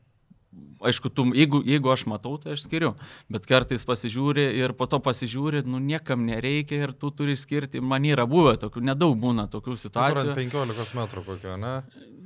aišku, 0.83 1.09
tu, 1.09 1.25
jeigu, 1.35 1.61
jeigu 1.65 1.91
aš 1.93 2.05
matau, 2.11 2.35
tai 2.41 2.55
aš 2.55 2.65
skiriu, 2.67 2.93
bet 3.31 3.47
kartais 3.49 3.85
pasižiūri 3.87 4.45
ir 4.59 4.75
po 4.77 4.87
to 4.91 4.99
pasižiūri, 5.03 5.63
nu, 5.69 5.79
niekam 5.83 6.25
nereikia 6.27 6.83
ir 6.87 6.95
tu 6.97 7.11
turi 7.15 7.37
skirti, 7.39 7.81
man 7.81 8.05
yra 8.07 8.27
buvę 8.29 8.57
tokių, 8.61 8.83
nedaug 8.91 9.15
būna 9.19 9.47
tokių 9.51 9.77
situacijų. 9.79 10.35
15 10.39 10.99
metrų 10.99 11.25
kokio, 11.27 11.55
ne? 11.61 11.75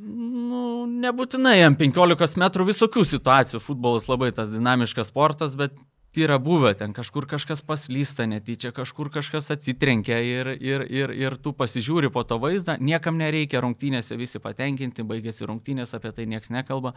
Nu, 0.07 0.87
nebūtinai 0.87 1.59
ant 1.65 1.79
15 1.79 2.39
metrų 2.41 2.69
visokių 2.71 3.03
situacijų, 3.07 3.61
futbolas 3.63 4.07
labai 4.09 4.31
tas 4.35 4.51
dinamiškas 4.53 5.11
sportas, 5.11 5.57
bet 5.59 5.75
yra 6.15 6.39
buvę, 6.39 6.73
ten 6.77 6.93
kažkur 6.93 7.27
kažkas 7.27 7.61
paslysta 7.61 8.25
netyčia, 8.25 8.71
kažkur 8.71 9.09
kažkas 9.13 9.51
atsitrenkia 9.53 10.19
ir, 10.23 10.49
ir, 10.61 10.85
ir, 10.89 11.13
ir 11.13 11.35
tu 11.41 11.53
pasižiūri 11.53 12.09
po 12.13 12.23
to 12.23 12.39
vaizdą, 12.41 12.77
niekam 12.79 13.19
nereikia 13.19 13.61
rungtynėse 13.61 14.17
visi 14.17 14.41
patenkinti, 14.41 15.05
baigėsi 15.07 15.45
rungtynės, 15.49 15.93
apie 15.97 16.13
tai 16.15 16.25
niekas 16.25 16.49
nekalba, 16.53 16.95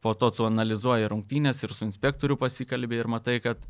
po 0.00 0.14
to 0.14 0.30
tu 0.30 0.46
analizuoji 0.48 1.10
rungtynės 1.12 1.62
ir 1.64 1.74
su 1.74 1.84
inspektoriu 1.88 2.38
pasikalbė 2.40 3.02
ir 3.02 3.10
matai, 3.12 3.40
kad 3.44 3.66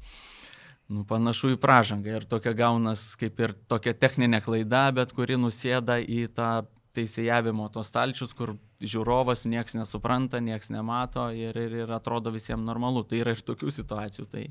nu, 0.92 1.06
panašu 1.08 1.54
į 1.56 1.60
pražangą 1.62 2.20
ir 2.20 2.28
tokia 2.28 2.52
gaunas 2.58 3.12
kaip 3.20 3.40
ir 3.40 3.56
tokia 3.68 3.96
techninė 3.96 4.42
klaida, 4.44 4.90
bet 4.94 5.16
kuri 5.16 5.40
nusėda 5.40 5.98
į 6.02 6.28
tą 6.36 6.52
teisėjavimo 6.96 7.70
tos 7.72 7.88
stalčius, 7.92 8.34
kur 8.36 8.54
žiūrovas 8.82 9.46
nieks 9.48 9.74
nesupranta, 9.78 10.40
nieks 10.44 10.68
nemato 10.74 11.30
ir, 11.34 11.56
ir, 11.56 11.72
ir 11.86 11.92
atrodo 11.96 12.30
visiems 12.34 12.64
normalu. 12.66 13.04
Tai 13.08 13.20
yra 13.22 13.32
ir 13.36 13.42
tokių 13.42 13.70
situacijų. 13.82 14.26
Tai, 14.32 14.48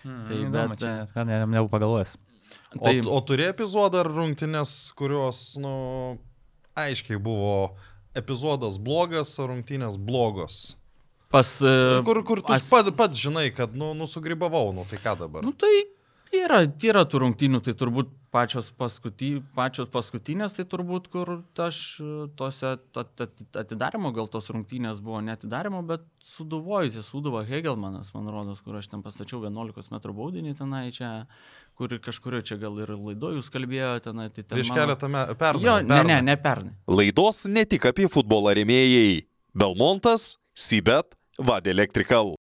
Hmm, 0.00 0.22
Tai 0.24 0.32
įdomu, 0.32 0.68
bet, 0.72 0.78
čia 0.80 0.88
e, 0.88 0.98
net 1.02 1.10
ką 1.12 1.22
ne- 1.28 1.38
nebuvau 1.44 1.68
pagalvojęs. 1.74 2.14
O, 2.78 2.78
tai, 2.86 2.94
o 3.04 3.18
turi 3.20 3.44
epizodą 3.50 3.98
ar 4.00 4.08
rungtynės, 4.08 4.94
kurios, 4.96 5.42
nu, 5.60 5.72
aiškiai 6.80 7.18
buvo 7.20 7.74
epizodas 8.16 8.78
blogas, 8.80 9.34
ar 9.38 9.50
rungtynės 9.52 9.98
blogos? 10.00 10.76
pas, 11.28 11.50
e, 11.60 12.00
Kur, 12.02 12.22
kur 12.24 12.40
tu 12.40 12.50
as- 12.56 12.64
pats, 12.72 12.90
pats 12.96 13.20
žinai, 13.20 13.50
kad, 13.54 13.76
nu, 13.76 13.92
nusugribavau, 13.94 14.72
nu, 14.72 14.86
tai 14.88 14.96
ką 15.04 15.18
dabar? 15.20 15.44
Nu 15.44 15.52
tai 15.52 15.84
yra, 16.32 16.64
yra 16.64 17.04
tų 17.04 17.20
rungtynių, 17.26 17.60
tai 17.62 17.76
turbūt 17.76 18.08
pačios, 18.30 18.70
paskuty, 18.78 19.40
pačios 19.56 19.88
paskutinės, 19.90 20.54
tai 20.56 20.64
turbūt 20.70 21.08
kur 21.10 21.32
aš 21.58 21.78
e, 22.00 22.08
tose 22.38 22.66
at- 22.76 23.00
at- 23.02 23.56
atidarimo, 23.64 24.12
gal 24.14 24.28
tos 24.30 24.46
rungtynės 24.54 25.00
buvo 25.02 25.18
netidarimo, 25.26 25.82
bet 25.86 26.04
suduvojusi, 26.22 27.02
suduvo 27.02 27.42
Hegelmanas, 27.46 28.12
man 28.14 28.28
rodos, 28.30 28.60
kur 28.62 28.76
aš 28.78 28.88
ten 28.92 29.02
pastačiau 29.02 29.42
11 29.42 29.90
m 29.90 29.98
baudinį 30.14 30.54
tenai 30.58 30.90
čia, 30.94 31.26
kur 31.74 31.88
kažkurio 31.98 32.42
čia 32.46 32.56
gal 32.62 32.78
ir 32.78 32.94
laido 32.94 33.32
jūs 33.34 33.50
kalbėjote 33.50 34.10
tenai. 34.10 34.28
Tai 34.30 34.42
ten 34.44 34.56
Prieš 34.58 34.70
mano- 34.70 34.80
keletą 34.80 35.08
metų, 35.10 35.34
pernai. 35.36 35.64
Jo, 35.66 35.78
ne, 35.82 35.88
pernai. 35.88 36.06
ne, 36.14 36.20
ne 36.22 36.36
pernai. 36.36 36.74
Laidos 36.86 37.46
ne 37.48 37.64
tik 37.64 37.84
apie 37.90 38.06
futbolą 38.08 38.54
remėjai. 38.54 39.26
Belmontas, 39.54 40.36
Sibet, 40.54 41.16
Vad 41.38 41.66
Electrical. 41.66 42.36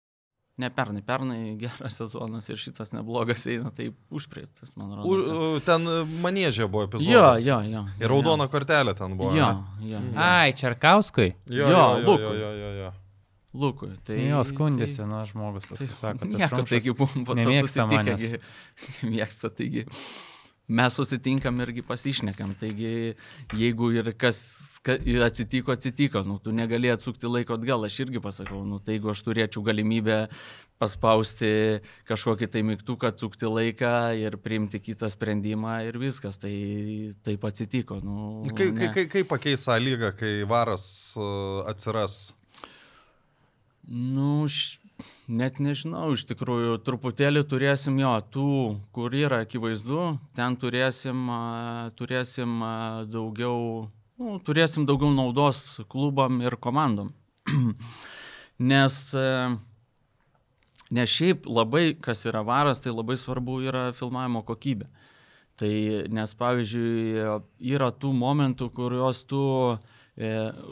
Ne 0.57 0.69
pernai, 0.71 1.01
pernai 1.03 1.39
geras 1.63 1.97
sezonas 1.99 2.47
ir 2.53 2.57
šitas 2.63 2.93
neblogas 2.95 3.43
eina, 3.51 3.73
tai 3.75 3.89
užprietas, 4.15 4.77
man 4.79 4.93
U, 4.93 5.01
rodos. 5.01 5.27
u, 5.27 5.61
ten 5.67 5.83
manėžė 6.23 6.69
buvo 6.71 6.85
epizodas. 6.87 7.43
Jo, 7.43 7.57
jo, 7.59 7.73
jo. 7.73 7.83
Ir 7.99 8.13
raudona 8.13 8.47
kortelė 8.53 8.95
ten 8.95 9.17
buvo. 9.19 9.33
Jo, 9.35 9.49
jo. 9.83 9.99
jo. 9.99 10.03
Ai, 10.15 10.53
Čerkauskui. 10.55 11.33
Jo, 11.51 11.67
Jo, 11.67 11.71
jo, 11.71 11.81
jo, 11.99 12.05
Lukui. 12.07 12.23
jo, 12.23 12.35
jo, 12.39 12.53
jo, 12.61 12.71
jo. 12.85 12.93
Lukui. 13.55 13.89
Tai, 14.03 14.15
Tai, 14.15 14.23
jo, 14.29 14.45
skundėsi, 14.47 14.97
tai, 14.99 15.05
na, 15.11 15.25
žmogus 15.31 15.67
paskui 15.71 15.87
sako, 15.95 16.19
kad 16.23 16.33
Nieko, 16.39 16.63
taigi 16.71 16.95
buvom 16.99 17.27
po 17.27 17.35
to 17.35 17.43
gi- 17.43 18.41
Nemėgsta, 19.05 19.51
taigi 19.59 19.85
mes 20.69 20.95
susitinkam 20.97 21.61
irgi 21.61 21.83
pasišnekam. 21.85 22.55
Taigi 22.61 23.15
jeigu 23.53 23.91
ir 23.93 24.13
kas, 24.19 24.39
kas 24.85 25.03
ir 25.09 25.25
atsitiko, 25.25 25.75
atsitiko, 25.75 26.23
nu, 26.25 26.39
tu 26.43 26.53
negali 26.53 26.91
atsukti 26.93 27.29
laiko 27.29 27.59
atgal, 27.59 27.85
aš 27.85 28.01
irgi 28.07 28.23
pasakau, 28.25 28.63
nu, 28.69 28.81
tai 28.81 28.99
jeigu 28.99 29.13
aš 29.13 29.25
turėčiau 29.27 29.65
galimybę 29.67 30.19
paspausti 30.81 31.81
kažkokį 32.09 32.49
tai 32.51 32.63
mygtuką, 32.67 33.13
atsukti 33.13 33.49
laiką 33.49 33.95
ir 34.19 34.39
priimti 34.43 34.81
kitą 34.83 35.11
sprendimą 35.13 35.79
ir 35.89 35.99
viskas, 36.01 36.41
tai 36.43 36.55
taip 37.27 37.45
atsitiko. 37.47 38.01
Nu, 38.05 38.31
Kai, 38.55 38.71
kai, 38.77 38.91
kai, 38.97 39.05
kaip 39.19 39.29
pakeis 39.31 39.69
tą 39.69 39.77
lygą, 39.81 40.15
kai 40.19 40.33
varas 40.49 40.87
uh, 41.19 41.63
atsiras? 41.71 42.33
Nu, 43.85 44.47
š... 44.49 44.84
net 45.29 45.59
nežinau, 45.63 46.13
iš 46.15 46.25
tikrųjų, 46.29 46.79
truputėlį 46.85 47.45
turėsim 47.49 47.97
jo, 48.01 48.13
tų, 48.35 48.49
kur 48.95 49.15
yra 49.17 49.43
akivaizdu, 49.45 50.17
ten 50.37 50.57
turėsim, 50.61 51.29
turėsim 51.99 52.59
daugiau, 53.11 53.89
nu, 54.21 54.39
turėsim 54.45 54.87
daugiau 54.89 55.13
naudos 55.15 55.81
klubam 55.89 56.43
ir 56.45 56.59
komandom. 56.61 57.13
nes, 58.73 58.99
e, 59.17 59.31
nes 60.95 61.17
šiaip 61.17 61.49
labai, 61.49 61.87
kas 62.01 62.27
yra 62.29 62.45
varas, 62.47 62.83
tai 62.85 62.93
labai 62.95 63.17
svarbu 63.21 63.63
yra 63.65 63.89
filmavimo 63.97 64.45
kokybė. 64.47 64.91
Tai 65.55 65.73
nes, 66.11 66.33
pavyzdžiui, 66.35 67.27
yra 67.75 67.93
tų 67.95 68.11
momentų, 68.19 68.73
kuriuos 68.75 69.23
tu 69.31 69.43
e, 69.71 69.94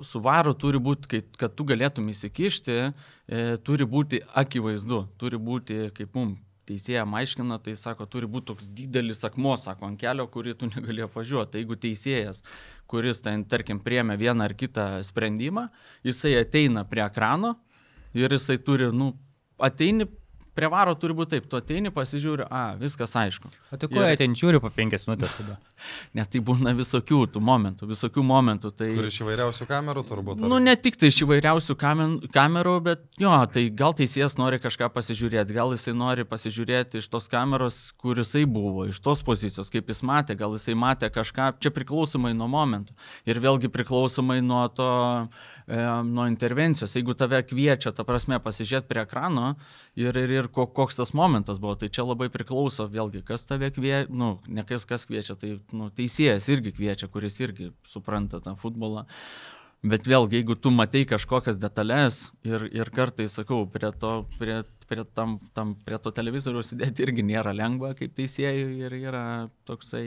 su 0.07 0.21
varu 0.23 0.55
turi 0.55 0.79
būti, 0.79 1.23
kad, 1.35 1.55
tu 1.59 1.67
galėtum 1.67 2.07
įsikišti, 2.13 2.79
e, 2.79 3.43
turi 3.67 3.87
būti 3.91 4.23
akivaizdu, 4.39 5.01
turi 5.19 5.41
būti, 5.43 5.89
kaip 5.97 6.15
mums 6.15 6.39
teisėja 6.69 7.03
aiškina, 7.03 7.59
tai 7.59 7.75
sako, 7.75 8.07
turi 8.07 8.29
būti 8.31 8.53
toks 8.53 8.69
didelis 8.71 9.25
akmuo, 9.27 9.57
sako, 9.59 9.89
ant 9.91 10.01
kelio, 10.01 10.29
kurį 10.31 10.55
tu 10.59 10.69
negali 10.71 11.03
apvažiuoti. 11.03 11.51
Tai 11.53 11.63
jeigu 11.63 11.79
teisėjas, 11.83 12.43
kuris 12.87 13.23
ten, 13.25 13.43
tarkim, 13.45 13.83
priemė 13.83 14.17
vieną 14.21 14.47
ar 14.47 14.55
kitą 14.55 14.87
sprendimą, 15.07 15.69
jisai 16.07 16.37
ateina 16.41 16.87
prie 16.89 17.03
ekrano 17.05 17.57
ir 18.15 18.33
jisai 18.33 18.61
turi, 18.63 18.93
nu, 18.95 19.13
ateini 19.59 20.07
prie 20.55 20.69
varo 20.73 20.95
turi 21.01 21.17
būti 21.17 21.37
taip, 21.37 21.49
tu 21.51 21.59
ateini, 21.59 21.93
pasižiūri, 21.95 22.47
a, 22.47 22.65
viskas 22.81 23.17
aišku. 23.19 23.51
O 23.73 23.81
tai 23.81 23.89
ko 23.91 24.05
jie 24.05 24.19
ten 24.21 24.37
žiūri 24.39 24.61
po 24.63 24.71
penkias 24.75 25.09
minutės 25.09 25.35
tada? 25.39 25.59
Net 26.17 26.31
tai 26.33 26.41
būna 26.45 26.73
visokių 26.77 27.21
tų 27.35 27.41
momentų, 27.45 27.89
visokių 27.91 28.25
momentų. 28.27 28.73
Tai... 28.79 28.89
Kur 28.97 29.09
iš 29.09 29.21
įvairiausių 29.25 29.67
kamerų 29.71 30.05
turbūt? 30.09 30.43
ar- 30.43 30.53
Nu, 30.53 30.59
ne 30.63 30.75
tik 30.77 30.97
tai 31.01 31.11
iš 31.13 31.23
įvairiausių 31.27 31.77
kamen, 31.81 32.17
kamerų, 32.35 32.75
bet 32.87 33.05
jo, 33.21 33.33
tai 33.53 33.67
gal 33.71 33.95
teisėjas 33.99 34.37
nori 34.41 34.61
kažką 34.63 34.91
pasižiūrėti, 34.95 35.57
gal 35.57 35.73
jisai 35.75 35.95
nori 35.97 36.27
pasižiūrėti 36.29 37.01
iš 37.03 37.09
tos 37.13 37.29
kameros, 37.33 37.81
kur 38.01 38.21
jisai 38.21 38.45
buvo, 38.47 38.87
iš 38.91 39.01
tos 39.05 39.23
pozicijos, 39.27 39.71
kaip 39.73 39.89
jis 39.93 40.03
matė, 40.07 40.37
gal 40.39 40.55
jisai 40.59 40.77
matė 40.79 41.11
kažką, 41.13 41.53
čia 41.63 41.73
priklausomai 41.75 42.35
nuo 42.37 42.49
momentų. 42.53 42.95
Ir 43.29 43.41
vėlgi 43.43 43.71
priklausomai 43.73 44.41
nuo 44.45 44.67
to, 44.73 44.89
e, 45.67 45.81
nuo 46.05 46.27
intervencijos. 46.31 46.95
Jeigu 46.97 47.15
tave 47.19 47.41
kviečia, 47.47 47.93
ta 47.97 48.05
prasme, 48.09 48.39
pasižiūrėti 48.43 48.89
prie 48.91 49.03
ekrano 49.07 49.55
ir, 49.97 50.17
ir, 50.17 50.31
ir 50.41 50.49
ko, 50.53 50.67
koks 50.67 50.99
tas 51.01 51.13
momentas 51.17 51.61
buvo, 51.63 51.75
tai 51.81 51.89
čia 51.93 52.05
labai 52.07 52.29
priklauso, 52.33 52.87
vėlgi, 52.91 53.23
kas 53.27 53.47
tave 53.49 53.71
kviečia, 53.75 54.09
nu, 54.13 54.35
ne 54.49 54.65
kas, 54.69 54.85
kas 54.89 55.07
kviečia, 55.09 55.37
tai 55.39 55.57
nu, 55.77 55.91
teisėjas 55.95 56.49
irgi 56.53 56.75
kviečia, 56.77 57.09
kuris 57.13 57.41
irgi 57.43 57.73
supranta 57.89 58.41
tą 58.45 58.55
futbolą. 58.61 59.07
Bet 59.83 60.07
vėlgi, 60.07 60.39
jeigu 60.39 60.55
tu 60.63 60.71
matai 60.71 61.03
kažkokias 61.11 61.57
detalės 61.59 62.29
ir, 62.47 62.69
ir 62.71 62.91
kartais, 62.95 63.35
sakau, 63.35 63.65
prie 63.67 63.91
to, 63.99 64.13
prie, 64.39 64.61
prie, 64.87 65.03
tam, 65.19 65.41
tam, 65.57 65.73
prie 65.87 65.99
to 65.99 66.13
televizorių 66.15 66.63
sėdėti 66.63 67.03
irgi 67.03 67.25
nėra 67.27 67.55
lengva 67.57 67.91
kaip 67.99 68.15
teisėjui 68.15 68.85
ir 68.87 68.95
yra 69.01 69.25
toksai 69.67 70.05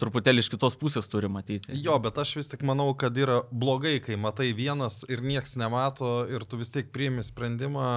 truputėlį 0.00 0.42
iš 0.42 0.50
kitos 0.54 0.76
pusės 0.80 1.08
turi 1.12 1.28
matyti. 1.30 1.76
Jo, 1.76 1.98
bet 2.02 2.18
aš 2.18 2.38
vis 2.38 2.50
tik 2.50 2.64
manau, 2.66 2.88
kad 2.98 3.16
yra 3.20 3.42
blogai, 3.52 3.98
kai 4.04 4.16
matai 4.20 4.50
vienas 4.56 5.02
ir 5.12 5.22
nieks 5.24 5.58
nemato 5.60 6.22
ir 6.30 6.44
tu 6.48 6.60
vis 6.60 6.72
tiek 6.74 6.88
priimi 6.94 7.24
sprendimą 7.26 7.90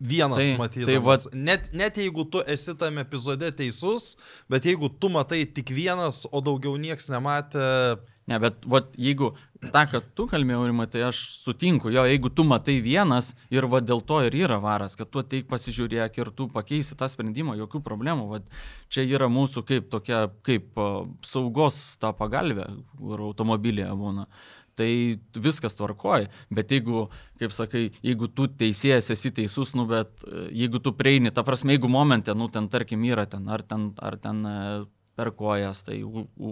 vienas 0.00 0.40
tai, 0.42 0.56
matydamas. 0.58 0.90
Tai 0.90 0.98
va... 1.04 1.44
net, 1.50 1.68
net 1.72 2.00
jeigu 2.02 2.26
tu 2.30 2.42
esi 2.46 2.74
tame 2.78 3.04
epizode 3.04 3.50
teisus, 3.56 4.14
bet 4.50 4.66
jeigu 4.66 4.90
tu 5.00 5.12
matai 5.12 5.44
tik 5.46 5.74
vienas, 5.74 6.24
o 6.30 6.42
daugiau 6.44 6.76
nieks 6.80 7.10
nematė, 7.12 7.68
Ne, 8.24 8.38
bet 8.40 8.62
vat, 8.72 8.86
jeigu 8.96 9.34
tą, 9.60 9.82
kad 9.90 10.06
tu 10.16 10.24
kalbėjai, 10.30 10.56
Aurimai, 10.62 10.86
tai 10.88 11.02
aš 11.04 11.18
sutinku, 11.42 11.90
jo, 11.92 12.06
jeigu 12.08 12.30
tu 12.32 12.46
matai 12.48 12.78
vienas 12.84 13.34
ir 13.52 13.66
va 13.68 13.82
dėl 13.84 14.00
to 14.08 14.22
ir 14.24 14.36
yra 14.38 14.56
varas, 14.64 14.96
kad 14.96 15.10
tu 15.12 15.20
ateik 15.20 15.44
pasižiūrėk 15.50 16.16
ir 16.22 16.30
tu 16.36 16.48
pakeisi 16.52 16.96
tą 16.96 17.08
sprendimą, 17.12 17.58
jokių 17.60 17.82
problemų. 17.84 18.30
Va, 18.32 18.40
čia 18.88 19.04
yra 19.04 19.28
mūsų 19.28 19.64
kaip 19.68 19.92
tokia, 19.92 20.24
kaip 20.46 20.80
saugos 21.28 21.98
tą 22.00 22.14
pagalbę, 22.16 22.70
kur 22.96 23.26
automobilėje 23.28 23.92
būna. 24.00 24.24
Tai 24.74 24.90
viskas 25.38 25.76
tvarkoja, 25.78 26.26
bet 26.50 26.72
jeigu, 26.74 27.04
kaip 27.38 27.52
sakai, 27.54 27.84
jeigu 28.02 28.26
tu 28.26 28.48
teisėjas 28.50 29.12
esi 29.14 29.30
teisus, 29.36 29.70
nu, 29.78 29.84
bet 29.86 30.24
jeigu 30.50 30.80
tu 30.82 30.90
prieini, 30.98 31.30
ta 31.30 31.44
prasme, 31.46 31.76
jeigu 31.76 31.86
momente, 31.92 32.34
nu, 32.34 32.48
ten 32.50 32.66
tarkim 32.72 33.04
yra 33.06 33.22
ten, 33.30 33.46
ar 33.54 33.62
ten, 33.62 33.92
ar 34.02 34.18
ten 34.18 34.42
per 35.14 35.30
kojas, 35.38 35.84
tai 35.86 36.00
u, 36.02 36.24
u, 36.34 36.50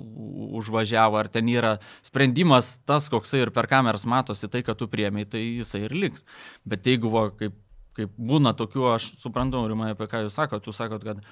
užvažiavo, 0.61 1.19
ar 1.19 1.29
ten 1.33 1.49
yra 1.51 1.77
sprendimas 2.07 2.77
tas, 2.87 3.09
koksai 3.11 3.43
ir 3.43 3.53
per 3.55 3.67
kameras 3.71 4.07
matosi, 4.07 4.51
tai, 4.51 4.63
kad 4.67 4.79
tu 4.79 4.89
priemiai, 4.91 5.27
tai 5.27 5.43
jisai 5.43 5.85
ir 5.89 5.97
liks. 5.97 6.27
Bet 6.69 6.87
jeigu, 6.87 7.11
va, 7.13 7.27
kaip, 7.39 7.57
kaip 7.99 8.15
būna 8.15 8.55
tokių, 8.59 8.87
aš 8.95 9.13
suprantu, 9.23 9.65
Rimai, 9.73 9.93
apie 9.97 10.09
ką 10.11 10.25
jūs 10.27 10.39
sakote, 10.39 10.71
jūs 10.71 10.79
sakote, 10.79 11.11
kad 11.11 11.27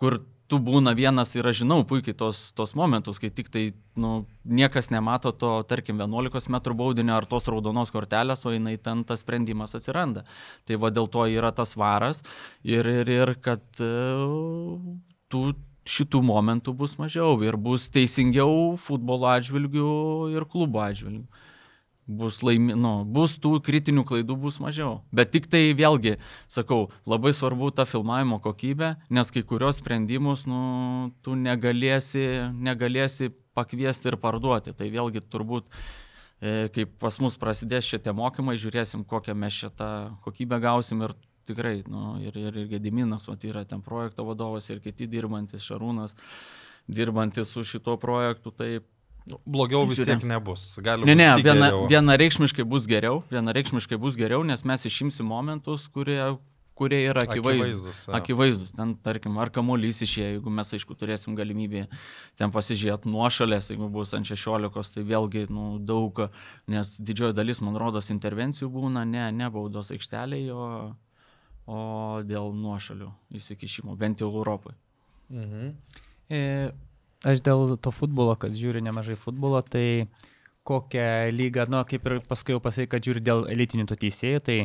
kur 0.00 0.20
tu 0.50 0.58
būna 0.62 0.94
vienas 0.96 1.34
ir 1.36 1.46
aš 1.46 1.62
žinau 1.62 1.80
puikiai 1.88 2.16
tos, 2.16 2.52
tos 2.56 2.74
momentus, 2.78 3.18
kai 3.22 3.30
tik 3.34 3.50
tai 3.52 3.64
nu, 3.98 4.26
niekas 4.44 4.90
nemato 4.94 5.32
to, 5.34 5.52
tarkim, 5.68 5.98
11 6.02 6.50
m 6.50 6.60
baudinio 6.78 7.16
ar 7.16 7.26
tos 7.26 7.48
raudonos 7.50 7.92
kortelės, 7.94 8.46
o 8.46 8.54
jinai 8.54 8.76
ten 8.78 9.04
tas 9.04 9.24
sprendimas 9.24 9.74
atsiranda. 9.78 10.24
Tai 10.66 10.78
va 10.82 10.92
dėl 10.94 11.10
to 11.10 11.26
yra 11.26 11.52
tas 11.52 11.76
varas 11.76 12.22
ir, 12.62 12.86
ir, 12.86 13.10
ir 13.10 13.34
kad 13.42 13.64
uh, 13.82 14.78
tu 15.28 15.48
šitų 15.86 16.22
momentų 16.26 16.74
bus 16.74 16.96
mažiau 16.98 17.38
ir 17.46 17.56
bus 17.56 17.88
teisingiau 17.94 18.76
futbolo 18.80 19.28
atžvilgių 19.30 19.90
ir 20.34 20.46
klubo 20.50 20.82
atžvilgių. 20.82 21.26
Bus, 22.06 22.38
laimi, 22.46 22.70
nu, 22.78 23.00
bus 23.02 23.32
tų 23.42 23.56
kritinių 23.66 24.04
klaidų 24.06 24.36
bus 24.38 24.60
mažiau. 24.62 25.00
Bet 25.10 25.32
tik 25.34 25.48
tai 25.50 25.72
vėlgi, 25.74 26.14
sakau, 26.46 26.92
labai 27.02 27.32
svarbu 27.34 27.72
ta 27.74 27.82
filmavimo 27.82 28.38
kokybė, 28.44 28.92
nes 29.10 29.34
kai 29.34 29.42
kurios 29.42 29.80
sprendimus 29.82 30.44
nu, 30.46 30.60
tu 31.26 31.34
negalėsi, 31.34 32.52
negalėsi 32.54 33.32
pakviesti 33.58 34.12
ir 34.12 34.20
parduoti. 34.22 34.76
Tai 34.78 34.90
vėlgi 34.94 35.24
turbūt 35.26 35.66
e, 35.66 36.68
kai 36.70 36.86
pas 36.86 37.18
mus 37.18 37.34
prasidės 37.42 37.90
šitie 37.90 38.14
mokymai, 38.14 38.54
žiūrėsim, 38.54 39.02
kokią 39.10 39.34
mes 39.34 39.58
šitą 39.64 39.90
kokybę 40.22 40.62
gausim 40.62 41.02
ir 41.08 41.16
tikrai, 41.50 41.80
nu, 41.90 42.20
ir, 42.22 42.38
ir, 42.38 42.54
ir 42.54 42.74
Gediminas, 42.76 43.26
o 43.26 43.34
tai 43.34 43.50
yra 43.50 43.66
ten 43.66 43.82
projekto 43.82 44.26
vadovas 44.26 44.70
ir 44.70 44.78
kiti 44.84 45.10
dirbantis, 45.10 45.66
Šarūnas, 45.66 46.14
dirbantis 46.86 47.50
su 47.50 47.66
šito 47.66 47.98
projektu, 47.98 48.54
tai 48.54 48.76
Nu, 48.78 48.95
blogiau 49.46 49.86
vis 49.88 50.02
tiek 50.06 50.24
nebus. 50.26 50.66
Gali 50.84 51.06
ne, 51.08 51.16
ne, 51.18 51.30
viena, 51.42 51.70
vienareikšmiškai 51.90 52.66
bus 52.68 52.88
geriau, 52.90 53.22
vienareikšmiškai 53.32 53.98
bus 54.00 54.18
geriau, 54.18 54.44
nes 54.46 54.62
mes 54.68 54.86
išimsim 54.88 55.26
momentus, 55.28 55.86
kurie, 55.92 56.18
kurie 56.78 57.00
yra 57.08 57.24
akivaizdus. 57.26 57.62
Akivaizdus, 57.62 58.02
ja. 58.08 58.16
akivaizdus. 58.20 58.74
Ten, 58.76 58.96
tarkim, 59.06 59.38
ar 59.42 59.50
kamuolys 59.54 60.02
išėjo, 60.06 60.34
jeigu 60.36 60.52
mes, 60.58 60.74
aišku, 60.78 60.98
turėsim 60.98 61.38
galimybę 61.38 61.86
ten 62.38 62.52
pasižiūrėti 62.54 63.10
nuošalės, 63.10 63.72
jeigu 63.72 63.90
bus 63.92 64.14
ant 64.18 64.28
16, 64.28 64.94
tai 64.98 65.06
vėlgi 65.08 65.48
nu, 65.50 65.72
daug, 65.82 66.26
nes 66.70 66.94
didžioji 67.00 67.36
dalis, 67.36 67.64
man 67.64 67.80
rodos, 67.80 68.12
intervencijų 68.14 68.70
būna 68.78 69.06
ne, 69.08 69.26
ne 69.34 69.50
baudos 69.52 69.94
aikštelėje, 69.96 70.54
o 70.54 70.70
o 71.66 71.78
dėl 72.26 72.52
nuošalių 72.54 73.10
įsikišimo, 73.36 73.96
bent 73.98 74.22
jau 74.22 74.30
Europoje. 74.30 74.76
Mhm. 75.34 75.72
E, 76.30 76.40
aš 77.26 77.42
dėl 77.44 77.76
to 77.82 77.92
futbolo, 77.94 78.36
kad 78.40 78.54
žiūriu 78.56 78.82
nemažai 78.86 79.18
futbolo, 79.18 79.60
tai 79.62 80.06
kokią 80.66 81.30
lygą, 81.34 81.68
nu, 81.70 81.82
kaip 81.86 82.06
ir 82.08 82.18
paskui 82.26 82.56
jau 82.56 82.62
pasakai, 82.62 82.88
kad 82.96 83.06
žiūri 83.06 83.22
dėl 83.22 83.46
elitinių 83.52 83.86
to 83.90 83.98
teisėjų, 84.02 84.42
tai 84.46 84.58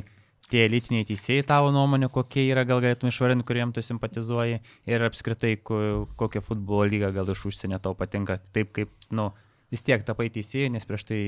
tie 0.51 0.65
elitiniai 0.65 1.05
teisėjai 1.07 1.45
tavo 1.47 1.69
nuomonė, 1.73 2.09
kokie 2.11 2.43
yra, 2.49 2.65
gal 2.67 2.81
galėtum 2.83 3.11
išvarinti, 3.11 3.45
kuriem 3.47 3.71
tu 3.75 3.83
simpatizuoji 3.85 4.59
ir 4.89 5.05
apskritai 5.07 5.53
kokią 5.61 6.41
futbolo 6.43 6.87
lygą 6.91 7.13
gal 7.15 7.29
iš 7.31 7.45
užsienio 7.51 7.79
tau 7.83 7.95
patinka, 7.97 8.39
taip 8.55 8.73
kaip, 8.75 8.91
nu, 9.15 9.29
vis 9.71 9.85
tiek 9.87 10.03
tapai 10.07 10.27
teisėjai, 10.33 10.73
nes 10.73 10.87
prieš 10.87 11.07
tai 11.11 11.21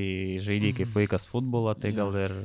žaidėjai 0.43 0.79
kaip 0.81 0.97
vaikas 0.97 1.29
futbolo, 1.29 1.75
tai 1.77 1.93
gal 1.95 2.11
ir 2.19 2.35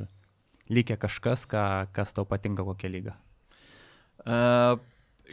lygia 0.71 0.99
kažkas, 1.01 1.47
ką, 1.49 1.65
kas 1.95 2.15
tau 2.15 2.29
patinka 2.29 2.63
kokią 2.67 2.93
lygą? 2.93 3.17
Uh, 4.19 4.77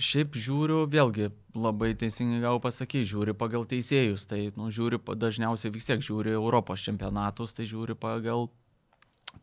šiaip 0.03 0.36
žiūriu, 0.36 0.84
vėlgi 0.90 1.30
labai 1.57 1.92
teisingai 1.99 2.42
gal 2.42 2.61
pasakai, 2.62 3.05
žiūri 3.09 3.34
pagal 3.38 3.66
teisėjus, 3.68 4.26
tai 4.30 4.40
nu, 4.57 4.68
žiūri 4.74 5.01
dažniausiai 5.01 5.72
vis 5.74 5.88
tiek 5.88 6.03
žiūri 6.05 6.34
Europos 6.36 6.84
čempionatus, 6.84 7.57
tai 7.57 7.66
žiūri 7.68 7.97
pagal 7.99 8.49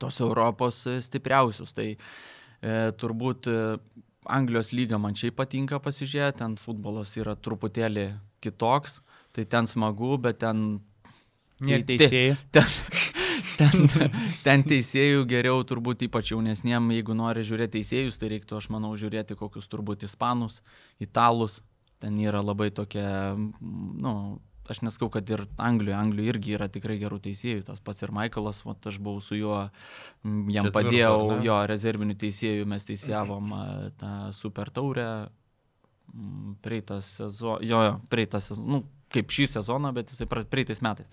tos 0.02 0.20
Europos 0.22 0.84
stipriausius. 1.08 1.74
Tai 1.78 1.88
e, 1.94 1.98
turbūt 3.00 3.50
e, 3.50 3.58
Anglijos 4.30 4.74
lyga 4.76 5.00
man 5.02 5.18
šiaip 5.20 5.38
patinka 5.42 5.82
pasižiūrėti, 5.84 6.40
ten 6.44 6.58
futbolas 6.62 7.16
yra 7.20 7.36
truputėlį 7.36 8.08
kitoks, 8.44 9.02
tai 9.36 9.48
ten 9.50 9.70
smagu, 9.70 10.16
bet 10.22 10.42
ten... 10.44 10.82
Ne 11.64 11.80
teisėjai. 11.88 12.38
Ten, 12.52 13.22
ten, 13.60 13.90
ten 14.46 14.64
teisėjų 14.68 15.26
geriau 15.30 15.62
turbūt 15.68 16.06
ypač 16.08 16.34
jaunesniem, 16.34 16.92
jeigu 16.98 17.18
nori 17.18 17.46
žiūrėti 17.48 17.80
teisėjus, 17.80 18.20
tai 18.22 18.32
reiktų, 18.36 18.60
aš 18.60 18.70
manau, 18.74 18.94
žiūrėti 19.00 19.38
kokius 19.40 19.70
turbūt 19.72 20.08
ispanus, 20.08 20.62
italus. 21.04 21.62
Ten 22.04 22.18
yra 22.20 22.42
labai 22.44 22.68
tokia, 22.76 23.34
nu, 23.64 24.14
aš 24.68 24.82
neskau, 24.84 25.08
kad 25.12 25.30
ir 25.32 25.46
Anglijoje, 25.56 25.96
Anglijoje 25.96 26.34
irgi 26.34 26.56
yra 26.58 26.68
tikrai 26.72 26.98
gerų 27.00 27.22
teisėjų, 27.24 27.62
tas 27.70 27.80
pats 27.84 28.04
ir 28.04 28.12
Michaelas, 28.16 28.64
o 28.68 28.76
aš 28.76 29.00
buvau 29.00 29.24
su 29.24 29.38
juo, 29.40 29.60
jam 30.24 30.68
Ketvirto, 30.68 30.74
padėjau, 30.76 31.16
jo 31.48 31.62
rezervinių 31.72 32.18
teisėjų, 32.20 32.68
mes 32.74 32.90
teisėjavom 32.90 33.56
tą 34.00 34.12
super 34.36 34.72
taurę, 34.76 35.08
praeitą 36.62 37.02
sezoną, 37.02 37.60
jo, 37.62 37.82
jo, 37.88 37.96
praeitą 38.10 38.40
sezoną, 38.44 38.68
nu, 38.78 38.84
kaip 39.14 39.34
šį 39.34 39.48
sezoną, 39.58 39.94
bet 39.96 40.12
jisai 40.12 40.28
praeitais 40.30 40.82
metais. 40.84 41.10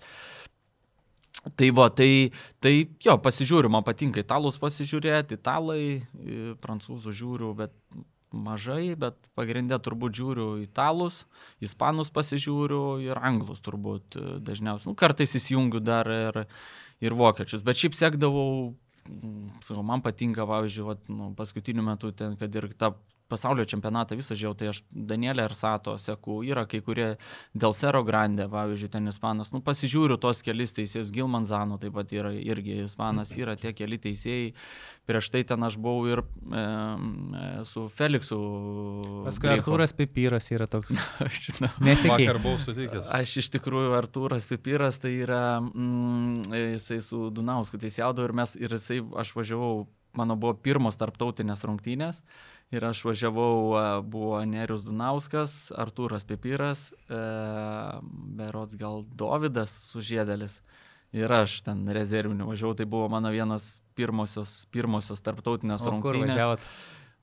Tai 1.41 1.71
va, 1.73 1.87
tai, 1.89 2.29
tai 2.61 2.73
jo, 3.01 3.15
pasižiūriu, 3.17 3.69
man 3.73 3.81
patinka 3.85 4.21
italus 4.21 4.59
pasižiūrėti, 4.61 5.39
italai, 5.39 6.03
prancūzų 6.61 7.13
žiūriu, 7.17 7.49
bet 7.57 7.73
mažai, 8.31 8.95
bet 8.95 9.17
pagrindę 9.35 9.79
turbūt 9.83 10.15
žiūriu 10.15 10.47
italus, 10.63 11.25
ispanus 11.63 12.11
pasižiūriu 12.13 13.01
ir 13.03 13.19
anglus 13.19 13.63
turbūt 13.65 14.15
e, 14.15 14.27
dažniausiai. 14.45 14.91
Nu, 14.91 14.97
kartais 14.97 15.35
įsijungiu 15.37 15.81
dar 15.83 16.07
ir, 16.07 16.43
ir 17.03 17.17
vokiečius, 17.17 17.65
bet 17.65 17.79
šiaip 17.79 17.97
sekdavau, 17.97 18.75
sakau, 19.65 19.83
man 19.85 20.03
patinka, 20.05 20.47
pavyzdžiui, 20.47 20.87
vat, 20.87 21.03
nu, 21.11 21.31
paskutiniu 21.37 21.85
metu 21.85 22.13
ten, 22.15 22.37
kad 22.39 22.55
ir 22.55 22.71
ta 22.77 22.93
pasaulio 23.31 23.65
čempionatą 23.67 24.17
visą 24.19 24.35
žiūrėjau, 24.35 24.57
tai 24.59 24.69
aš 24.71 24.81
Danielę 24.91 25.45
Arsato 25.47 25.95
seku, 26.01 26.41
yra 26.47 26.65
kai 26.69 26.81
kurie 26.85 27.07
dėl 27.57 27.75
Sero 27.77 28.03
Grande, 28.07 28.47
pavyzdžiui, 28.51 28.91
ten 28.91 29.11
ispanas, 29.11 29.53
nu 29.55 29.61
pasižiūriu 29.65 30.19
tos 30.21 30.43
kelis 30.45 30.75
teisėjus, 30.77 31.13
Gilmanzano 31.15 31.79
taip 31.81 31.95
pat 31.97 32.11
yra 32.15 32.33
irgi 32.35 32.81
ispanas, 32.85 33.33
yra 33.39 33.55
tie 33.59 33.73
keli 33.77 33.99
teisėjai, 34.01 34.51
prieš 35.09 35.31
tai 35.33 35.43
ten 35.47 35.63
aš 35.67 35.77
buvau 35.81 36.09
ir 36.11 36.23
e, 36.23 36.65
su 37.67 37.87
Feliksu. 37.91 38.41
Paskui 39.27 39.53
Artūras 39.55 39.95
Pipyras 39.97 40.51
yra 40.53 40.67
toks. 40.71 40.91
aš 41.25 41.39
žinau. 41.47 41.71
Nesėkiai. 41.83 42.27
Vakar 42.27 42.41
buvau 42.43 42.59
sutikęs. 42.61 43.15
Aš 43.17 43.37
iš 43.43 43.51
tikrųjų 43.55 43.95
Artūras 43.99 44.47
Pipyras 44.49 45.01
tai 45.01 45.15
yra, 45.23 45.43
mm, 45.63 46.51
jisai 46.75 47.01
su 47.05 47.29
Dunausku 47.33 47.79
teisėdavo 47.81 48.27
ir 48.27 48.37
mes, 48.43 48.55
ir 48.59 48.77
jisai, 48.77 49.01
aš 49.23 49.33
važiavau 49.37 49.87
mano 50.17 50.35
buvo 50.39 50.55
pirmos 50.59 50.99
tarptautinės 50.99 51.63
rungtynės 51.67 52.21
ir 52.71 52.85
aš 52.85 53.03
važiavau, 53.05 54.01
buvo 54.07 54.39
Nerius 54.47 54.85
Dunauskas, 54.87 55.71
Artūras 55.75 56.25
Pipiras, 56.27 56.89
e, 56.91 57.19
Berots 58.39 58.77
gal 58.79 59.03
Dovydas 59.03 59.73
Sužėdelis. 59.91 60.61
Ir 61.11 61.31
aš 61.35 61.57
ten 61.65 61.83
rezerviniu 61.91 62.47
važiavau, 62.47 62.77
tai 62.79 62.87
buvo 62.87 63.09
mano 63.11 63.33
vienas 63.33 63.81
pirmosios, 63.99 64.63
pirmosios 64.71 65.19
tarptautinės 65.25 65.83
o 65.83 65.97
rungtynės. 65.97 66.67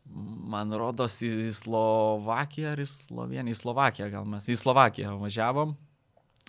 Man 0.09 0.73
rodos 0.73 1.19
į 1.25 1.51
Slovakiją 1.57 2.75
ar 2.75 2.81
į 2.85 2.89
Sloveniją, 2.89 3.53
į 3.53 3.57
Slovakiją 3.57 4.09
gal 4.13 4.29
mes, 4.29 4.49
į 4.49 4.57
Slovakiją 4.61 5.17
važiavom. 5.21 5.77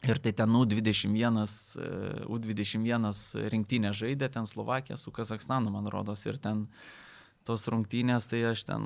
Ir 0.07 0.19
tai 0.23 0.31
ten 0.31 0.55
U21, 0.55 1.43
e, 1.79 1.87
U21 2.27 3.09
rinktinė 3.51 3.91
žaidė, 3.95 4.29
ten 4.31 4.47
Slovakija 4.47 4.95
su 4.99 5.11
Kazakstanu, 5.11 5.71
man 5.73 5.87
rodos, 5.91 6.23
ir 6.27 6.39
ten 6.39 6.67
tos 7.49 7.65
rungtynės, 7.71 8.29
tai 8.29 8.45
aš 8.53 8.67
ten 8.69 8.85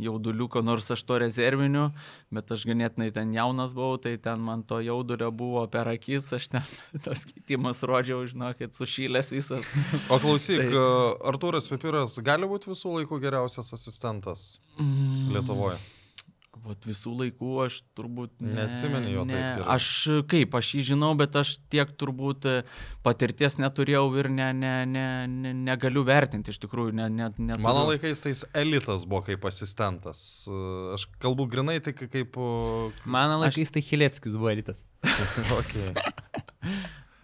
jauduliuko, 0.00 0.62
nors 0.64 0.90
aš 0.90 1.02
to 1.04 1.18
rezerviniu, 1.20 1.90
bet 2.32 2.50
aš 2.54 2.64
ganėtinai 2.68 3.10
ten 3.14 3.34
jaunas 3.36 3.74
buvau, 3.76 3.98
tai 4.00 4.16
ten 4.22 4.40
man 4.44 4.64
to 4.66 4.80
jaudulio 4.84 5.30
buvo 5.34 5.66
per 5.72 5.90
akis, 5.92 6.30
aš 6.36 6.48
ten 6.54 6.72
tas 7.04 7.26
keitimas 7.28 7.82
rodžiau, 7.86 8.24
žinokit, 8.30 8.74
sušylęs 8.76 9.32
visas. 9.36 9.74
O 10.08 10.20
klausyk, 10.22 10.64
Tai-. 10.72 10.84
Artūras 11.32 11.68
Pipiras 11.72 12.16
gali 12.24 12.48
būti 12.50 12.72
visų 12.72 12.96
laikų 13.00 13.20
geriausias 13.22 13.74
asistentas 13.76 14.52
Mm. 14.80 15.28
Vat 16.50 16.82
visų 16.84 17.12
laikų 17.14 17.50
aš 17.64 17.76
turbūt... 17.96 18.32
Ne, 18.42 18.56
Neatsimeni 18.58 19.12
jo 19.14 19.22
taip 19.22 19.36
ne, 19.36 19.52
gerai. 19.60 19.66
Aš 19.76 19.86
kaip, 20.28 20.54
aš 20.58 20.72
jį 20.76 20.82
žinau, 20.90 21.12
bet 21.18 21.36
aš 21.38 21.54
tiek 21.72 21.92
turbūt 22.00 22.48
e, 22.50 22.54
patirties 23.06 23.56
neturėjau 23.62 24.02
ir 24.20 24.28
ne, 24.34 24.48
ne, 24.58 24.72
ne, 24.90 25.06
ne, 25.30 25.54
negaliu 25.70 26.02
vertinti 26.06 26.52
iš 26.52 26.58
tikrųjų. 26.64 26.96
Ne, 26.98 27.06
ne, 27.06 27.30
neturiu. 27.38 27.64
Mano 27.64 27.86
laikais 27.92 28.24
tai 28.24 28.34
jis 28.34 28.44
elitas 28.64 29.06
buvo 29.08 29.22
kaip 29.30 29.46
asistentas. 29.48 30.24
Aš 30.98 31.06
kalbu 31.22 31.46
grinai 31.54 31.78
tai 31.84 31.94
kaip... 32.00 32.36
Mano 33.06 33.38
laikais 33.44 33.70
tai 33.70 33.84
Hilevskis 33.86 34.36
buvo 34.36 34.52
rytas. 34.54 34.82
Okay. 35.60 35.94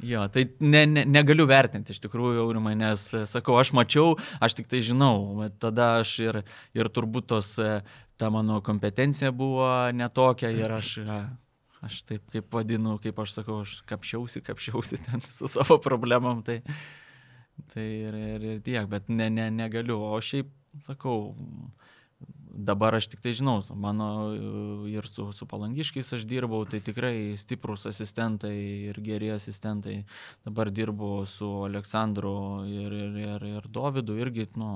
Jo, 0.04 0.26
tai 0.28 0.44
ne, 0.60 0.82
ne, 0.86 1.04
negaliu 1.08 1.46
vertinti 1.48 1.94
iš 1.94 2.02
tikrųjų, 2.04 2.42
Aurimai, 2.42 2.74
nes, 2.76 3.06
e, 3.16 3.22
sakau, 3.28 3.56
aš 3.56 3.70
mačiau, 3.76 4.18
aš 4.44 4.58
tik 4.58 4.68
tai 4.68 4.82
žinau, 4.84 5.38
bet 5.38 5.56
tada 5.62 5.94
aš 6.02 6.12
ir, 6.20 6.38
ir 6.76 6.90
turbūt 6.92 7.30
tos, 7.32 7.54
e, 7.56 7.78
ta 8.20 8.28
mano 8.32 8.60
kompetencija 8.64 9.32
buvo 9.32 9.64
netokia 9.96 10.52
ir 10.52 10.74
aš, 10.76 10.92
e, 11.00 11.18
aš 11.88 12.02
taip 12.10 12.28
kaip 12.34 12.52
vadinu, 12.52 12.98
kaip 13.00 13.24
aš 13.24 13.38
sakau, 13.38 13.62
aš 13.64 13.78
kapšiausi, 13.88 14.44
kapšiausi 14.44 15.00
ten 15.06 15.24
su 15.38 15.48
savo 15.48 15.80
problemom, 15.80 16.44
tai, 16.44 16.60
tai 17.72 17.88
ir, 17.88 18.20
ir, 18.34 18.46
ir 18.52 18.62
tiek, 18.68 18.84
bet 18.92 19.08
ne, 19.08 19.30
ne, 19.32 19.48
negaliu, 19.64 19.96
o 19.96 20.20
šiaip, 20.20 20.52
sakau, 20.84 21.32
dabar 22.56 22.94
aš 22.96 23.08
tik 23.12 23.20
tai 23.20 23.32
žinau, 23.36 23.60
mano 23.76 24.08
e, 24.32 24.90
ir 24.94 25.06
su, 25.08 25.28
su 25.32 25.46
palangiškiais 25.48 26.12
aš 26.16 26.24
dirbau, 26.28 26.64
tai 26.68 26.80
tikrai 26.84 27.36
stiprus 27.38 27.86
asistentai 27.88 28.56
ir 28.90 29.00
geri 29.04 29.30
asistentai. 29.34 29.98
Dabar 30.46 30.70
dirbu 30.72 31.10
su 31.28 31.48
Aleksandru 31.66 32.64
ir, 32.70 32.92
ir, 32.92 33.18
ir, 33.24 33.46
ir 33.58 33.68
Dovydu, 33.72 34.16
irgi, 34.22 34.48
nu, 34.56 34.70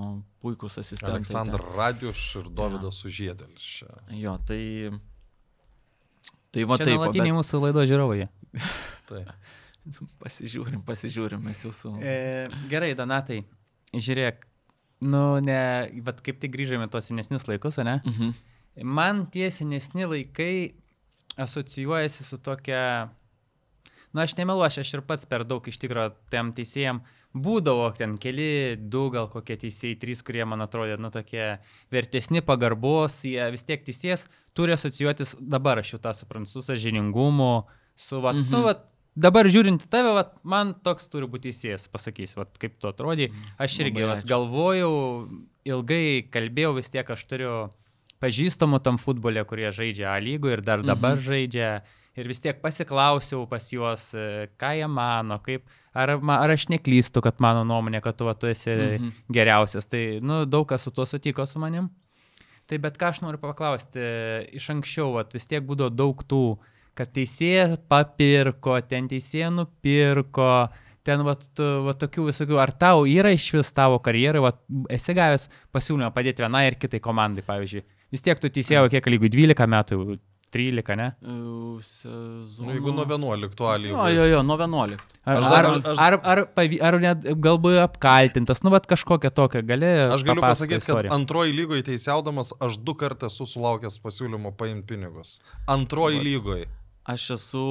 puikus 0.44 0.78
asistentai. 0.82 1.20
Aleksandr 1.20 1.64
Radiuš 1.76 2.26
ir 2.42 2.50
Dovydas 2.60 3.00
Sužėdelis 3.00 3.70
čia. 3.78 3.88
Ten. 4.08 4.18
Jo, 4.20 4.36
tai... 4.46 4.60
Tai 6.50 6.66
va 6.66 6.76
Čia 6.80 6.88
taip, 6.88 6.96
va, 6.98 7.06
nuolatiniai 7.06 7.30
bet 7.30 7.38
mūsų 7.38 7.58
laido 7.62 7.82
žiūrovai. 7.86 8.24
Tai. 9.10 9.24
pasižiūrim, 10.22 10.82
pasižiūrim, 10.86 11.42
mes 11.46 11.62
jūsų... 11.62 11.92
E, 12.02 12.14
gerai, 12.70 12.90
Donatai, 12.98 13.44
žiūrėk, 13.94 14.49
nu, 15.00 15.22
ne, 15.44 15.60
bet 16.04 16.20
kaip 16.24 16.40
tik 16.42 16.52
grįžome 16.54 16.88
tuos 16.92 17.08
senesnius 17.10 17.48
laikus, 17.48 17.80
ne? 17.84 18.00
Mhm. 18.04 18.34
Man 18.86 19.24
tie 19.32 19.50
senesni 19.52 20.06
laikai 20.08 20.74
asocijuojasi 21.40 22.26
su 22.26 22.38
tokia... 22.38 23.10
Na, 24.10 24.24
aš 24.26 24.34
nemeluosiu, 24.34 24.82
aš 24.82 24.96
ir 24.96 25.02
pats 25.06 25.26
per 25.30 25.44
daug 25.46 25.66
iš 25.70 25.76
tikrųjų 25.78 26.10
tiem 26.32 26.50
teisėjim 26.56 26.98
būdavo 27.30 27.90
ten 27.94 28.16
keli, 28.18 28.76
du 28.90 29.04
gal 29.14 29.28
kokie 29.30 29.54
teisėjai, 29.60 29.98
trys, 30.02 30.22
kurie 30.26 30.42
man 30.48 30.64
atrodė, 30.64 30.96
nu, 30.98 31.12
tokie 31.14 31.60
vertesni 31.94 32.42
pagarbos, 32.42 33.20
jie 33.22 33.44
vis 33.54 33.66
tiek 33.66 33.84
teisėjas 33.86 34.26
turi 34.56 34.74
asocijuotis, 34.74 35.36
dabar 35.38 35.78
aš 35.82 35.94
jau 35.94 36.00
tą 36.02 36.14
suprantu, 36.16 36.50
su 36.50 36.64
sažiningumu, 36.66 37.68
su, 37.94 38.18
va, 38.18 38.34
mhm. 38.34 38.42
Mhm. 38.42 38.50
tu, 38.50 38.62
va, 38.66 38.74
dabar 39.18 39.48
žiūrint 39.50 39.84
į 39.86 39.90
tave, 39.90 40.14
va, 40.16 40.24
man 40.42 40.74
toks 40.86 41.08
turi 41.10 41.28
būti 41.30 41.50
teisėjas, 41.50 41.88
pasakysiu, 41.92 42.42
va, 42.42 42.46
kaip 42.60 42.78
tu 42.80 42.90
atrodai. 42.90 43.30
Aš 43.58 43.80
irgi 43.84 44.02
Labai 44.02 44.08
va, 44.08 44.16
ačiū. 44.20 44.30
galvojau, 44.30 44.92
ilgai 45.68 46.04
kalbėjau, 46.32 46.74
vis 46.78 46.92
tiek 46.92 47.10
aš 47.10 47.24
turiu 47.30 47.54
pažįstamų 48.20 48.82
tam 48.84 49.00
futbole, 49.00 49.42
kurie 49.48 49.70
žaidžia 49.72 50.12
A 50.12 50.20
lygų 50.20 50.56
ir 50.56 50.62
dar 50.64 50.84
dabar 50.84 51.16
mhm. 51.16 51.24
žaidžia. 51.26 51.70
Ir 52.18 52.26
vis 52.26 52.42
tiek 52.42 52.58
pasiklausiau 52.60 53.44
pas 53.48 53.64
juos, 53.70 54.08
e, 54.18 54.48
ką 54.60 54.72
jie 54.76 54.88
mano, 54.90 55.38
kaip, 55.44 55.62
ar, 55.94 56.16
ar 56.18 56.52
aš 56.52 56.66
neklystu, 56.72 57.22
kad 57.22 57.38
mano 57.40 57.62
nuomonė, 57.64 58.00
kad 58.02 58.18
tu, 58.18 58.26
va, 58.26 58.34
tu 58.34 58.50
esi 58.50 58.72
mhm. 58.74 59.06
Mhm. 59.06 59.30
geriausias. 59.32 59.88
Tai, 59.88 60.02
nu, 60.26 60.42
daug 60.44 60.66
kas 60.68 60.84
su 60.84 60.92
tuo 60.94 61.06
sutiko 61.06 61.46
su 61.46 61.62
manim. 61.62 61.88
Tai 62.70 62.78
bet 62.82 62.98
ką 63.00 63.08
aš 63.10 63.22
noriu 63.24 63.40
paklausti, 63.42 64.02
iš 64.58 64.68
anksčiau, 64.74 65.14
vat, 65.16 65.32
vis 65.34 65.48
tiek 65.50 65.64
būdavo 65.66 65.90
daug 65.90 66.20
tų, 66.22 66.42
kad 66.98 67.12
teisėja 67.16 67.76
papirko, 67.90 68.78
ten 68.88 69.08
teisėja 69.10 69.50
nupirko, 69.54 70.68
ten 71.06 71.22
vat, 71.26 71.46
tu, 71.56 71.68
vat, 71.86 72.00
tokių 72.02 72.26
visokių, 72.30 72.58
ar 72.60 72.72
tau 72.76 73.06
yra 73.08 73.32
iš 73.36 73.50
vis 73.58 73.72
tavo 73.76 74.00
karjerai, 74.04 74.42
vat, 74.44 74.60
esi 74.92 75.16
gavęs 75.16 75.48
pasiūlymą 75.74 76.10
padėti 76.16 76.44
vienai 76.44 76.66
ir 76.70 76.78
kitai 76.80 77.00
komandai, 77.04 77.44
pavyzdžiui. 77.46 77.86
Vis 78.10 78.26
tiek 78.26 78.40
tu 78.42 78.50
teisėjo 78.50 78.88
kiek 78.92 79.06
lygų 79.06 79.30
12 79.32 79.70
metų, 79.70 79.96
jau 80.00 80.18
13, 80.50 80.96
ne? 80.98 81.04
Sezono... 81.86 82.66
Nu, 82.66 82.72
jeigu 82.74 82.90
nuo 82.90 83.04
11 83.06 83.60
A 83.70 83.76
lygų. 83.78 83.92
Jo, 83.94 84.06
jo, 84.16 84.24
jo, 84.32 84.40
nuo 84.42 84.56
11. 84.58 84.98
Ar, 85.22 85.36
Aš 85.36 85.44
dar- 85.46 85.68
dar, 85.68 85.92
aš- 85.92 86.00
ar, 86.02 86.16
ar, 86.32 86.40
ar, 86.58 86.74
ar 86.88 86.98
net 87.04 87.28
galbūt 87.44 87.78
apkaltintas, 87.84 88.62
nu, 88.66 88.72
bet 88.74 88.88
kažkokia 88.90 89.30
tokia 89.30 89.62
gali. 89.62 89.86
Aš 90.10 90.24
galiu 90.26 90.42
pasakyti, 90.42 90.80
kad 90.80 90.88
istoriją? 90.88 91.14
antroji 91.14 91.54
lygoje 91.54 91.86
teisiaudamas 91.92 92.50
aš 92.58 92.80
du 92.82 92.96
kartą 92.98 93.30
esu 93.30 93.46
sulaukęs 93.46 94.00
pasiūlymo 94.02 94.50
paimti 94.58 94.90
pinigus. 94.90 95.38
Antroji 95.70 96.18
lygoje. 96.24 96.66
Aš 97.10 97.30
esu 97.34 97.66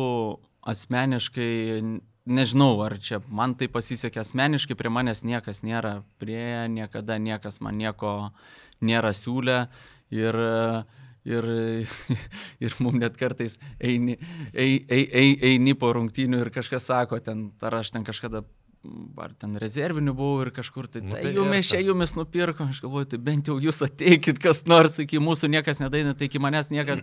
asmeniškai, 0.67 1.79
nežinau, 2.27 2.73
ar 2.83 2.97
čia 2.99 3.21
man 3.31 3.53
tai 3.55 3.69
pasisekė 3.71 4.19
asmeniškai, 4.19 4.75
prie 4.75 4.91
manęs 4.91 5.23
niekas 5.23 5.61
nėra 5.63 6.01
prie, 6.19 6.67
niekada 6.67 7.15
niekas 7.21 7.61
man 7.63 7.77
nieko 7.79 8.33
nėra 8.83 9.13
siūlę 9.15 9.59
ir, 10.11 10.39
ir, 11.23 11.47
ir 12.65 12.75
mums 12.83 12.99
net 12.99 13.15
kartais 13.21 13.55
eini, 13.79 14.17
ei, 14.51 14.81
ei, 14.89 15.05
ei, 15.07 15.31
eini 15.53 15.77
po 15.79 15.93
rungtynių 15.95 16.43
ir 16.43 16.51
kažkas 16.59 16.89
sako, 16.91 17.21
ten, 17.23 17.49
ar 17.63 17.79
aš 17.79 17.93
ten 17.95 18.07
kažkada 18.07 18.43
ar 19.19 19.34
ten 19.36 19.57
rezervinių 19.59 20.13
buvau 20.15 20.45
ir 20.45 20.51
kažkur 20.55 20.88
tai, 20.88 21.01
Nu, 21.03 21.11
tai, 21.11 21.23
tai 21.25 21.34
jumis 21.36 21.67
čia 21.67 21.82
jumis 21.84 22.13
nupirko, 22.15 22.63
aš 22.71 22.80
galvoju, 22.86 23.09
tai 23.11 23.17
bent 23.19 23.49
jau 23.51 23.57
jūs 23.59 23.82
ateikit, 23.84 24.39
kas 24.39 24.61
nors, 24.71 24.95
iki 25.03 25.19
mūsų 25.19 25.49
niekas 25.51 25.82
nedaina, 25.82 26.13
tai 26.15 26.30
iki 26.30 26.39
manęs 26.39 26.69
niekas, 26.71 27.01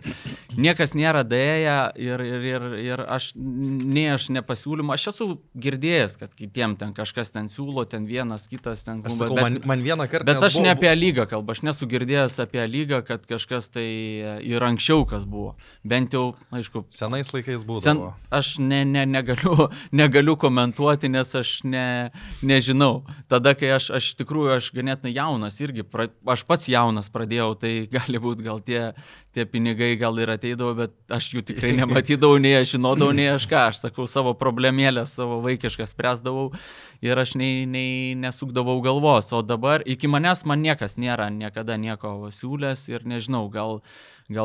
niekas 0.57 0.95
nėra 0.97 1.21
dėję 1.27 1.75
ir, 2.01 2.23
ir, 2.25 2.47
ir, 2.49 2.65
ir 2.81 3.03
aš, 3.05 3.27
nei 3.37 4.07
aš 4.15 4.29
nepasiūlymą, 4.33 4.95
aš 4.97 5.05
esu 5.13 5.27
girdėjęs, 5.53 6.17
kad 6.23 6.33
kitiem 6.37 6.73
ten 6.81 6.95
kažkas 6.97 7.29
ten 7.35 7.45
siūlo, 7.51 7.85
ten 7.89 8.09
vienas, 8.09 8.49
kitas 8.49 8.81
ten 8.87 9.03
kluba, 9.05 9.13
sakau, 9.19 9.37
man, 9.37 9.59
man 9.69 9.85
vieną 9.85 10.09
kartą. 10.09 10.25
Bet 10.31 10.41
aš 10.49 10.57
buvo- 10.57 10.65
ne 10.65 10.73
apie 10.73 10.95
lygą 10.97 11.27
kalbu, 11.29 11.53
aš 11.53 11.61
nesu 11.67 11.85
girdėjęs 11.93 12.39
apie 12.47 12.65
lygą, 12.65 13.03
kad 13.05 13.29
kažkas 13.29 13.69
tai 13.69 13.85
ir 14.41 14.65
anksčiau 14.65 15.05
kas 15.09 15.29
buvo. 15.29 15.53
Bent 15.85 16.17
jau, 16.17 16.31
aišku, 16.51 16.87
Senais 16.89 17.29
laikais 17.35 17.61
sen, 17.61 17.67
būdavo. 17.69 18.13
aš 18.33 18.55
ne, 18.65 18.81
ne, 18.85 19.05
negaliu, 19.05 19.69
negaliu 20.01 20.33
komentuoti, 20.41 21.13
nes 21.13 21.35
aš 21.37 21.66
ne, 21.67 21.85
nežinau. 22.45 23.03
Tada, 23.31 23.53
kai 23.57 23.73
aš, 23.75 23.89
aš 23.97 24.09
tikrųjų, 24.19 24.55
aš 24.57 24.69
ganėtinai 24.75 25.13
jaunas 25.15 25.59
irgi, 25.63 25.85
pra, 25.87 26.07
aš 26.33 26.43
pats 26.47 26.69
jaunas 26.71 27.11
pradėjau, 27.13 27.51
tai 27.61 27.73
gali 27.95 28.21
būti 28.23 28.45
gal 28.47 28.61
tie, 28.63 28.81
tie 29.35 29.45
pinigai 29.49 29.93
gal 29.99 30.17
ir 30.21 30.31
ateidavo, 30.33 30.73
bet 30.79 30.95
aš 31.13 31.29
jų 31.35 31.45
tikrai 31.51 31.73
nematydavau, 31.77 32.39
nei 32.41 32.55
aš 32.61 32.75
žinodavau, 32.77 33.15
nei 33.15 33.29
aš 33.33 33.47
ką. 33.51 33.67
Aš 33.71 33.83
sakau, 33.85 34.07
savo 34.09 34.33
problemėlę, 34.39 35.05
savo 35.09 35.41
vaikišką 35.45 35.87
spręsdavau 35.89 36.49
ir 37.05 37.19
aš 37.19 37.35
nei, 37.39 37.65
nei 37.69 38.15
nesukdavau 38.17 38.79
galvos. 38.85 39.31
O 39.35 39.43
dabar 39.45 39.85
iki 39.85 40.09
manęs 40.09 40.45
man 40.49 40.63
niekas 40.65 40.97
nėra 40.97 41.29
niekada 41.33 41.77
nieko 41.77 42.31
siūlęs 42.33 42.87
ir 42.89 43.05
nežinau, 43.07 43.45
gal, 43.53 43.81
gal 43.81 43.83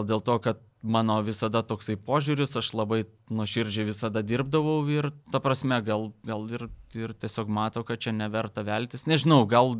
dėl 0.06 0.22
to, 0.22 0.38
kad 0.42 0.60
mano 0.82 1.20
visada 1.22 1.62
toksai 1.62 1.94
požiūris, 1.96 2.56
aš 2.58 2.72
labai 2.74 3.04
nuoširdžiai 3.30 3.86
visada 3.86 4.22
dirbdavau 4.26 4.80
ir 4.90 5.10
ta 5.30 5.38
prasme, 5.42 5.78
gal, 5.86 6.08
gal 6.26 6.46
ir, 6.50 6.64
ir 6.98 7.14
tiesiog 7.14 7.50
matau, 7.50 7.84
kad 7.86 8.02
čia 8.02 8.10
neverta 8.14 8.64
veltis. 8.66 9.06
Nežinau, 9.06 9.44
gal, 9.50 9.76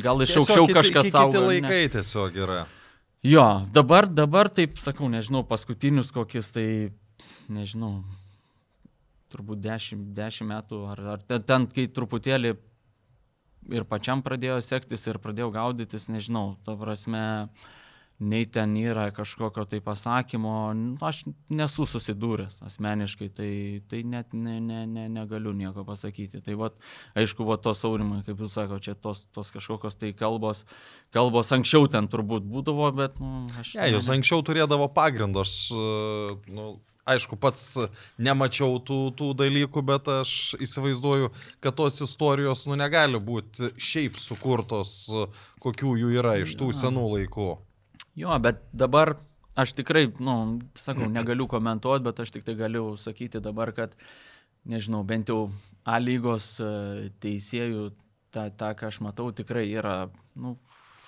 gal 0.00 0.24
iš 0.24 0.38
aukščiau 0.40 0.66
kiti- 0.68 0.76
kažkas 0.78 1.08
kiti 1.08 1.16
savo. 1.16 1.44
laikai 1.48 1.82
tiesiog 1.92 2.36
yra. 2.44 2.62
Jo, 3.24 3.44
dabar, 3.74 4.06
dabar 4.08 4.48
taip 4.48 4.78
sakau, 4.78 5.08
nežinau, 5.10 5.42
paskutinius 5.44 6.12
kokius 6.14 6.52
tai, 6.54 6.92
nežinau, 7.50 8.04
turbūt 9.32 9.60
dešimt, 9.60 10.14
dešimt 10.16 10.48
metų, 10.48 10.80
ar, 10.92 11.02
ar 11.16 11.24
ten, 11.28 11.42
ten, 11.42 11.66
kai 11.68 11.88
truputėlį 11.92 12.54
ir 13.74 13.84
pačiam 13.84 14.22
pradėjo 14.24 14.60
sektis 14.64 15.04
ir 15.10 15.18
pradėjau 15.20 15.50
gaudytis, 15.52 16.08
nežinau, 16.08 16.54
ta 16.64 16.76
prasme, 16.78 17.48
nei 18.18 18.46
ten 18.50 18.74
yra 18.76 19.10
kažkokio 19.14 19.64
tai 19.70 19.80
pasakymo, 19.84 20.54
nu, 20.74 20.94
aš 21.06 21.22
nesu 21.54 21.86
susidūręs 21.86 22.58
asmeniškai, 22.66 23.28
tai, 23.34 23.50
tai 23.90 24.02
net 24.02 24.34
ne, 24.34 24.58
ne, 24.60 24.82
ne, 24.90 25.06
negaliu 25.12 25.52
nieko 25.54 25.84
pasakyti. 25.86 26.42
Tai 26.42 26.56
va, 26.58 26.72
aišku, 27.18 27.46
va 27.46 27.58
tos 27.62 27.84
aurimai, 27.86 28.24
kaip 28.26 28.42
jūs 28.42 28.56
sakote, 28.58 28.88
čia 28.88 28.96
tos, 28.98 29.28
tos 29.34 29.52
kažkokios 29.54 30.00
tai 30.00 30.10
kalbos, 30.18 30.64
kalbos 31.14 31.54
anksčiau 31.54 31.86
ten 31.92 32.10
turbūt 32.10 32.48
būdavo, 32.50 32.90
bet, 32.98 33.22
nu, 33.22 33.46
aš... 33.60 33.76
Ne, 33.78 33.92
jūs 33.94 34.10
anksčiau 34.14 34.42
turėdavo 34.46 34.90
pagrindo, 34.96 35.46
aš, 35.46 35.54
e, 35.70 36.36
nu, 36.50 36.72
aišku, 37.08 37.38
pats 37.40 37.62
nemačiau 38.18 38.80
tų, 38.82 38.98
tų 39.14 39.30
dalykų, 39.38 39.84
bet 39.86 40.10
aš 40.18 40.34
įsivaizduoju, 40.58 41.30
kad 41.62 41.78
tos 41.78 42.02
istorijos, 42.04 42.66
nu, 42.68 42.76
negali 42.82 43.22
būti 43.22 43.72
šiaip 43.78 44.18
sukurtos, 44.20 44.98
kokių 45.62 45.96
jų 46.02 46.12
yra 46.18 46.36
iš 46.42 46.58
tų 46.58 46.74
senų 46.76 47.06
laikų. 47.14 47.50
Jo, 48.18 48.34
bet 48.42 48.62
dabar 48.74 49.14
aš 49.58 49.74
tikrai, 49.78 50.08
nu, 50.22 50.34
sakau, 50.78 51.06
negaliu 51.12 51.46
komentuoti, 51.50 52.04
bet 52.06 52.22
aš 52.24 52.34
tik 52.34 52.46
tai 52.46 52.56
galiu 52.58 52.92
sakyti 53.00 53.40
dabar, 53.42 53.72
kad, 53.76 53.94
nežinau, 54.68 55.04
bent 55.06 55.30
jau 55.32 55.48
A 55.88 55.96
lygos 56.02 56.58
e, 56.60 56.66
teisėjų, 57.22 57.86
tą, 58.34 58.48
tą, 58.60 58.74
ką 58.76 58.90
aš 58.90 58.98
matau, 59.06 59.30
tikrai 59.32 59.64
yra, 59.70 60.10
nu, 60.36 60.52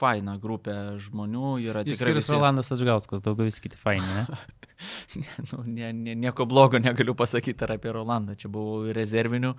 faina 0.01 0.39
grupė 0.41 0.77
žmonių, 1.05 1.51
yra 1.69 1.83
tikrai... 1.85 1.99
Išskyrus 1.99 2.25
visi- 2.25 2.33
Rolandas 2.33 2.73
Atžgauskas, 2.73 3.21
daugiau 3.25 3.49
visi 3.51 3.61
kiti 3.61 3.77
faini, 3.77 4.07
ne? 4.17 4.25
ne, 5.21 5.35
nu, 5.51 5.63
ne, 5.67 5.91
ne, 5.93 6.15
nieko 6.25 6.47
blogo 6.49 6.81
negaliu 6.81 7.13
pasakyti 7.19 7.67
ir 7.67 7.75
apie 7.77 7.93
Rolandą. 7.93 8.39
Čia 8.41 8.49
buvau 8.53 8.95
rezervinių. 8.97 9.53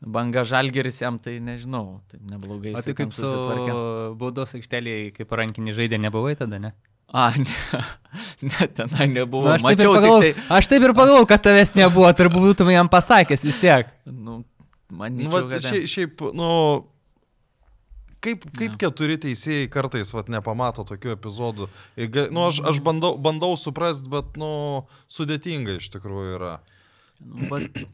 Banga 0.00 0.46
žalgeris 0.48 1.02
jam 1.02 1.18
tai 1.20 1.36
nežinau, 1.44 2.00
tai 2.08 2.20
neblogai. 2.24 2.72
O 2.72 2.84
tai 2.84 2.94
kaip 2.96 3.10
su 3.12 3.20
susitvarkė. 3.20 3.74
baudos 4.20 4.54
aikštelėje, 4.56 5.10
kaip 5.18 5.34
rankinį 5.36 5.74
žaidė, 5.76 5.98
nebuvai 6.00 6.36
tada, 6.40 6.60
ne? 6.62 6.72
A, 7.10 7.32
ne, 7.36 7.82
ne 8.48 8.68
tenai 8.72 9.10
nebuvo. 9.10 9.50
Nu, 9.50 9.56
aš, 9.58 9.66
taip 9.66 9.74
ir 9.74 9.82
Mačiau 9.82 9.96
pagalvojau, 9.98 10.22
tik 10.24 10.38
tai. 10.38 10.46
aš 10.56 10.70
taip 10.72 10.86
ir 10.86 10.94
pagalvojau, 10.94 11.28
kad 11.28 11.44
tavęs 11.44 11.74
nebuvo, 11.76 12.12
turbūt 12.16 12.46
būtum 12.46 12.70
jam 12.72 12.88
pasakęs 12.92 13.44
vis 13.44 13.60
tiek. 13.60 13.92
Nu, 14.06 14.40
Nu, 14.90 14.96
manyčiau, 14.98 15.30
vat, 15.30 15.50
kad 15.52 15.66
šiaip, 15.70 15.84
šiaip, 15.90 16.22
nu, 16.34 16.48
kaip, 18.24 18.42
kaip 18.58 18.74
keturi 18.80 19.18
teisėjai 19.22 19.68
kartais, 19.70 20.10
vat, 20.16 20.30
nepamato 20.32 20.82
tokių 20.88 21.14
epizodų. 21.14 21.68
Nu, 22.34 22.48
aš, 22.48 22.58
aš 22.72 22.80
bandau, 22.82 23.12
bandau 23.14 23.52
suprasti, 23.60 24.10
bet, 24.10 24.34
nu, 24.40 24.50
sudėtinga 25.12 25.78
iš 25.78 25.92
tikrųjų 25.94 26.40
yra. 26.40 26.56
nu, 27.22 27.46
bet, 27.52 27.84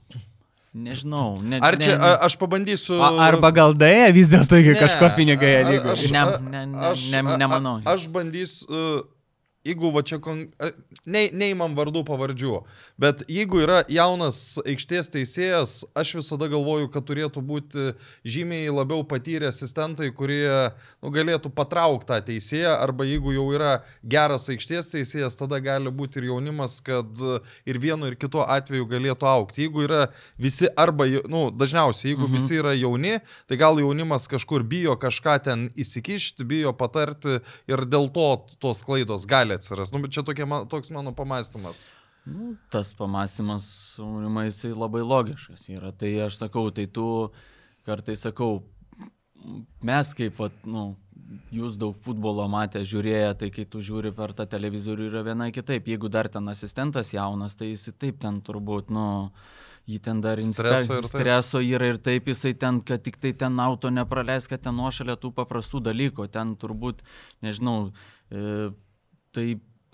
nežinau. 0.77 1.41
Ne, 1.43 1.59
Ar 1.65 1.77
čia, 1.81 1.97
ne, 1.97 2.05
a, 2.05 2.11
aš 2.29 2.37
pabandysiu... 2.37 3.01
A, 3.01 3.11
arba 3.27 3.51
gal 3.57 3.73
daė 3.75 4.13
vis 4.15 4.29
dėlto 4.29 4.61
Ne, 4.61 4.75
kažko 4.77 5.09
pinigai 5.17 5.53
aš- 5.65 6.07
Ne, 6.13 6.23
ne, 6.53 6.63
ne, 6.71 6.95
ne- 7.23 7.37
nemanau. 7.41 7.81
Aš 7.89 8.07
bandysiu, 8.13 9.07
jeigu 9.67 9.91
va 9.95 10.03
čia, 10.07 10.19
kon... 10.23 10.45
ne, 11.07 11.23
neįmam 11.35 11.75
vardų 11.77 12.03
pavardžių, 12.07 12.61
bet 13.01 13.25
jeigu 13.31 13.63
yra 13.65 13.83
jaunas 13.93 14.59
aikštės 14.63 15.11
teisėjas, 15.15 15.79
aš 15.99 16.17
visada 16.21 16.49
galvoju, 16.53 16.91
kad 16.95 17.07
turėtų 17.09 17.43
būti 17.47 17.89
žymiai 18.27 18.71
labiau 18.73 19.05
patyrę 19.09 19.51
asistentai, 19.51 20.13
kurie 20.15 20.47
nu, 21.03 21.11
galėtų 21.15 21.51
patraukti 21.57 22.11
tą 22.11 22.21
teisėją, 22.29 22.77
arba 22.85 23.07
jeigu 23.09 23.35
jau 23.35 23.49
yra 23.57 23.73
geras 24.07 24.47
aikštės 24.53 24.93
teisėjas, 24.95 25.39
tada 25.39 25.59
gali 25.63 25.91
būti 25.91 26.21
ir 26.21 26.29
jaunimas, 26.31 26.79
kad 26.85 27.25
ir 27.67 27.81
vienu 27.83 28.13
ir 28.13 28.19
kitu 28.21 28.45
atveju 28.45 28.87
galėtų 28.91 29.31
aukti. 29.31 29.67
Jeigu 29.67 29.87
yra 29.87 30.05
visi 30.39 30.71
arba, 30.79 31.09
nu, 31.27 31.49
dažniausiai, 31.51 32.13
jeigu 32.13 32.29
mhm. 32.29 32.39
visi 32.39 32.61
yra 32.61 32.77
jauni, 32.77 33.17
tai 33.51 33.59
gal 33.61 33.81
jaunimas 33.83 34.29
kažkur 34.31 34.63
bijo 34.67 34.95
kažką 35.01 35.39
ten 35.47 35.67
įsikišti, 35.75 36.47
bijo 36.47 36.75
patarti 36.77 37.41
ir 37.71 37.87
dėl 37.89 38.11
to 38.15 38.29
tos 38.63 38.85
klaidos 38.87 39.27
gali 39.27 39.56
atsirasti. 39.57 39.97
Nu, 39.97 40.05
bet 40.05 40.15
čia 40.17 40.25
tokie, 40.27 40.47
man, 40.49 40.69
toks 40.71 40.93
mano 40.95 41.15
pamastymas. 41.17 41.87
Nu, 42.27 42.55
tas 42.75 42.91
pamastymas, 42.99 43.67
Aurimai, 44.03 44.49
jisai 44.49 44.73
labai 44.75 45.05
logiškas 45.07 45.69
yra. 45.71 45.93
Tai 45.95 46.11
aš 46.27 46.41
sakau, 46.41 46.71
tai 46.75 46.89
tu 46.91 47.07
kartais 47.87 48.25
sakau, 48.27 48.65
mes 49.87 50.15
kaip, 50.19 50.35
vat, 50.41 50.57
nu, 50.67 50.89
jūs 51.55 51.77
daug 51.81 51.95
futbolo 52.03 52.47
matę, 52.51 52.83
žiūrėję, 52.87 53.31
tai 53.41 53.51
kai 53.55 53.67
tu 53.71 53.83
žiūri 53.85 54.13
per 54.17 54.35
tą 54.37 54.47
televizorių 54.51 55.11
yra 55.11 55.23
vienai 55.27 55.53
kitaip. 55.55 55.87
Jeigu 55.91 56.11
dar 56.13 56.29
ten 56.33 56.51
asistentas 56.53 57.13
jaunas, 57.15 57.57
tai 57.59 57.73
jisai 57.73 57.95
taip 57.95 58.19
ten 58.23 58.41
turbūt, 58.47 58.91
nu, 58.95 59.07
jį 59.87 60.01
ten 60.03 60.23
dar 60.23 60.43
Streso 60.43 60.99
ir 60.99 61.07
taip. 61.07 61.13
streso 61.13 61.63
yra 61.63 61.93
ir 61.93 62.01
taip 62.03 62.31
jisai 62.31 62.55
ten, 62.59 62.81
kad 62.83 63.05
tik 63.07 63.21
tai 63.23 63.33
ten 63.39 63.59
auto 63.63 63.91
nepraleis, 63.95 64.49
kad 64.51 64.63
ten 64.67 64.75
nuošalia 64.79 65.19
tų 65.23 65.33
paprastų 65.37 65.83
dalykų. 65.91 66.27
Ten 66.35 66.57
turbūt, 66.59 67.05
nežinau, 67.47 67.93
e, 68.31 68.73
tai 69.37 69.47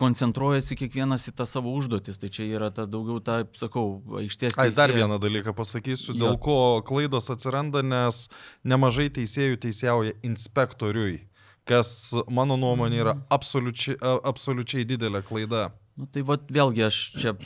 koncentruojasi 0.03 0.74
kiekvienas 0.80 1.28
į 1.30 1.34
tą 1.38 1.45
savo 1.47 1.72
užduotis. 1.78 2.18
Tai 2.18 2.30
čia 2.32 2.47
yra 2.57 2.70
ta 2.74 2.86
daugiau, 2.90 3.20
ta, 3.22 3.43
sakau, 3.59 4.01
aikštės. 4.22 4.57
Ai, 4.59 4.70
dar 4.74 4.90
vieną 4.95 5.18
dalyką 5.22 5.53
pasakysiu, 5.55 6.14
Jo. 6.16 6.20
dėl 6.24 6.38
ko 6.43 6.57
klaidos 6.86 7.30
atsiranda, 7.34 7.84
nes 7.86 8.24
nemažai 8.66 9.11
teisėjų 9.14 9.61
teisėjauja 9.66 10.16
inspektoriui, 10.26 11.20
kas 11.68 11.93
mano 12.30 12.57
nuomonė 12.59 12.99
yra 13.05 13.14
absoliučiai, 13.30 13.99
a- 14.03 14.18
absoliučiai 14.32 14.86
didelė 14.88 15.22
klaida. 15.28 15.68
Nu, 15.95 16.09
tai 16.11 16.24
vat, 16.26 16.49
vėlgi 16.51 16.86
aš 16.88 16.99
čia, 17.20 17.36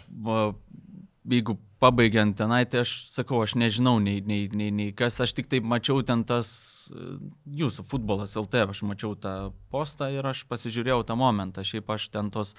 jeigu 1.31 1.57
pabaigiant 1.83 2.33
tenai, 2.39 2.62
tai 2.64 2.81
aš 2.85 2.93
sakau, 3.12 3.43
aš 3.45 3.55
nežinau 3.61 3.99
nei, 4.01 4.22
nei, 4.24 4.47
nei, 4.49 4.70
nei 4.72 4.93
kas, 4.97 5.18
aš 5.20 5.35
tik 5.37 5.49
taip 5.53 5.66
mačiau 5.68 6.01
ten 6.07 6.22
tas 6.29 6.49
e, 6.89 7.18
jūsų 7.61 7.85
futbolas 7.85 8.37
LT, 8.41 8.62
aš 8.72 8.81
mačiau 8.89 9.12
tą 9.20 9.35
postą 9.72 10.09
ir 10.14 10.24
aš 10.24 10.47
pasižiūrėjau 10.49 11.05
tą 11.09 11.18
momentą. 11.20 11.64
Šiaip 11.66 11.93
aš 11.93 12.09
ten 12.14 12.31
tos 12.33 12.55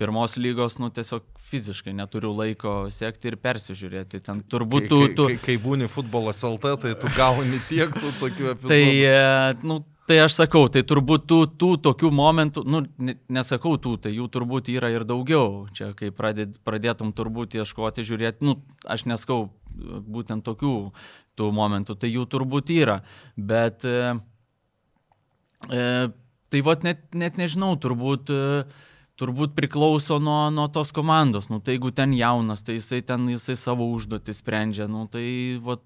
pirmos 0.00 0.34
lygos, 0.40 0.80
nu 0.82 0.90
tiesiog 0.94 1.28
fiziškai 1.46 1.94
neturiu 1.94 2.34
laiko 2.34 2.76
sekti 2.90 3.30
ir 3.30 3.38
persižiūrėti. 3.42 4.22
Ten 4.26 4.42
turbūt 4.42 4.88
Kai, 4.88 4.90
tu... 4.90 5.02
kai, 5.04 5.14
tu 5.14 5.28
kai, 5.30 5.40
kai 5.44 5.58
būni 5.62 5.90
futbolas 5.92 6.42
LT, 6.46 6.76
tai 6.82 6.96
tu 6.98 7.12
gauni 7.14 7.62
tiek 7.70 7.94
tų 7.94 8.16
tokių 8.18 8.50
epizodų. 8.56 8.72
Tai, 8.74 9.62
nu, 9.62 9.78
tai 10.06 10.18
aš 10.22 10.38
sakau, 10.38 10.66
tai 10.72 10.82
turbūt 10.86 11.26
tų, 11.30 11.38
tų 11.58 11.70
tokių 11.84 12.10
momentų, 12.14 12.62
nu, 12.66 12.82
ne- 12.98 13.16
nesakau 13.32 13.74
tų, 13.82 13.96
tai 14.06 14.14
jų 14.14 14.28
turbūt 14.32 14.70
yra 14.72 14.90
ir 14.94 15.04
daugiau. 15.08 15.66
Čia, 15.76 15.92
kai 15.98 16.12
pradėt, 16.14 16.60
pradėtum 16.66 17.12
turbūt 17.16 17.58
ieškoti, 17.58 18.06
žiūrėti, 18.06 18.46
nu, 18.46 18.58
aš 18.86 19.06
neskau 19.10 19.46
e, 19.46 20.00
būtent 20.06 20.46
tokių 20.46 20.74
tų 21.36 21.52
momentų, 21.52 21.98
tai 22.00 22.12
jų 22.12 22.26
turbūt 22.32 22.72
yra. 22.76 23.00
Bet, 23.36 23.84
e, 23.84 24.14
e, 25.70 25.86
tai 26.50 26.66
vad 26.66 26.86
net, 26.86 27.08
net 27.14 27.40
nežinau, 27.40 27.74
turbūt... 27.80 28.30
E, 28.30 28.92
turbūt 29.20 29.54
priklauso 29.56 30.18
nuo, 30.20 30.50
nuo 30.52 30.66
tos 30.72 30.92
komandos. 30.96 31.48
Nu, 31.52 31.60
tai 31.64 31.76
jeigu 31.76 31.92
ten 31.96 32.12
jaunas, 32.16 32.64
tai 32.66 32.76
jisai 32.76 33.00
ten 33.06 33.28
jisai 33.32 33.56
savo 33.58 33.88
užduotį 33.94 34.34
sprendžia. 34.36 34.88
Nu, 34.92 35.06
tai 35.12 35.24
vat, 35.64 35.82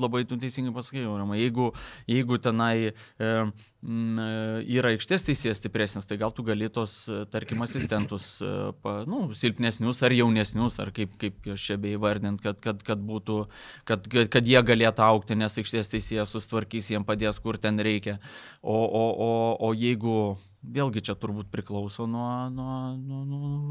labai 0.00 0.24
tu 0.28 0.36
teisingai 0.40 0.74
pasakai, 0.76 1.06
Aurama. 1.08 1.38
Jeigu, 1.40 1.70
jeigu 2.10 2.40
tenai 2.44 2.90
e, 2.92 3.32
yra 3.78 4.90
aikštės 4.90 5.22
teisėjas 5.28 5.60
stipresnis, 5.60 6.06
tai 6.10 6.16
gal 6.18 6.32
tu 6.34 6.42
gali 6.42 6.66
tos, 6.68 7.04
e, 7.06 7.20
tarkim, 7.30 7.62
asistentus, 7.62 8.40
e, 8.42 8.72
pa, 8.82 9.04
nu, 9.06 9.28
silpnesnius 9.38 10.02
ar 10.02 10.14
jaunesnius, 10.16 10.80
ar 10.82 10.90
kaip, 10.90 11.14
kaip 11.20 11.46
jos 11.46 11.62
čia 11.62 11.78
beivardint, 11.78 12.42
kad, 12.42 12.58
kad, 12.64 12.82
kad 12.82 12.98
būtų, 12.98 13.44
kad, 13.86 14.10
kad, 14.10 14.32
kad 14.34 14.50
jie 14.50 14.58
galėtų 14.66 15.06
aukti, 15.06 15.38
nes 15.38 15.54
aikštės 15.62 15.94
teisėjas 15.94 16.34
sustvarkys, 16.34 16.90
jiems 16.90 17.06
padės, 17.06 17.38
kur 17.38 17.58
ten 17.62 17.78
reikia. 17.78 18.18
O, 18.62 18.74
o, 18.74 19.06
o, 19.14 19.32
o 19.68 19.72
jeigu 19.78 20.18
Vėlgi 20.58 21.00
čia 21.06 21.14
turbūt 21.14 21.52
priklauso 21.54 22.02
nuo, 22.10 22.48
nuo, 22.50 22.90
nuo, 22.98 23.20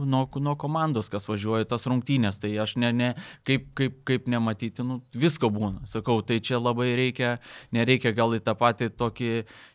nuo, 0.07 0.21
nuo, 0.39 0.53
komandos, 0.55 1.09
kas 1.11 1.27
važiuoja 1.27 1.67
tas 1.67 1.83
rungtynės. 1.83 2.39
Tai 2.39 2.51
aš 2.63 2.77
ne, 2.79 2.93
ne, 2.95 3.09
kaip, 3.45 3.67
kaip, 3.75 3.97
kaip 4.07 4.29
nematyti, 4.31 4.85
nu, 4.87 5.01
visko 5.11 5.49
būna. 5.51 5.83
Sakau, 5.89 6.21
tai 6.23 6.39
čia 6.39 6.61
labai 6.61 6.93
reikia, 6.95 7.33
nereikia 7.75 8.15
gal 8.15 8.37
į 8.37 8.39
tą 8.45 8.55
patį 8.57 8.87
tokį, 8.95 9.31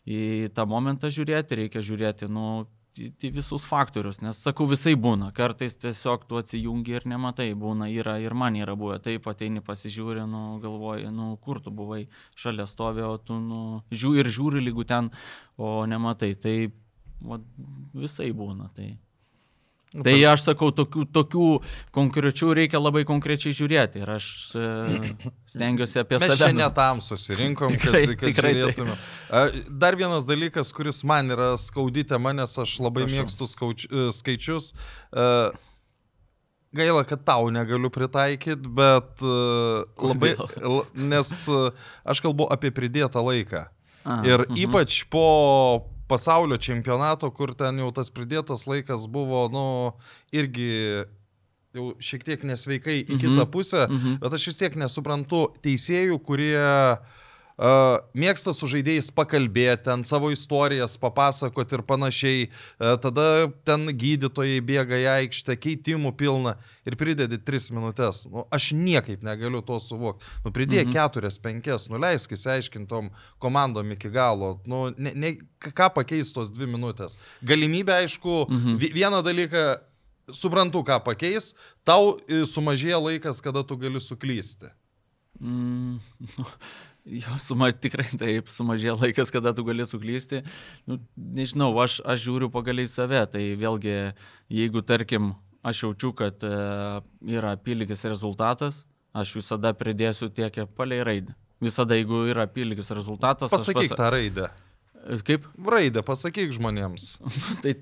į 0.08 0.21
tą 0.54 0.66
momentą 0.68 1.10
žiūrėti, 1.12 1.58
reikia 1.62 1.82
žiūrėti, 1.84 2.28
nu, 2.32 2.64
į, 2.98 3.10
į 3.24 3.30
visus 3.36 3.64
faktorius, 3.68 4.20
nes 4.24 4.38
sakau, 4.44 4.66
visai 4.70 4.94
būna. 4.98 5.30
Kartais 5.36 5.76
tiesiog 5.80 6.26
tu 6.28 6.38
atsijungi 6.40 6.96
ir 6.96 7.06
nematai, 7.08 7.50
būna, 7.58 7.88
yra 7.92 8.18
ir 8.22 8.36
man 8.38 8.56
yra 8.58 8.76
buvę. 8.78 8.98
Taip, 9.04 9.28
ateini 9.30 9.62
pasižiūri, 9.64 10.26
nu, 10.28 10.42
galvoji, 10.62 11.12
nu, 11.14 11.32
kur 11.42 11.62
tu 11.64 11.72
buvai, 11.74 12.04
šalia 12.38 12.66
stovi, 12.70 13.04
o 13.06 13.16
tu, 13.18 13.38
nu, 13.40 13.62
žiūri 13.92 14.24
ir 14.24 14.32
žiūri 14.38 14.64
lygų 14.68 14.86
ten, 14.88 15.12
o 15.56 15.80
nematai. 15.88 16.34
Tai 16.42 16.56
va, 17.22 17.40
visai 17.96 18.30
būna. 18.36 18.70
Tai. 18.76 18.92
Tai 19.92 20.14
aš 20.24 20.44
sakau, 20.46 20.70
tokių, 20.72 21.02
tokių 21.12 21.46
konkrečių 21.92 22.52
reikia 22.56 22.80
labai 22.80 23.02
konkrečiai 23.04 23.52
žiūrėti 23.52 24.00
ir 24.00 24.12
aš 24.14 24.26
e, 24.56 24.68
stengiuosi 25.52 26.00
apie 26.00 26.16
Mes 26.16 26.30
save. 26.32 26.38
čia 26.40 26.52
ne 26.56 26.68
tam 26.72 27.02
susirinkom, 27.04 27.74
kad, 27.82 27.92
Tikrai- 27.92 28.16
kad 28.16 28.30
tikrai 28.30 28.54
žiūrėtume. 28.56 28.94
A, 29.28 29.42
Dar 29.68 29.98
vienas 30.00 30.24
dalykas, 30.28 30.72
kuris 30.72 31.02
man 31.04 31.28
yra 31.36 31.50
skaudi 31.60 32.06
tema, 32.08 32.32
nes 32.32 32.56
aš 32.56 32.78
labai 32.80 33.04
Prašau. 33.04 33.18
mėgstu 33.20 33.50
skauč, 33.52 33.84
e, 33.92 34.08
skaičius. 34.16 34.72
E, 35.12 35.28
Gaila, 36.72 37.04
kad 37.04 37.20
tau 37.28 37.50
negaliu 37.52 37.90
pritaikyti, 37.92 38.64
bet 38.72 39.20
labai, 40.00 40.30
nes 40.96 41.32
aš 42.08 42.22
kalbu 42.24 42.46
apie 42.48 42.70
pridėtą 42.72 43.20
laiką. 43.20 43.66
Aha, 44.08 44.22
Ir 44.24 44.46
mhm. 44.48 44.56
ypač 44.64 45.02
po 45.12 45.26
pasaulio 46.12 46.60
čempionato, 46.60 47.32
kur 47.32 47.56
ten 47.56 47.80
jau 47.80 47.88
tas 47.96 48.12
pridėtas 48.12 48.68
laikas 48.68 49.08
buvo, 49.10 49.46
nu, 49.52 49.66
irgi 50.36 50.70
jau 51.72 51.90
šiek 52.04 52.28
tiek 52.28 52.42
nesveikai 52.44 53.00
į 53.00 53.16
Mhm, 53.16 53.20
kitą 53.24 53.48
pusę, 53.48 53.86
mhm. 53.88 54.20
bet 54.20 54.36
aš 54.36 54.50
vis 54.52 54.60
tiek 54.60 54.76
nesuprantu 54.76 55.46
teisėjų, 55.64 56.20
kurie 56.20 56.60
uh, 56.60 57.20
mėgsta 58.16 58.54
su 58.56 58.68
žaidėjais 58.70 59.10
pakalbėti, 59.14 59.84
ten 59.88 60.04
savo 60.08 60.30
istorijas 60.32 60.96
papasakoti 61.00 61.76
ir 61.78 61.84
panašiai, 61.86 62.48
tada 62.78 63.26
ten 63.66 63.86
gydytojai 63.86 64.60
bėga 64.64 65.00
į 65.02 65.06
aikštę, 65.16 65.56
keitimų 65.60 66.14
pilna 66.18 66.56
ir 66.88 66.96
pridedi 66.98 67.38
3 67.38 67.70
minutės. 67.76 68.24
Nu, 68.32 68.46
aš 68.50 68.72
niekaip 68.76 69.22
negaliu 69.26 69.62
to 69.66 69.78
suvokti. 69.82 70.26
Nu, 70.44 70.52
pridėk 70.54 70.88
mhm. 70.88 70.96
4-5, 70.96 71.88
nuleisk 71.92 72.34
įsiaiškintom 72.36 73.12
komandom 73.42 73.94
iki 73.94 74.10
galo. 74.12 74.56
Nu, 74.66 74.88
ne, 74.96 75.14
ne, 75.14 75.36
ką 75.62 75.92
pakeis 75.94 76.32
tos 76.34 76.50
2 76.52 76.70
minutės? 76.70 77.18
Galimybė, 77.46 78.02
aišku, 78.02 78.44
mhm. 78.48 78.82
vieną 78.82 79.22
dalyką 79.26 79.66
suprantu, 80.30 80.82
ką 80.86 81.00
pakeis, 81.04 81.52
tau 81.86 82.16
sumažėja 82.48 83.00
laikas, 83.02 83.42
kada 83.44 83.64
tu 83.66 83.76
gali 83.80 84.00
suklysti. 84.00 84.70
Mm, 85.40 85.98
jo, 87.04 87.36
suma, 87.42 87.70
tikrai 87.72 88.06
taip, 88.18 88.50
sumažėja 88.52 88.96
laikas, 88.98 89.32
kada 89.34 89.52
tu 89.56 89.64
gali 89.66 89.86
suklysti. 89.88 90.42
Nu, 90.88 90.98
nežinau, 91.16 91.72
aš, 91.82 92.00
aš 92.06 92.24
žiūriu 92.26 92.50
pagaliai 92.52 92.90
save, 92.90 93.24
tai 93.32 93.44
vėlgi, 93.58 93.96
jeigu 94.52 94.84
tarkim, 94.86 95.32
aš 95.66 95.84
jaučiu, 95.86 96.12
kad 96.18 96.42
e, 96.46 96.56
yra 97.34 97.54
apylygis 97.58 98.04
rezultatas, 98.08 98.84
aš 99.14 99.36
visada 99.38 99.74
pridėsiu 99.76 100.30
tiek, 100.32 100.52
kiek 100.54 100.74
palei 100.76 101.02
raidę. 101.06 101.36
Visada, 101.62 101.94
jeigu 101.98 102.24
yra 102.30 102.48
apylygis 102.48 102.90
rezultatas. 102.90 103.52
Pasakyk 103.52 103.92
pas... 103.92 103.98
tą 103.98 104.10
raidę. 104.14 104.48
Kaip? 105.26 105.46
Raidę, 105.58 106.02
pasakyk 106.06 106.52
žmonėms. 106.54 107.16
tai 107.64 107.74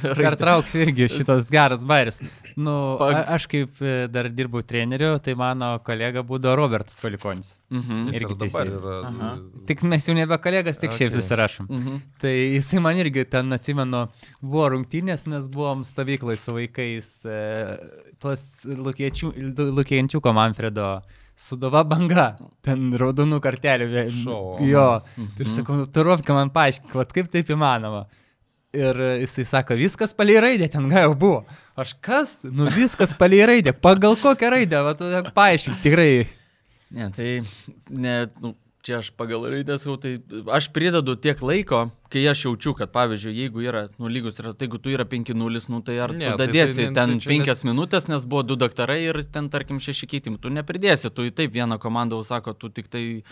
Pertrauksiu 0.00 0.80
irgi 0.86 1.08
šitas 1.12 1.50
geras 1.52 1.84
bairis. 1.84 2.18
Nu, 2.56 2.96
a, 3.02 3.24
aš 3.36 3.46
kaip 3.52 3.80
e, 3.84 4.06
dar 4.12 4.30
dirbau 4.32 4.64
treneriu, 4.64 5.14
tai 5.24 5.34
mano 5.38 5.74
kolega 5.84 6.24
būdavo 6.26 6.56
Robertas 6.62 7.00
Valikonis. 7.04 7.52
Mhm. 7.72 8.08
Jis 8.12 8.24
ir 8.24 8.34
dabar 8.40 8.72
yra. 8.72 8.96
Aha. 9.10 9.30
Tik 9.68 9.84
mes 9.88 10.08
jau 10.08 10.16
nebe 10.16 10.38
kolegas, 10.42 10.80
tik 10.80 10.92
okay. 10.94 11.04
šiaip 11.04 11.16
susirašom. 11.18 11.68
Mhm. 11.68 12.02
Tai 12.24 12.34
jisai 12.36 12.84
man 12.84 13.00
irgi 13.04 13.26
ten 13.36 13.52
atsimenu, 13.58 14.06
buvo 14.40 14.70
rungtynės, 14.76 15.26
mes 15.32 15.48
buvom 15.52 15.84
stovyklai 15.88 16.38
su 16.40 16.56
vaikais, 16.56 17.12
e, 17.28 17.40
tuos 18.22 18.46
Lukiečiuko 18.64 20.32
Manfredo 20.36 20.94
Sudova 21.38 21.82
banga, 21.88 22.32
ten 22.64 22.92
raudonų 23.00 23.40
kartelių. 23.42 23.88
Jo. 24.68 24.88
Mhm. 25.16 25.30
Ir 25.40 25.52
sakau, 25.52 25.78
nu, 25.80 25.86
turovka 25.90 26.36
man 26.36 26.52
paaiškink, 26.54 26.92
kaip 27.14 27.30
taip 27.32 27.50
įmanoma. 27.54 28.04
Ir 28.72 28.96
jisai 29.20 29.44
sako, 29.44 29.76
viskas 29.76 30.14
palei 30.16 30.38
raidę, 30.40 30.68
ten 30.72 30.86
gal 30.88 31.10
jau 31.10 31.16
buvo. 31.18 31.40
Aš 31.76 31.92
kas? 32.04 32.38
Nu 32.44 32.70
viskas 32.72 33.12
palei 33.18 33.42
raidę. 33.48 33.74
Pagal 33.76 34.16
kokią 34.20 34.52
raidę, 34.54 34.80
va, 34.86 34.94
paaiškink, 35.36 35.82
tikrai. 35.84 36.12
Ne, 36.92 37.08
tai, 37.16 37.40
ne, 37.88 38.14
nu, 38.40 38.54
čia 38.82 38.98
aš 38.98 39.10
pagal 39.16 39.46
raidę 39.50 39.78
sakau, 39.78 39.96
tai 40.00 40.16
aš 40.50 40.68
pridedu 40.74 41.14
tiek 41.16 41.38
laiko, 41.42 41.84
kai 42.12 42.24
aš 42.28 42.44
jaučiu, 42.46 42.74
kad 42.78 42.90
pavyzdžiui, 42.94 43.34
jeigu 43.44 43.62
yra, 43.64 43.86
nu, 44.02 44.10
lygus 44.10 44.40
tai 44.42 44.52
jeigu 44.66 44.80
tu 44.82 44.92
yra 44.92 45.06
5-0, 45.08 45.66
nu, 45.72 45.80
tai 45.86 45.98
ar 46.02 46.14
ne, 46.16 46.32
tu 46.32 46.42
dadėsi 46.42 46.80
tai, 46.80 46.88
tai, 46.90 46.94
ten 46.98 47.16
tai 47.22 47.38
5 47.38 47.46
net... 47.46 47.64
minutės, 47.70 48.08
nes 48.10 48.26
buvo 48.26 48.44
2 48.52 48.58
daktarai 48.64 49.00
ir 49.06 49.22
ten, 49.30 49.50
tarkim, 49.52 49.80
6 49.82 50.08
keitimų, 50.10 50.42
tu 50.42 50.52
nepridėsi, 50.52 51.12
tu 51.14 51.28
į 51.28 51.34
taip 51.38 51.54
vieną 51.54 51.78
komandą 51.82 52.18
sako, 52.26 52.56
tu 52.58 52.72
tik 52.74 52.90
tai 52.92 53.22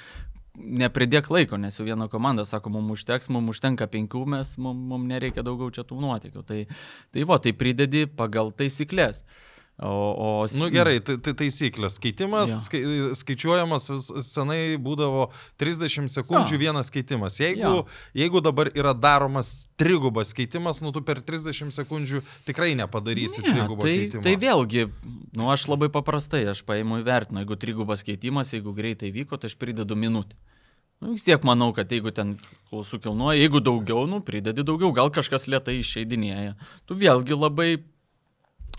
nepridėk 0.60 1.30
laiko, 1.30 1.58
nes 1.58 1.78
jau 1.78 1.86
viena 1.86 2.08
komanda 2.10 2.44
sako, 2.46 2.72
mums 2.74 2.98
užteks, 2.98 3.30
mums 3.32 3.54
užtenka 3.54 3.86
penkių, 3.90 4.24
mes, 4.34 4.56
mums, 4.58 4.82
mums 4.92 5.10
nereikia 5.10 5.46
daugiau 5.46 5.70
čia 5.74 5.86
tų 5.86 6.00
nuotykių. 6.02 6.42
Tai, 6.46 6.64
tai 7.14 7.26
va, 7.26 7.38
tai 7.42 7.54
pridedi 7.56 8.04
pagal 8.18 8.50
taisyklės. 8.58 9.22
Uh, 9.22 9.49
O, 9.82 10.42
o... 10.42 10.46
Nu 10.58 10.68
gerai, 10.68 10.98
tai, 11.00 11.14
tai 11.24 11.32
taisyklės. 11.32 11.94
Keitimas 12.02 12.52
skai, 12.66 12.82
skaičiuojamas 13.16 13.86
senai 14.26 14.76
būdavo 14.82 15.30
30 15.60 16.10
sekundžių 16.12 16.58
ja. 16.58 16.60
vienas 16.66 16.92
keitimas. 16.92 17.38
Jeigu, 17.40 17.70
ja. 17.80 18.00
jeigu 18.20 18.42
dabar 18.44 18.68
yra 18.76 18.92
daromas 18.92 19.70
trigubas 19.80 20.34
keitimas, 20.36 20.82
nu 20.84 20.92
tu 20.92 21.00
per 21.06 21.22
30 21.24 21.72
sekundžių 21.72 22.20
tikrai 22.48 22.74
nepadarysi 22.76 23.40
ne, 23.40 23.54
trigubo 23.54 23.86
tai, 23.86 23.94
keitimo. 24.02 24.24
Tai 24.26 24.34
vėlgi, 24.42 24.84
nu 25.40 25.48
aš 25.54 25.64
labai 25.72 25.88
paprastai, 25.94 26.42
aš 26.52 26.60
paimu 26.68 27.00
įvertinu, 27.00 27.40
jeigu 27.40 27.56
trigubas 27.62 28.04
keitimas, 28.04 28.52
jeigu 28.52 28.74
greitai 28.76 29.08
vyko, 29.14 29.40
tai 29.40 29.48
aš 29.48 29.56
pridedu 29.56 29.96
minutę. 29.96 30.36
Nu, 31.00 31.14
vis 31.14 31.24
tiek 31.24 31.40
manau, 31.48 31.70
kad 31.72 31.88
jeigu 31.88 32.12
ten 32.12 32.34
klausų 32.68 33.00
kilnuoja, 33.00 33.38
jeigu 33.40 33.64
daugiau, 33.64 34.04
nu, 34.04 34.20
pridedi 34.20 34.60
daugiau, 34.68 34.92
gal 34.92 35.08
kažkas 35.08 35.48
lietai 35.48 35.78
išeidinėja. 35.80 36.58
Tu 36.84 36.98
vėlgi 37.00 37.38
labai 37.38 37.70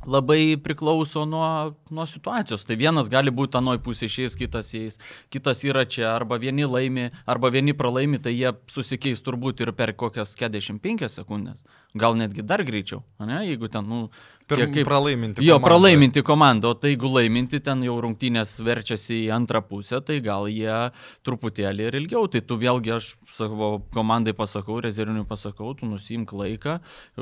labai 0.05 0.57
priklauso 0.57 1.25
nuo, 1.25 1.75
nuo 1.89 2.05
situacijos. 2.05 2.65
Tai 2.65 2.77
vienas 2.79 3.09
gali 3.11 3.33
būti 3.33 3.59
anoj 3.59 3.81
pusė 3.85 4.09
išėjęs, 4.09 4.37
kitas 4.39 4.71
įėjęs, 4.77 4.99
kitas 5.33 5.63
yra 5.67 5.85
čia, 5.85 6.09
arba 6.15 6.39
vieni 6.41 6.65
laimi, 6.65 7.09
arba 7.29 7.51
vieni 7.53 7.75
pralaimi, 7.77 8.21
tai 8.21 8.33
jie 8.35 8.53
susikeis 8.71 9.21
turbūt 9.25 9.61
ir 9.65 9.73
per 9.77 9.93
kokias 9.97 10.33
45 10.39 11.09
sekundės, 11.11 11.65
gal 11.93 12.15
netgi 12.15 12.45
dar 12.45 12.63
greičiau, 12.63 13.03
ne? 13.19 13.41
jeigu 13.47 13.67
ten, 13.71 13.87
nu, 13.87 14.07
Per 14.51 14.67
kaip 14.67 14.87
pralaiminti. 14.87 15.43
Jo, 15.45 15.55
komandą. 15.55 15.67
pralaiminti 15.67 16.23
komandą, 16.27 16.71
o 16.73 16.75
tai 16.75 16.91
jeigu 16.91 17.09
laiminti 17.11 17.59
ten 17.63 17.83
jau 17.85 17.95
rungtynės 18.03 18.57
verčiasi 18.65 19.21
į 19.25 19.29
antrą 19.35 19.61
pusę, 19.63 20.01
tai 20.03 20.19
gal 20.23 20.49
jie 20.51 20.91
truputėlį 21.25 21.87
ir 21.87 21.97
ilgiau. 22.01 22.27
Tai 22.31 22.41
tu 22.47 22.57
vėlgi 22.59 22.93
aš 22.97 23.11
savo 23.31 23.71
komandai 23.95 24.33
pasakau, 24.37 24.81
rezerviniui 24.83 25.25
pasakau, 25.29 25.71
tu 25.77 25.87
nusimk 25.87 26.33
laiką, 26.35 26.77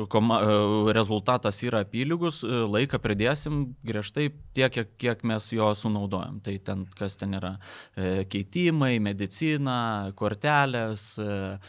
koma, 0.10 0.40
e, 0.42 0.94
rezultatas 0.98 1.62
yra 1.66 1.84
apylygus, 1.86 2.42
e, 2.44 2.64
laiką 2.78 3.02
pridėsim 3.04 3.62
griežtai 3.86 4.30
tiek, 4.58 4.74
kiek, 4.74 4.92
kiek 4.98 5.24
mes 5.24 5.52
jo 5.54 5.70
sunaudojam. 5.78 6.42
Tai 6.46 6.58
ten 6.66 6.86
kas 6.98 7.20
ten 7.20 7.38
yra 7.38 7.56
e, 7.96 8.26
keitimai, 8.30 8.96
medicina, 9.04 10.10
kortelės. 10.18 11.12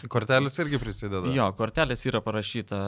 Kortelės 0.09 0.57
irgi 0.63 0.81
prisideda. 0.81 1.35
Jo, 1.37 1.51
kortelės 1.59 2.07
yra 2.09 2.25
parašyta 2.25 2.81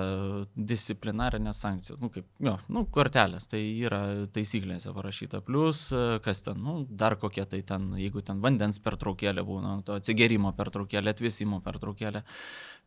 disciplinarinė 0.56 1.52
sankcija. 1.56 1.98
Nu, 2.02 2.10
kaip, 2.12 2.26
jo, 2.42 2.56
nu, 2.72 2.84
kortelės, 2.92 3.48
tai 3.50 3.62
yra 3.84 4.02
taisyklėse 4.34 4.92
parašyta. 4.96 5.42
Plus, 5.46 5.86
kas 6.24 6.44
ten, 6.46 6.60
nu, 6.62 6.82
dar 6.88 7.16
kokie 7.20 7.46
tai 7.48 7.62
ten, 7.66 7.92
jeigu 8.00 8.24
ten 8.26 8.42
vandens 8.44 8.80
pertraukėlė 8.82 9.46
būna, 9.46 9.78
to 9.86 9.96
atsigerimo 9.98 10.54
pertraukėlė, 10.58 11.16
atvėsimo 11.16 11.62
pertraukėlė. 11.64 12.24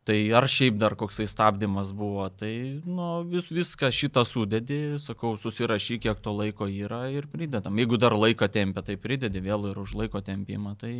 Tai 0.06 0.16
ar 0.38 0.46
šiaip 0.46 0.76
dar 0.78 0.94
koksai 0.94 1.26
stabdymas 1.26 1.90
buvo, 1.98 2.28
tai 2.30 2.52
nu, 2.86 3.24
vis, 3.26 3.48
viską 3.50 3.90
šitą 3.90 4.22
sudedi, 4.30 4.78
sakau, 5.02 5.32
susirašyk, 5.42 6.04
kiek 6.04 6.22
to 6.22 6.34
laiko 6.38 6.68
yra 6.70 7.08
ir 7.10 7.26
pridedam. 7.32 7.80
Jeigu 7.82 7.98
dar 7.98 8.14
laiką 8.14 8.46
tempia, 8.54 8.84
tai 8.86 9.00
pridedi 9.02 9.42
vėl 9.42 9.66
ir 9.72 9.80
už 9.82 9.96
laiko 9.98 10.22
tempimą. 10.22 10.76
Tai, 10.78 10.94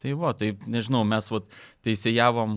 tai 0.00 0.16
va, 0.16 0.32
tai 0.32 0.54
nežinau, 0.64 1.04
mes 1.04 1.28
va, 1.28 1.42
teisėjavom 1.84 2.56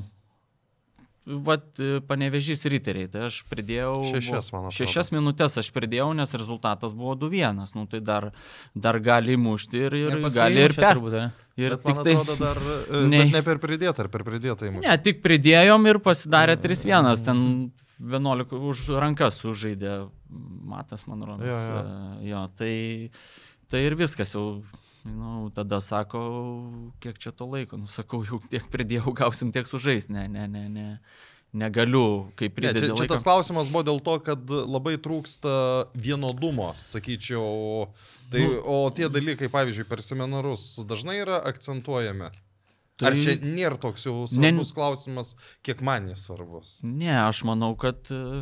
Vat 1.24 1.80
e, 1.80 2.01
panevežys 2.03 2.65
riteriai, 2.67 3.07
tai 3.07 3.28
aš 3.30 3.38
pridėjau... 3.47 3.93
Šešias, 4.09 4.49
man 4.51 4.65
atrodo. 4.67 4.76
Šešias 4.76 5.11
minutės 5.15 5.55
aš 5.61 5.69
pridėjau, 5.71 6.09
nes 6.17 6.36
rezultatas 6.36 6.91
buvo 6.97 7.13
2-1. 7.21 7.61
Nu, 7.78 7.86
tai 7.88 8.01
dar, 8.03 8.28
dar 8.76 8.99
gali 8.99 9.38
mušti 9.39 9.86
ir, 9.86 9.95
ir 10.01 10.17
gali 10.36 10.65
ir 10.67 10.76
per... 10.76 10.99
Turbūt, 10.99 11.15
ir 11.63 11.78
Bet 11.78 11.86
tik 11.88 12.01
tai... 12.03 12.17
Atrodo, 12.19 12.36
dar 12.41 12.59
e, 12.59 13.05
ne, 13.13 13.24
ne 13.32 13.43
per 13.45 13.61
pridėtą, 13.63 14.03
ar 14.03 14.11
per 14.11 14.28
pridėtą 14.28 14.67
įmušti. 14.67 14.89
Ne, 14.89 14.99
tik 15.05 15.24
pridėjom 15.24 15.88
ir 15.93 16.01
pasidarė 16.03 16.57
3-1. 16.59 17.24
Ten 17.24 17.39
11 18.03 18.59
už 18.74 18.86
rankas 18.99 19.39
sužaidė 19.39 20.01
Matas, 20.67 21.07
man 21.07 21.24
rodos. 21.24 21.47
Jo, 21.47 21.55
jo. 21.55 21.80
E, 21.80 22.30
jo, 22.34 22.45
tai, 22.59 22.74
tai 23.71 23.88
ir 23.88 23.95
viskas 23.95 24.36
jau 24.36 24.47
Nu, 25.04 25.51
tada 25.51 25.82
sako, 25.84 26.22
kiek 27.04 27.20
čia 27.20 27.34
to 27.36 27.47
laiko. 27.51 27.78
Nu, 27.80 27.89
sakau, 27.91 28.22
jau 28.24 28.39
tiek 28.47 28.64
pridėjau, 28.72 29.12
gausim 29.20 29.51
tiek 29.51 29.68
sužais. 29.68 30.08
Ne, 30.12 30.28
ne, 30.32 30.47
ne, 30.47 30.68
ne. 30.72 30.89
Negaliu, 31.54 32.32
kaip 32.39 32.56
pridėti. 32.56 32.82
Ne, 32.82 32.95
čia, 32.95 33.04
čia 33.04 33.12
tas 33.12 33.22
klausimas 33.22 33.68
buvo 33.70 33.84
dėl 33.86 33.99
to, 34.01 34.16
kad 34.26 34.49
labai 34.49 34.95
trūksta 34.97 35.51
vienodumo, 35.93 36.72
sakyčiau. 36.82 37.91
Tai, 38.34 38.41
nu, 38.41 38.56
o 38.64 38.78
tie 38.95 39.06
dalykai, 39.12 39.51
pavyzdžiui, 39.54 39.86
per 39.91 40.01
seminarus 40.01 40.80
dažnai 40.89 41.20
yra 41.22 41.38
akcentuojami. 41.51 42.32
Tai... 42.97 43.10
Ar 43.10 43.20
čia 43.22 43.38
nėra 43.41 43.78
toks 43.82 44.08
jau 44.08 44.24
svarbus 44.30 44.72
ne... 44.72 44.78
klausimas, 44.80 45.36
kiek 45.66 45.84
man 45.86 46.10
jis 46.10 46.26
svarbus? 46.26 46.74
Ne, 46.86 47.14
aš 47.20 47.43
manau, 47.45 47.74
kad 47.78 48.10
uh, 48.14 48.41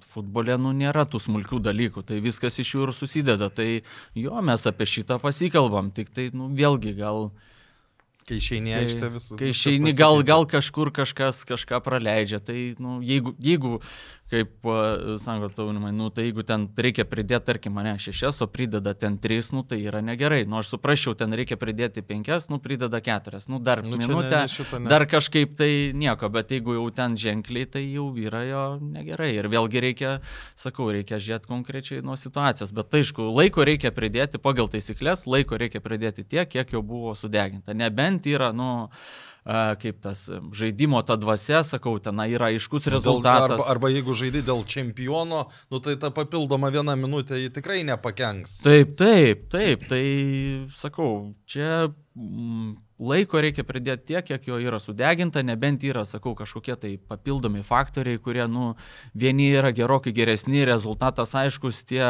Futbole 0.00 0.54
nu 0.56 0.70
nėra 0.72 1.04
tų 1.04 1.18
smulkių 1.20 1.58
dalykų, 1.60 2.02
tai 2.08 2.16
viskas 2.24 2.56
iš 2.62 2.70
jų 2.74 2.86
ir 2.86 2.92
susideda. 2.96 3.50
Tai 3.52 3.66
jo, 4.16 4.38
mes 4.40 4.64
apie 4.70 4.86
šitą 4.88 5.18
pasikalbam, 5.20 5.90
tik 5.92 6.08
tai 6.16 6.30
nu, 6.32 6.48
vėlgi 6.56 6.94
gal... 6.96 7.28
Kai 8.22 8.38
išeini 8.38 8.72
aikštę 8.78 9.10
vis. 9.12 9.26
Kai 9.36 9.50
išeini, 9.50 9.92
gal, 9.98 10.22
gal 10.24 10.46
kažkur 10.48 10.92
kažkas 10.94 11.42
kažką 11.44 11.82
praleidžia. 11.84 12.38
Tai 12.40 12.56
nu, 12.80 13.00
jeigu, 13.04 13.34
jeigu 13.42 13.80
kaip 14.32 14.64
sako 15.20 15.50
taunimai, 15.52 15.90
nu 15.92 16.08
tai 16.14 16.24
jeigu 16.30 16.42
ten 16.48 16.64
reikia 16.80 17.04
pridėti, 17.08 17.44
tarkim, 17.50 17.74
mane 17.76 17.92
šešias, 18.00 18.38
o 18.44 18.48
prideda 18.48 18.94
ten 18.96 19.18
tris, 19.20 19.50
nu 19.52 19.60
tai 19.68 19.82
yra 19.84 20.00
negerai. 20.04 20.46
Nu 20.48 20.56
aš 20.62 20.70
suprasčiau, 20.72 21.12
ten 21.18 21.34
reikia 21.36 21.58
pridėti 21.60 22.00
penkias, 22.06 22.48
nu 22.48 22.56
prideda 22.64 23.02
keturias, 23.04 23.48
nu 23.52 23.60
dar 23.60 23.82
Nu, 23.84 23.96
minutę, 24.00 24.30
ne- 24.30 24.42
ne 24.46 24.48
šito 24.48 24.78
ne. 24.80 24.88
dar 24.88 25.04
kažkaip 25.10 25.52
tai 25.58 25.70
nieko, 25.94 26.30
bet 26.32 26.50
jeigu 26.56 26.78
jau 26.78 26.86
ten 26.94 27.16
ženkliai, 27.20 27.66
tai 27.76 27.84
jau 27.92 28.08
yra 28.16 28.42
jo 28.48 28.62
negerai. 28.80 29.32
Ir 29.36 29.48
vėlgi 29.52 29.82
reikia, 29.84 30.14
sakau, 30.56 30.88
reikia 30.94 31.20
žiūrėti 31.20 31.50
konkrečiai 31.52 32.02
nuo 32.02 32.16
situacijos, 32.16 32.72
bet 32.72 32.88
tai 32.90 33.02
aišku, 33.04 33.28
laiko 33.36 33.64
reikia 33.68 33.90
pridėti 33.92 34.38
pagal 34.40 34.68
taisyklės, 34.72 35.26
laiko 35.26 35.58
reikia 35.60 35.80
pridėti 35.84 36.24
tiek, 36.24 36.48
kiek 36.48 36.72
jau 36.72 36.82
buvo 36.82 37.12
sudeginta. 37.18 37.74
Nebent 37.74 38.26
yra, 38.30 38.52
nu, 38.56 38.88
a, 38.88 38.96
kaip 39.44 39.98
tas 40.04 40.28
žaidimo 40.54 41.02
ta 41.06 41.16
dvasia, 41.18 41.62
sakau, 41.66 41.96
ten 42.02 42.20
yra 42.28 42.52
aiškus 42.52 42.86
rezultatas. 42.94 43.58
Arba, 43.58 43.70
arba 43.74 43.90
jeigu 43.90 44.14
žaidži 44.14 44.44
dėl 44.46 44.62
čempiono, 44.68 45.46
nu, 45.72 45.82
tai 45.82 45.96
ta 45.98 46.12
papildoma 46.14 46.70
viena 46.74 46.94
minutė 46.98 47.40
tikrai 47.54 47.82
nepakenks. 47.88 48.60
Taip, 48.66 48.94
taip, 49.00 49.48
taip, 49.52 49.88
tai 49.90 50.04
sakau, 50.78 51.32
čia 51.50 51.88
laiko 53.02 53.40
reikia 53.42 53.64
pridėti 53.66 54.12
tiek, 54.12 54.24
kiek 54.26 54.48
jo 54.48 54.58
yra 54.62 54.78
sudeginta, 54.82 55.42
nebent 55.44 55.84
yra, 55.86 56.04
sakau, 56.08 56.34
kažkokie 56.38 56.76
tai 56.80 56.92
papildomi 57.10 57.64
faktoriai, 57.66 58.20
kurie, 58.22 58.44
nu, 58.50 58.72
vieni 59.18 59.48
yra 59.52 59.72
gerokai 59.74 60.14
geresni, 60.16 60.62
rezultatas 60.68 61.34
aiškus, 61.38 61.82
tie, 61.88 62.04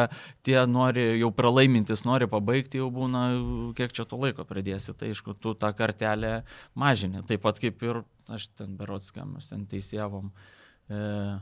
tie 0.47 0.59
nori, 0.69 1.07
jau 1.21 1.33
pralaimintis 1.35 2.05
nori 2.09 2.29
pabaigti, 2.31 2.83
jau 2.83 2.91
būna, 2.95 3.25
kiek 3.79 3.95
čia 3.97 4.07
to 4.09 4.21
laiko 4.21 4.47
pridėsi, 4.49 4.95
tai 4.99 5.13
aišku, 5.15 5.37
tu 5.41 5.55
tą 5.59 5.73
kartelę 5.77 6.43
mažini, 6.79 7.25
taip 7.29 7.45
pat 7.47 7.63
kaip 7.63 7.83
ir 7.87 8.03
aš 8.33 8.51
ten 8.59 8.77
berotskam, 8.79 9.39
mes 9.39 9.49
ten 9.53 9.67
teisėvom. 9.71 10.31
E, 10.91 11.41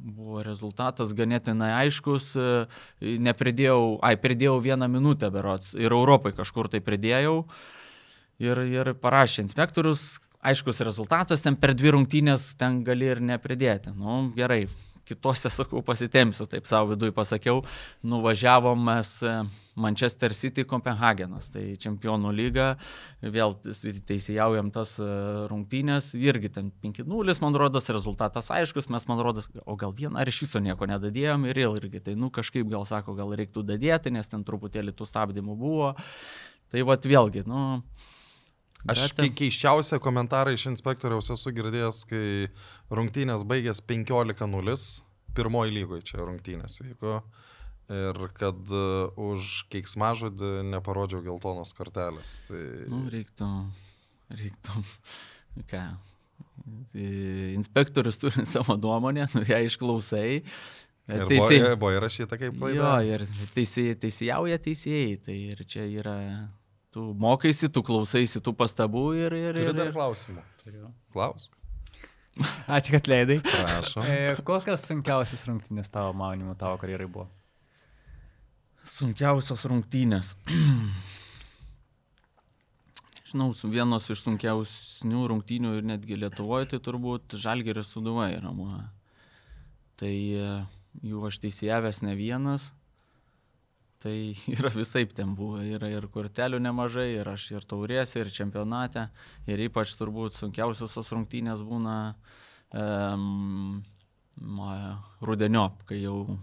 Buvo 0.00 0.40
rezultatas 0.40 1.10
ganėtinai 1.12 1.74
aiškus, 1.82 2.30
e, 2.40 2.44
nepridėjau, 3.20 3.98
ai, 4.00 4.14
pridėjau 4.16 4.54
vieną 4.64 4.88
minutę 4.88 5.28
berots 5.28 5.74
ir 5.76 5.92
Europai 5.92 6.32
kažkur 6.32 6.70
tai 6.72 6.80
pridėjau 6.80 7.42
ir, 8.42 8.64
ir 8.72 8.92
parašė 9.00 9.44
inspektorius, 9.46 10.18
aiškus 10.40 10.80
rezultatas, 10.86 11.44
ten 11.44 11.56
per 11.60 11.74
dvi 11.76 11.94
rungtynės 11.96 12.54
ten 12.60 12.80
gali 12.84 13.10
ir 13.12 13.20
nepridėti. 13.24 13.92
Nu, 13.96 14.22
gerai, 14.36 14.64
kitose, 15.10 15.50
sakau, 15.58 15.82
pasitemsiu, 15.84 16.46
taip 16.50 16.68
savo 16.70 16.94
viduje 16.94 17.14
pasakiau, 17.14 17.64
nuvažiavom 18.06 18.84
mes 18.88 19.12
e, 19.26 19.34
Manchester 19.80 20.34
City 20.36 20.64
Kopenhagenas, 20.68 21.50
tai 21.54 21.64
čempionų 21.80 22.32
lyga, 22.36 22.68
vėl 23.20 23.56
teisėjaujam 23.64 24.70
tas 24.74 24.96
e, 25.02 25.08
rungtynės, 25.50 26.12
irgi 26.20 26.52
ten 26.56 26.70
5-0, 26.84 27.36
man 27.44 27.58
rodos, 27.60 27.90
rezultatas 27.92 28.52
aiškus, 28.54 28.90
mes, 28.92 29.08
man 29.10 29.24
rodos, 29.24 29.50
o 29.64 29.76
gal 29.80 29.94
vieną 29.96 30.20
ar 30.20 30.30
iš 30.30 30.44
viso 30.46 30.62
nieko 30.62 30.88
nedadėjom 30.90 31.48
ir 31.50 31.64
vėl 31.64 31.80
irgi, 31.80 32.04
tai, 32.06 32.16
nu, 32.18 32.30
kažkaip 32.34 32.68
gal 32.70 32.86
sako, 32.88 33.16
gal 33.18 33.34
reiktų 33.36 33.66
dadėti, 33.74 34.14
nes 34.14 34.30
ten 34.30 34.46
truputėlį 34.46 34.96
tų 34.96 35.08
stabdymų 35.08 35.58
buvo. 35.58 35.92
Tai 36.70 36.84
vad 36.86 37.02
vėlgi, 37.02 37.42
nu, 37.50 37.80
Aš 38.88 39.00
Bet, 39.10 39.16
kei- 39.18 39.32
keiščiausią 39.42 39.98
komentarą 40.00 40.54
iš 40.56 40.64
inspektoriaus 40.70 41.28
esu 41.34 41.52
girdėjęs, 41.52 41.98
kai 42.08 42.48
rungtynės 42.96 43.44
baigės 43.44 43.82
15-0, 43.84 44.76
pirmoji 45.36 45.74
lygoje 45.76 46.06
čia 46.12 46.22
rungtynės 46.24 46.78
vyko. 46.80 47.18
Ir 47.90 48.14
kad 48.38 48.70
uh, 48.70 49.10
už 49.18 49.64
keiksmažodį 49.72 50.50
neparodžiau 50.70 51.24
geltonos 51.26 51.72
kortelės. 51.74 52.36
Tai... 52.46 52.60
Nu, 52.88 53.00
reiktų, 53.10 53.48
reiktų, 54.38 54.84
ką, 55.72 55.80
tai 56.92 57.08
inspektorius 57.56 58.20
turi 58.22 58.44
savo 58.46 58.76
nuomonę, 58.78 59.26
nu, 59.34 59.42
ją 59.48 59.58
išklausai. 59.66 60.38
Ir 61.10 61.24
Teisė- 61.26 61.74
buvo, 61.74 61.90
įrašyta 61.96 62.38
kaip 62.38 62.54
Jo, 62.54 62.60
klaida. 62.60 62.92
ir 63.10 63.24
teisė, 63.56 63.88
teisėjauja 63.98 64.60
teisėjai, 64.62 65.16
tai 65.26 65.36
ir 65.50 65.64
čia 65.66 65.82
yra, 65.90 66.14
tu 66.94 67.10
mokaisi, 67.18 67.70
tu 67.72 67.82
klausaisi 67.86 68.42
tų 68.44 68.54
pastabų 68.58 69.04
ir... 69.18 69.36
ir, 69.38 69.56
Turi 69.58 69.70
ir, 69.70 69.76
dar 69.76 69.90
ir 69.90 69.96
klausimų. 69.96 70.44
Klaus. 71.14 71.50
Ačiū, 72.76 72.94
kad 72.96 73.10
leidai. 73.10 73.40
Prašau. 73.44 74.04
E, 74.06 74.34
kokios 74.46 74.86
sunkiausios 74.88 75.46
rungtynės 75.48 75.90
tavo 75.92 76.14
manimu 76.18 76.56
tavo 76.58 76.80
karjerai 76.80 77.08
buvo? 77.10 77.28
Sunkiausios 78.86 79.66
rungtynės. 79.70 80.34
Žinau, 83.30 83.52
su 83.54 83.70
vienos 83.70 84.08
iš 84.10 84.24
sunkiausių 84.24 85.26
rungtynių 85.30 85.76
ir 85.78 85.84
netgi 85.86 86.18
Lietuvoje, 86.18 86.72
tai 86.72 86.80
turbūt 86.82 87.36
Žalgeris 87.38 87.92
Suduva 87.94 88.26
yra. 88.32 88.50
Tai 90.00 90.10
e, 90.10 90.48
jų 91.06 91.26
aš 91.28 91.38
teisėjavęs 91.44 92.02
ne 92.02 92.16
vienas. 92.18 92.72
Tai 94.00 94.14
yra 94.56 94.70
visai 94.72 95.04
ten 95.12 95.34
buvo. 95.36 95.60
Yra 95.60 95.90
ir 95.92 96.06
kortelių 96.12 96.60
nemažai, 96.64 97.10
ir 97.18 97.28
aš 97.28 97.50
ir 97.52 97.66
taurėse, 97.68 98.22
ir 98.22 98.32
čempionate. 98.32 99.08
Ir 99.50 99.66
ypač 99.68 99.92
turbūt 100.00 100.36
sunkiausios 100.38 100.96
tos 100.96 101.12
rungtynės 101.12 101.60
būna 101.66 101.96
um, 102.72 103.82
rudeniop, 105.20 105.84
kai 105.88 106.00
jau 106.00 106.38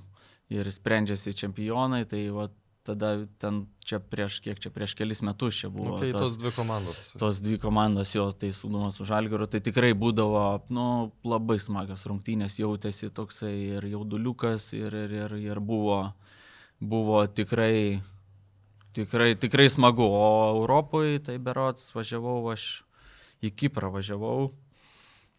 ir 0.53 0.70
sprendžiasi 0.72 1.34
čempionai. 1.34 2.05
Tai 2.10 2.22
va, 2.36 2.47
tada 2.88 3.26
ten 3.41 3.66
čia 3.84 3.99
prieš 3.99 4.39
kiek 4.43 4.60
čia 4.64 4.72
prieš 4.72 4.93
kelis 4.95 5.22
metus 5.26 5.58
čia 5.60 5.70
buvo. 5.74 5.97
Nu, 5.97 5.99
kai 5.99 6.12
tos- 6.14 6.36
tos 6.36 6.38
dvi 6.39 6.51
komandos. 6.55 7.01
tos 7.20 7.41
dvi 7.43 7.58
komandos 7.60 8.14
jo, 8.16 8.30
tai 8.32 8.53
Sūdumas 8.55 8.95
su 8.99 9.08
Žalgiru, 9.08 9.47
tai 9.51 9.60
tikrai 9.66 9.91
būdavo, 9.97 10.45
nu, 10.70 11.12
labai 11.28 11.60
smagios 11.64 12.05
rungtynės, 12.08 12.60
jautėsi 12.62 13.10
toksai 13.12 13.53
ir 13.78 13.89
jauduliukas, 13.91 14.72
ir, 14.78 14.93
ir, 14.93 15.18
ir, 15.26 15.36
ir 15.49 15.60
buvo, 15.60 16.14
buvo 16.80 17.25
tikrai, 17.28 18.01
tikrai, 18.93 19.34
tikrai 19.36 19.69
smagu. 19.69 20.05
O 20.05 20.30
Europoje, 20.59 21.19
tai 21.30 21.38
berots, 21.41 21.91
važiavau 21.95 22.39
aš 22.53 22.69
į 23.43 23.53
Kiprą 23.53 23.91
važiavau. 23.93 24.51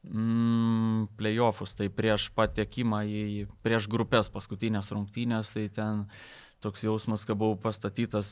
Mm, 0.08 1.08
playoffus, 1.18 1.74
tai 1.76 1.88
prieš 1.90 2.28
patekimą 2.32 3.02
į, 3.04 3.22
prieš 3.66 3.88
grupės 3.90 4.30
paskutinės 4.30 4.92
rungtynės, 4.94 5.50
tai 5.56 5.66
ten 5.74 6.04
toks 6.62 6.84
jausmas, 6.86 7.24
kad 7.26 7.38
buvau 7.38 7.58
pastatytas 7.60 8.30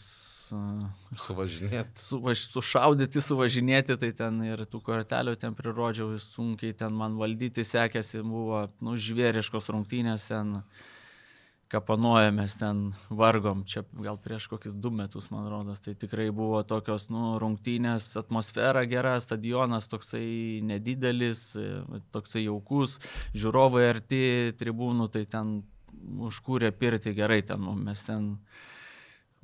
uh, 0.54 0.86
Suvažinėti. 1.18 2.00
suvaž, 2.00 2.46
sušaudyti, 2.50 3.22
suvažinėti, 3.22 3.98
tai 3.98 4.12
ten 4.16 4.40
ir 4.46 4.64
tų 4.70 4.80
kortelių 4.86 5.36
ten 5.42 5.54
prirodžiau, 5.58 6.14
sunkiai 6.22 6.74
ten 6.74 6.94
man 6.94 7.18
valdyti 7.18 7.66
sekėsi, 7.66 8.22
buvo, 8.26 8.66
nu, 8.80 8.96
žvėriškos 8.98 9.70
rungtynės 9.74 10.30
ten, 10.30 10.60
kapanojamės 11.72 12.56
ten, 12.60 12.82
vargom, 13.10 13.64
čia 13.66 13.82
gal 14.02 14.18
prieš 14.22 14.46
kokius 14.52 14.76
du 14.78 14.92
metus, 14.94 15.28
man 15.32 15.48
rodos, 15.50 15.82
tai 15.82 15.96
tikrai 15.98 16.28
buvo 16.34 16.60
tokios, 16.66 17.08
nu, 17.10 17.34
rungtynės, 17.42 18.12
atmosfera 18.20 18.84
gera, 18.86 19.16
stadionas 19.22 19.90
toksai 19.90 20.62
nedidelis, 20.66 21.48
toksai 22.14 22.46
jaukus, 22.46 23.00
žiūrovai 23.34 23.88
arti 23.90 24.22
tribūnų, 24.60 25.08
tai 25.14 25.24
ten 25.30 25.58
užkūrė 26.28 26.70
pirti 26.76 27.14
gerai 27.16 27.42
ten, 27.46 27.62
nu, 27.66 27.74
mes 27.74 28.04
ten 28.06 28.36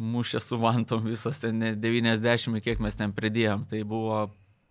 mušė 0.02 0.40
su 0.42 0.58
vantom 0.62 1.04
visas 1.06 1.42
ten 1.42 1.58
ne 1.58 1.74
90, 1.78 2.62
kiek 2.62 2.80
mes 2.82 2.98
ten 2.98 3.14
pridėjom, 3.14 3.66
tai 3.70 3.82
buvo 3.88 4.28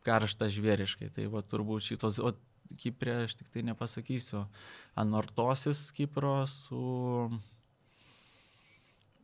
karšta 0.08 0.48
žvėriškai, 0.52 1.12
tai 1.14 1.28
va 1.30 1.44
turbūt 1.46 1.86
šitos, 1.92 2.18
o 2.24 2.32
Kiprė 2.80 3.24
aš 3.26 3.36
tik 3.40 3.50
tai 3.54 3.64
nepasakysiu, 3.68 4.46
anortosis 4.96 5.92
Kipro 5.98 6.46
su, 6.48 7.32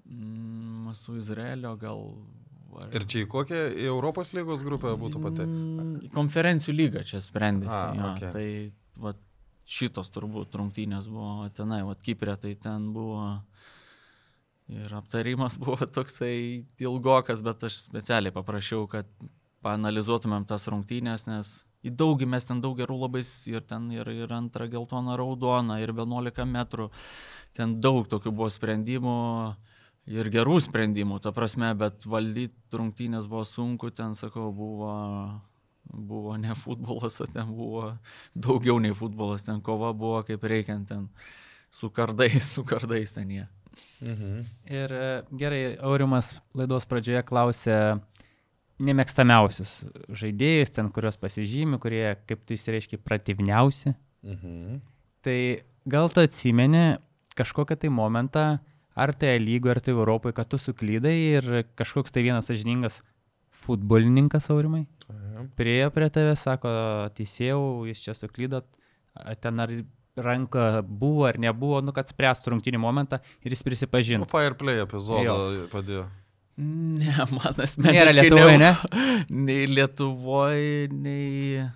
mm, 0.10 0.94
su 0.96 1.16
Izraelio 1.18 1.76
gal. 1.76 2.04
ar- 2.82 2.94
Ir 2.96 3.06
čia 3.08 3.24
į 3.26 3.28
kokią 3.32 3.62
į 3.80 3.86
Europos 3.90 4.34
lygos 4.34 4.62
grupę 4.64 4.92
būtų 5.00 5.22
pati? 5.24 5.46
Mm, 5.48 6.10
Konferencijų 6.14 6.76
lyga 6.76 7.04
čia 7.04 7.18
sprendėsi. 7.24 7.72
A, 7.74 7.94
jo, 7.96 8.10
okei. 8.14 8.32
Tai 8.32 8.74
va, 9.02 9.14
šitos 9.66 10.12
turbūt 10.14 10.52
rungtynės 10.54 11.08
buvo 11.10 11.48
tenai, 11.56 11.82
va, 11.88 11.96
Kiprė, 11.96 12.38
tai 12.40 12.56
ten 12.56 12.92
buvo. 12.94 13.42
Ir 14.70 14.92
aptarimas 14.94 15.56
buvo 15.64 15.78
toksai 15.88 16.66
ilgokas, 16.84 17.42
bet 17.42 17.64
aš 17.64 17.78
specialiai 17.88 18.34
paprašiau, 18.36 18.86
kad 18.92 19.08
paanalizuotumėm 19.64 20.46
tas 20.46 20.68
rungtynės, 20.68 21.26
nes 21.28 21.66
į 21.88 21.94
daugį 21.98 22.28
mes 22.30 22.46
ten 22.48 22.62
daug 22.64 22.78
gerų 22.78 23.00
labai 23.06 23.24
ir 23.50 23.64
ten 23.68 23.90
ir, 23.96 24.10
ir 24.12 24.34
antrą 24.36 24.68
geltoną 24.72 25.18
raudoną, 25.20 25.80
ir 25.82 25.96
11 25.96 26.46
metrų. 26.46 26.92
Ten 27.58 27.80
daug 27.82 28.06
tokių 28.12 28.34
buvo 28.36 28.52
sprendimų 28.54 29.18
ir 30.08 30.30
gerų 30.32 30.60
sprendimų, 30.64 31.20
ta 31.24 31.34
prasme, 31.36 31.74
bet 31.78 32.08
valdyti 32.08 32.80
rungtynės 32.80 33.28
buvo 33.30 33.44
sunku, 33.48 33.92
ten, 33.96 34.16
sakau, 34.16 34.50
buvo, 34.56 34.94
buvo 35.92 36.38
ne 36.40 36.56
futbolas, 36.56 37.20
o 37.24 37.28
ten 37.32 37.52
buvo 37.56 37.92
daugiau 38.36 38.80
nei 38.84 38.96
futbolas, 38.96 39.48
ten 39.48 39.62
kova 39.64 39.94
buvo 39.98 40.24
kaip 40.28 40.44
reikiant, 40.48 40.88
ten 40.88 41.10
su 41.74 41.92
kardais, 41.92 42.54
su 42.56 42.64
kardais 42.68 43.18
ten 43.18 43.32
jie. 43.36 43.48
Mhm. 44.02 44.46
Ir 44.74 44.94
e, 44.94 45.10
gerai, 45.38 45.62
Aurimas 45.86 46.36
laidos 46.58 46.88
pradžioje 46.90 47.22
klausė 47.28 47.78
nemėgstamiausius 48.84 49.74
žaidėjus, 50.22 50.74
ten 50.76 50.92
kuriuos 50.94 51.18
pasižymi, 51.22 51.80
kurie, 51.82 52.04
kaip 52.30 52.44
tu 52.46 52.58
įsireiškiai, 52.58 53.02
pratyvniausi. 53.02 53.96
Mhm. 54.28 54.80
Tai 55.26 55.38
gal 55.90 56.12
tu 56.14 56.24
atsimeni 56.24 56.98
kažkokią 57.38 57.78
tai 57.82 57.90
momentą, 57.94 58.46
ar 58.98 59.14
tai 59.14 59.38
lygo, 59.42 59.72
ar 59.74 59.82
tai 59.82 59.94
Europoje, 59.94 60.36
kad 60.38 60.50
tu 60.50 60.60
suklydai 60.62 61.16
ir 61.38 61.50
kažkoks 61.78 62.14
tai 62.14 62.26
vienas 62.26 62.50
sažiningas 62.50 63.02
futbolininkas 63.66 64.50
aurimai 64.54 64.86
priejo 65.56 65.92
prie 65.94 66.10
tave, 66.14 66.34
sako, 66.40 66.72
teisėjau, 67.18 67.62
jūs 67.90 68.02
čia 68.06 68.16
suklydot, 68.18 68.68
ten 69.44 69.64
ar 69.64 69.74
ranka 70.18 70.82
buvo 70.82 71.28
ar 71.30 71.38
nebuvo, 71.42 71.82
nu, 71.86 71.94
kad 71.94 72.10
spręstų 72.10 72.56
rungtinį 72.56 72.82
momentą 72.82 73.20
ir 73.46 73.54
jis 73.54 73.62
Nu, 73.62 73.68
prisipažintų. 73.70 74.30
Fireplay 74.32 74.82
epizodą 74.82 75.68
padėjo. 75.74 76.08
Ne, 76.58 77.14
man 77.38 77.54
Nėra 77.54 77.66
asmeniškai 77.68 78.14
Lietuvoje, 78.18 78.62
ne? 78.62 78.72
Nei 79.30 79.68
Lietuvoje, 79.70 80.88
nei... 80.94 81.68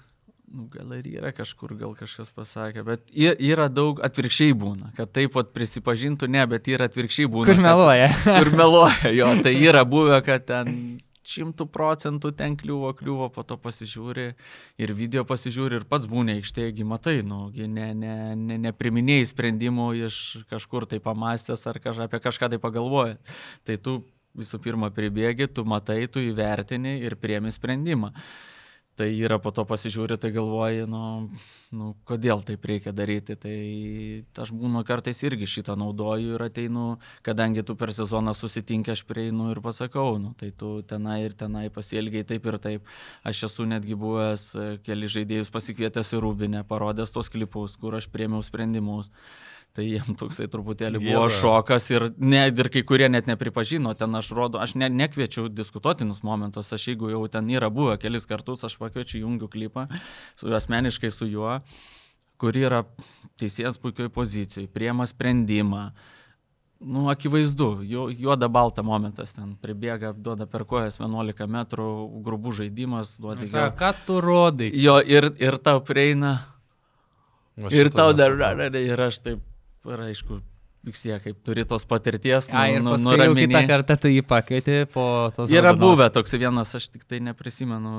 Nu, 0.52 0.66
gal 0.68 0.90
ir 0.98 1.06
yra 1.08 1.30
kažkur, 1.32 1.78
gal 1.80 1.94
kažkas 1.96 2.34
pasakė, 2.36 2.82
bet 2.84 3.06
yra 3.16 3.70
daug 3.72 4.02
atvirkščiai 4.04 4.52
būna, 4.60 4.90
kad 4.98 5.14
taip 5.16 5.32
pat 5.38 5.54
prisipažintų, 5.56 6.28
ne, 6.28 6.42
bet 6.52 6.68
yra 6.68 6.90
atvirkščiai 6.90 7.30
būna. 7.32 7.48
Kur 7.48 7.56
kad- 7.56 7.64
meluoja. 7.70 8.10
Kur 8.42 8.52
meluoja, 8.60 9.14
jo, 9.16 9.30
tai 9.46 9.56
yra 9.62 9.86
buvę, 9.88 10.20
kad 10.28 10.44
ten 10.50 10.76
šimtų 11.32 11.70
procentų 11.72 12.34
ten 12.36 12.58
kliuvo, 12.60 12.92
kliuvo, 12.98 13.30
po 13.32 13.46
to 13.48 13.56
pasižiūri 13.62 14.32
ir 14.82 14.94
video 14.98 15.24
pasižiūri 15.30 15.80
ir 15.80 15.86
pats 15.88 16.10
būnė 16.10 16.40
aikštėje, 16.42 16.84
matai, 16.90 17.20
nu, 17.24 17.46
ne, 17.56 17.92
ne, 17.96 18.16
ne, 18.36 18.58
nepriminėjai 18.66 19.30
sprendimų 19.32 19.92
iš 20.10 20.18
kažkur 20.52 20.90
tai 20.90 21.00
pamastęs 21.00 21.64
ar 21.70 21.80
kaž, 21.80 22.02
apie 22.10 22.20
kažką 22.26 22.52
tai 22.52 22.60
pagalvoja. 22.60 23.22
Tai 23.64 23.78
tu 23.80 24.02
visų 24.38 24.62
pirma 24.64 24.92
pribėgi, 24.94 25.50
tu 25.52 25.66
matai, 25.68 26.06
tu 26.08 26.24
įvertini 26.24 27.00
ir 27.06 27.18
priemi 27.20 27.52
sprendimą. 27.52 28.14
Tai 29.00 29.08
yra 29.08 29.38
po 29.40 29.54
to 29.56 29.64
pasižiūri, 29.66 30.18
tai 30.20 30.34
galvoji, 30.36 30.84
nu, 30.92 31.32
nu, 31.74 31.94
kodėl 32.06 32.44
taip 32.46 32.66
reikia 32.68 32.92
daryti. 32.94 33.38
Tai 33.40 33.54
aš 34.44 34.52
būnu 34.52 34.84
kartais 34.86 35.22
irgi 35.24 35.48
šitą 35.48 35.78
naudoju 35.80 36.36
ir 36.36 36.44
ateinu, 36.44 36.84
kadangi 37.26 37.64
tu 37.66 37.78
per 37.80 37.94
sezoną 37.96 38.36
susitinkę, 38.36 38.92
aš 38.92 39.06
prieinu 39.08 39.48
ir 39.54 39.62
pasakau, 39.64 40.20
nu, 40.22 40.34
tai 40.38 40.52
tu 40.52 40.74
tenai 40.84 41.22
ir 41.24 41.38
tenai 41.40 41.70
pasielgiai 41.74 42.28
taip 42.28 42.46
ir 42.52 42.60
taip. 42.62 42.92
Aš 43.24 43.46
esu 43.48 43.66
netgi 43.70 43.96
buvęs 43.96 44.50
e, 44.54 44.68
keli 44.84 45.10
žaidėjus 45.16 45.54
pasikvietęs 45.56 46.12
į 46.12 46.22
Rūbinę, 46.28 46.66
parodęs 46.68 47.16
tos 47.16 47.32
klipus, 47.32 47.80
kur 47.80 47.96
aš 47.98 48.12
priemiau 48.12 48.44
sprendimus. 48.44 49.10
Tai 49.72 49.86
jiem 49.88 50.16
toksai 50.20 50.50
truputėlį 50.52 51.00
buvo 51.00 51.28
Gėda. 51.30 51.36
šokas 51.40 51.86
ir, 51.94 52.04
ne, 52.20 52.42
ir 52.52 52.68
kai 52.74 52.82
kurie 52.84 53.08
net 53.08 53.30
nepripažino, 53.30 53.94
ten 53.96 54.12
aš 54.20 54.32
rodo, 54.36 54.60
aš 54.60 54.74
ne, 54.76 54.90
nekviečiu 54.92 55.46
diskutuotinus 55.48 56.24
momentus, 56.28 56.74
aš 56.76 56.90
jeigu 56.90 57.08
jau 57.14 57.22
ten 57.32 57.48
yra 57.48 57.70
buvę 57.72 57.96
kelis 58.02 58.28
kartus, 58.28 58.66
aš 58.68 58.76
pakviečiu 58.82 59.22
jungiu 59.24 59.48
klipą, 59.48 59.86
su 60.36 60.52
asmeniškai 60.52 61.12
su 61.16 61.30
juo, 61.32 61.54
kur 62.42 62.58
yra 62.60 62.82
teisėjas 63.40 63.80
puikioj 63.80 64.10
pozicijoje, 64.12 64.68
priema 64.68 65.08
sprendimą. 65.08 65.92
Nu, 66.82 67.06
akivaizdu, 67.14 67.70
ju- 67.86 68.10
juoda 68.18 68.48
balta 68.50 68.82
momentas 68.84 69.36
ten 69.38 69.54
pribėga, 69.62 70.12
duoda 70.18 70.48
per 70.50 70.66
kojas 70.66 70.98
11 71.00 71.46
metrų, 71.48 71.88
grubų 72.26 72.52
žaidimas, 72.60 73.16
duoda 73.22 73.46
Sako, 73.46 73.78
ką 73.78 73.92
tu 74.08 74.18
rodai? 74.26 74.72
Jo, 74.74 74.98
ir, 75.00 75.30
ir 75.40 75.60
tau 75.62 75.80
prieina, 75.86 76.40
Va 77.56 77.70
ir 77.70 77.92
tau 77.94 78.12
dar, 78.18 78.34
ir 78.76 79.00
aš 79.08 79.20
taip, 79.22 79.40
ir 79.90 80.04
aišku, 80.12 80.42
vis 80.86 81.02
tiek, 81.04 81.22
kaip 81.22 81.42
turi 81.46 81.66
tos 81.70 81.86
patirties, 81.86 82.50
nu, 82.50 82.58
A, 82.58 82.68
ir 82.74 82.82
nu, 82.82 82.96
jau 82.96 82.98
kitą 82.98 83.10
nuramini. 83.10 83.68
kartą 83.70 83.98
tu 84.02 84.10
jį 84.10 84.24
pakvieti 84.26 84.78
po 84.94 85.04
tos. 85.36 85.50
Yra 85.50 85.70
raudonos. 85.70 85.82
buvę 85.84 86.08
toks 86.14 86.34
vienas, 86.34 86.74
aš 86.78 86.90
tik 86.94 87.06
tai 87.06 87.20
neprisimenu, 87.22 87.92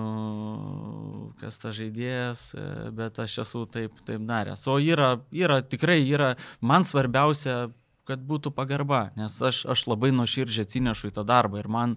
kas 1.43 1.61
ta 1.63 1.71
žaidėjas, 1.75 2.49
bet 2.97 3.21
aš 3.23 3.39
esu 3.45 3.67
taip, 3.71 3.95
taip 4.07 4.25
daręs. 4.27 4.67
O 4.67 4.79
yra, 4.83 5.15
yra, 5.31 5.61
tikrai 5.63 6.01
yra, 6.03 6.35
man 6.61 6.87
svarbiausia, 6.89 7.71
kad 8.09 8.23
būtų 8.27 8.51
pagarba, 8.55 9.13
nes 9.17 9.37
aš, 9.39 9.63
aš 9.71 9.87
labai 9.87 10.11
nuoširdžiai 10.11 10.67
atsinešu 10.67 11.13
į 11.13 11.15
tą 11.15 11.23
darbą 11.27 11.61
ir 11.63 11.69
man 11.71 11.95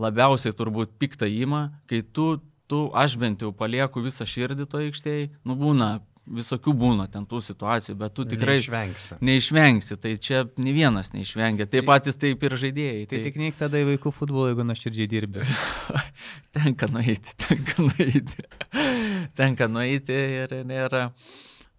labiausiai 0.00 0.56
turbūt 0.56 0.96
piktą 0.96 1.28
įma, 1.28 1.66
kai 1.90 2.00
tu, 2.00 2.40
tu, 2.72 2.86
aš 2.96 3.18
bent 3.20 3.44
jau 3.44 3.52
palieku 3.52 4.00
visą 4.00 4.24
širdį 4.24 4.64
to 4.72 4.80
aikštėje, 4.80 5.28
nu 5.44 5.58
būna, 5.60 5.98
visokių 6.26 6.72
būna 6.78 7.08
ten 7.10 7.24
tų 7.26 7.40
situacijų, 7.42 7.96
bet 7.98 8.14
tu 8.14 8.24
tikrai 8.28 8.58
Neišvengsi. 8.60 9.16
neišvengsi, 9.26 9.96
tai 9.98 10.12
čia 10.22 10.44
ne 10.56 10.72
vienas 10.74 11.10
neišvengia, 11.16 11.66
taip 11.66 11.88
patys 11.88 12.16
taip 12.20 12.42
ir 12.46 12.54
žaidėjai. 12.62 13.06
Tai 13.10 13.22
tik 13.26 13.38
neik 13.40 13.58
tada 13.58 13.80
į 13.82 13.88
vaikų 13.90 14.12
futbolą, 14.14 14.52
jeigu 14.52 14.66
nuoširdžiai 14.68 15.08
dirbi. 15.10 15.46
tenka 16.56 16.86
nueiti, 16.92 17.34
tenka 17.42 17.82
nueiti. 17.82 18.46
tenka 19.38 19.68
nueiti 19.68 20.20
ir 20.44 20.54
nėra. 20.68 21.08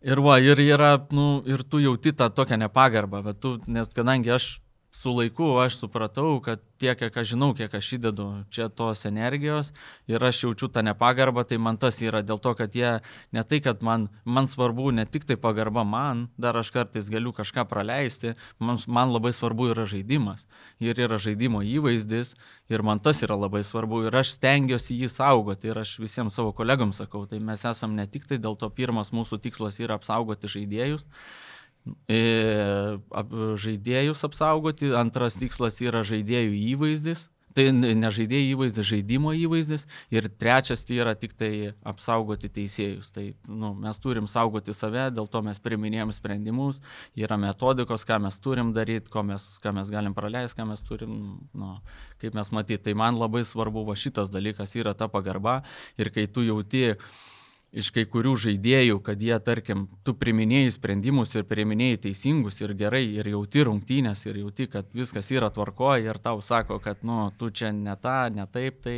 Ir 0.04 0.20
va, 0.20 0.36
ir 0.44 0.60
yra, 0.60 0.98
nu, 1.16 1.39
ir 1.48 1.64
tu 1.64 1.80
jauti 1.80 2.12
tą 2.12 2.28
tokią 2.36 2.58
nepagarbą, 2.60 3.22
bet 3.24 3.39
tu, 3.39 3.56
nes 3.72 3.88
kadangi 3.96 4.34
aš 4.36 4.58
su 4.96 5.12
laiku 5.12 5.58
aš 5.58 5.78
supratau, 5.78 6.39
kad 6.41 6.62
tiek, 6.78 6.98
kiek 7.00 7.16
aš 7.18 7.32
žinau, 7.34 7.50
kiek 7.58 7.74
aš 7.74 7.88
įdedu 7.98 8.28
čia 8.54 8.68
tos 8.70 9.02
energijos 9.10 9.72
ir 10.08 10.22
aš 10.22 10.44
jaučiu 10.44 10.70
tą 10.70 10.84
nepagarbą, 10.86 11.41
tai 11.50 11.58
man 11.58 11.80
tas 11.82 11.98
yra 12.06 12.22
dėl 12.22 12.38
to, 12.44 12.54
kad 12.60 12.76
jie, 12.78 13.00
ne 13.34 13.44
tai, 13.44 13.58
kad 13.66 13.82
man, 13.82 14.06
man 14.24 14.46
svarbu 14.52 14.91
ne 14.94 15.06
tik 15.10 15.26
tai 15.26 15.38
pagarba 15.39 15.82
man, 15.84 16.28
dar 16.38 16.60
aš 16.62 16.70
kartais 16.76 17.10
galiu 17.10 17.34
kažką 17.34 17.66
praleisti, 17.70 18.36
man, 18.60 18.78
man 18.88 19.16
labai 19.16 19.34
svarbu 19.34 19.72
yra 19.74 19.88
žaidimas 19.89 20.46
ir 20.78 21.02
yra 21.02 21.18
žaidimo 21.18 21.64
įvaizdis 21.66 22.36
ir 22.70 22.86
man 22.86 23.02
tas 23.02 23.24
yra 23.26 23.39
labai 23.39 23.64
svarbu 23.66 24.04
ir 24.06 24.20
aš 24.22 24.36
stengiuosi 24.38 25.00
jį 25.02 25.10
saugoti 25.10 25.74
ir 25.74 25.82
aš 25.82 25.96
visiems 26.04 26.38
savo 26.38 26.54
kolegams 26.54 27.02
sakau, 27.02 27.26
tai 27.26 27.41
mes 27.41 27.66
esam 27.66 27.98
ne 27.98 28.06
tik 28.06 28.30
tai 28.30 28.38
dėl 28.38 28.60
to 28.62 28.70
pirmas 28.70 29.10
mūsų 29.10 29.41
tikslas 29.41 29.82
yra 29.82 29.98
apsaugoti 29.98 30.54
žaidėjus, 30.54 31.10
žaidėjus 33.66 34.24
apsaugoti, 34.28 34.94
antras 34.96 35.36
tikslas 35.40 35.82
yra 35.84 36.04
žaidėjų 36.08 36.56
įvaizdis. 36.74 37.30
Tai 37.54 37.68
ne 37.70 38.10
žaidėjų 38.10 38.56
įvaizdis, 38.56 38.88
žaidimo 38.90 39.34
įvaizdis. 39.38 39.84
Ir 40.14 40.26
trečias 40.42 40.82
tai 40.90 40.96
yra 41.04 41.14
tik 41.14 41.36
tai 41.38 41.52
apsaugoti 41.86 42.50
teisėjus. 42.50 43.12
Tai 43.14 43.26
nu, 43.46 43.76
mes 43.78 44.00
turim 44.02 44.26
saugoti 44.32 44.74
save, 44.74 45.12
dėl 45.14 45.30
to 45.30 45.44
mes 45.46 45.62
priminėjom 45.62 46.14
sprendimus, 46.18 46.82
yra 47.14 47.38
metodikos, 47.38 48.08
ką 48.10 48.18
mes 48.26 48.40
turim 48.42 48.74
daryti, 48.74 49.12
ko 49.14 49.22
mes, 49.28 49.46
ką 49.62 49.76
mes 49.78 49.92
galim 49.94 50.18
praleisti, 50.18 50.58
ką 50.58 50.66
mes 50.72 50.82
turim, 50.88 51.14
nu, 51.54 51.76
kaip 52.24 52.34
mes 52.34 52.50
matyti. 52.58 52.88
Tai 52.90 52.98
man 53.04 53.22
labai 53.22 53.46
svarbu 53.46 53.86
va 53.86 53.98
šitas 54.02 54.34
dalykas 54.34 54.74
yra 54.80 54.98
ta 54.98 55.06
pagarba. 55.12 55.62
Ir 56.02 56.10
kai 56.16 56.26
tu 56.26 56.42
jauti 56.48 56.96
iš 57.74 57.90
kai 57.94 58.06
kurių 58.10 58.36
žaidėjų, 58.46 59.00
kad 59.06 59.22
jie, 59.22 59.34
tarkim, 59.44 59.88
tu 60.06 60.14
priminėjai 60.18 60.76
sprendimus 60.76 61.34
ir 61.34 61.48
priminėjai 61.50 62.04
teisingus 62.08 62.62
ir 62.62 62.76
gerai 62.78 63.04
ir 63.18 63.32
jauti 63.34 63.66
rungtynės 63.66 64.26
ir 64.30 64.44
jauti, 64.44 64.70
kad 64.70 64.90
viskas 64.94 65.32
yra 65.34 65.50
tvarkoje 65.54 66.06
ir 66.06 66.22
tau 66.22 66.42
sako, 66.46 66.78
kad, 66.84 67.02
nu, 67.08 67.32
tu 67.40 67.50
čia 67.50 67.74
ne 67.74 67.96
tą, 67.98 68.28
ne 68.34 68.46
taip, 68.54 68.80
tai 68.86 68.98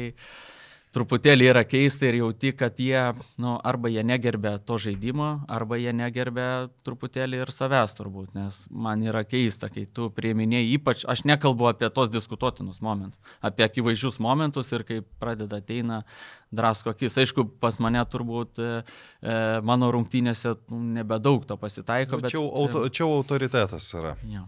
truputėlį 0.95 1.49
yra 1.51 1.63
keista 1.67 2.07
ir 2.07 2.19
jauti, 2.21 2.53
kad 2.55 2.79
jie, 2.79 3.01
nu, 3.41 3.55
arba 3.67 3.91
jie 3.91 4.03
negerbė 4.07 4.55
to 4.67 4.77
žaidimo, 4.81 5.29
arba 5.51 5.79
jie 5.79 5.91
negerbė 5.95 6.47
truputėlį 6.87 7.41
ir 7.43 7.51
savęs 7.51 7.95
turbūt, 7.97 8.31
nes 8.37 8.61
man 8.71 9.03
yra 9.03 9.25
keista, 9.27 9.69
kai 9.73 9.85
tu 9.85 10.07
prieminėjai, 10.15 10.69
ypač 10.77 11.03
aš 11.11 11.25
nekalbu 11.27 11.67
apie 11.71 11.89
tos 11.93 12.11
diskutuotinus 12.13 12.79
momentus, 12.85 13.19
apie 13.43 13.67
akivaizdžius 13.67 14.21
momentus 14.23 14.71
ir 14.75 14.85
kai 14.87 15.01
pradeda 15.19 15.59
ateina 15.59 16.03
drasko 16.55 16.93
akis. 16.93 17.17
Aišku, 17.19 17.47
pas 17.59 17.77
mane 17.83 17.99
turbūt 18.11 18.61
e, 18.63 18.69
e, 19.19 19.35
mano 19.65 19.91
rungtynėse 19.91 20.55
nu, 20.71 20.79
nebedaug 20.99 21.43
to 21.49 21.59
pasitaiko, 21.59 22.21
bet... 22.23 22.31
Čia, 22.31 22.39
auto, 22.45 22.85
čia 22.87 23.03
jau 23.03 23.11
autoritetas 23.19 23.91
yra. 23.99 24.15
Jo. 24.31 24.47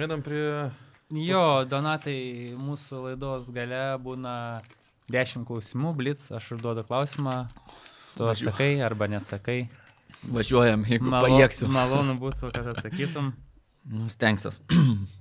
Einam 0.00 0.24
prie... 0.24 0.48
Jo, 1.14 1.62
Donatai, 1.70 2.56
mūsų 2.58 3.04
laidos 3.04 3.52
gale 3.54 3.82
būna 4.02 4.32
10 5.12 5.44
klausimų, 5.46 5.92
blitz, 5.98 6.28
aš 6.34 6.52
užduodu 6.56 6.82
klausimą, 6.88 7.36
tu 8.16 8.26
atsakai 8.30 8.76
arba 8.82 9.08
neatsakai. 9.12 9.66
Važiuojam, 10.32 10.84
jeigu 10.88 11.10
Malo, 11.12 11.28
pajėgsim. 11.28 11.70
malonu 11.74 12.14
būtų, 12.20 12.50
kad 12.54 12.66
atsakytum. 12.72 13.32
Nu, 13.92 14.06
stengsiuos. 14.10 14.62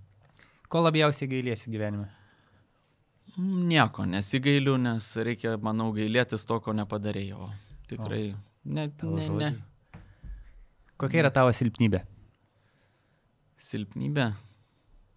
Ko 0.71 0.81
labiausiai 0.85 1.29
gailėsi 1.29 1.69
gyvenime? 1.73 2.07
Nieko 3.41 4.05
nesigailiu, 4.09 4.75
nes 4.81 5.07
reikia, 5.25 5.55
manau, 5.61 5.91
gailėtis 5.95 6.45
to, 6.47 6.59
ko 6.61 6.73
nepadarėjau. 6.77 7.49
Tikrai. 7.89 8.35
Ne, 8.65 8.87
Tavo 8.97 9.15
ne, 9.17 9.21
ne. 9.21 9.27
žodžiai. 9.29 10.01
Kokia 11.01 11.23
yra 11.25 11.31
tavo 11.33 11.51
silpnybė? 11.53 12.03
Silpnybė. 13.59 14.29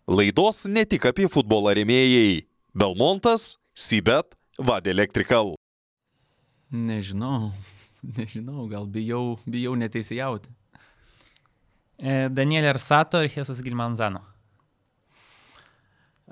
Laidos 0.08 0.64
ne 0.72 0.84
tik 0.88 1.04
apie 1.10 1.28
futbolą 1.30 1.74
rėmėjai. 1.76 2.46
Belmontas, 2.78 3.56
Sibet, 3.78 4.34
Vad 4.58 4.86
Electrical. 4.86 5.54
Nežinau. 6.70 7.52
Nežinau, 8.16 8.64
gal 8.66 8.88
bijau, 8.90 9.38
bijau 9.46 9.76
neteisėjauti. 9.78 10.50
E, 11.98 12.26
Danielė 12.34 12.72
Arsato 12.72 13.20
ir 13.22 13.30
Jesus 13.30 13.62
Gilmanzano. 13.62 14.24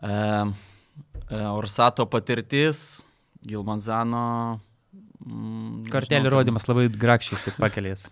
E, 0.02 0.10
e, 0.10 1.38
Orsato 1.38 2.08
patirtis, 2.10 3.04
Gilmanzano. 3.46 4.24
Mm, 5.22 5.86
Kartelį 5.94 6.34
rodymas 6.34 6.66
labai 6.66 6.88
grakščiai 6.90 7.44
tik 7.44 7.62
pakelės. 7.62 8.08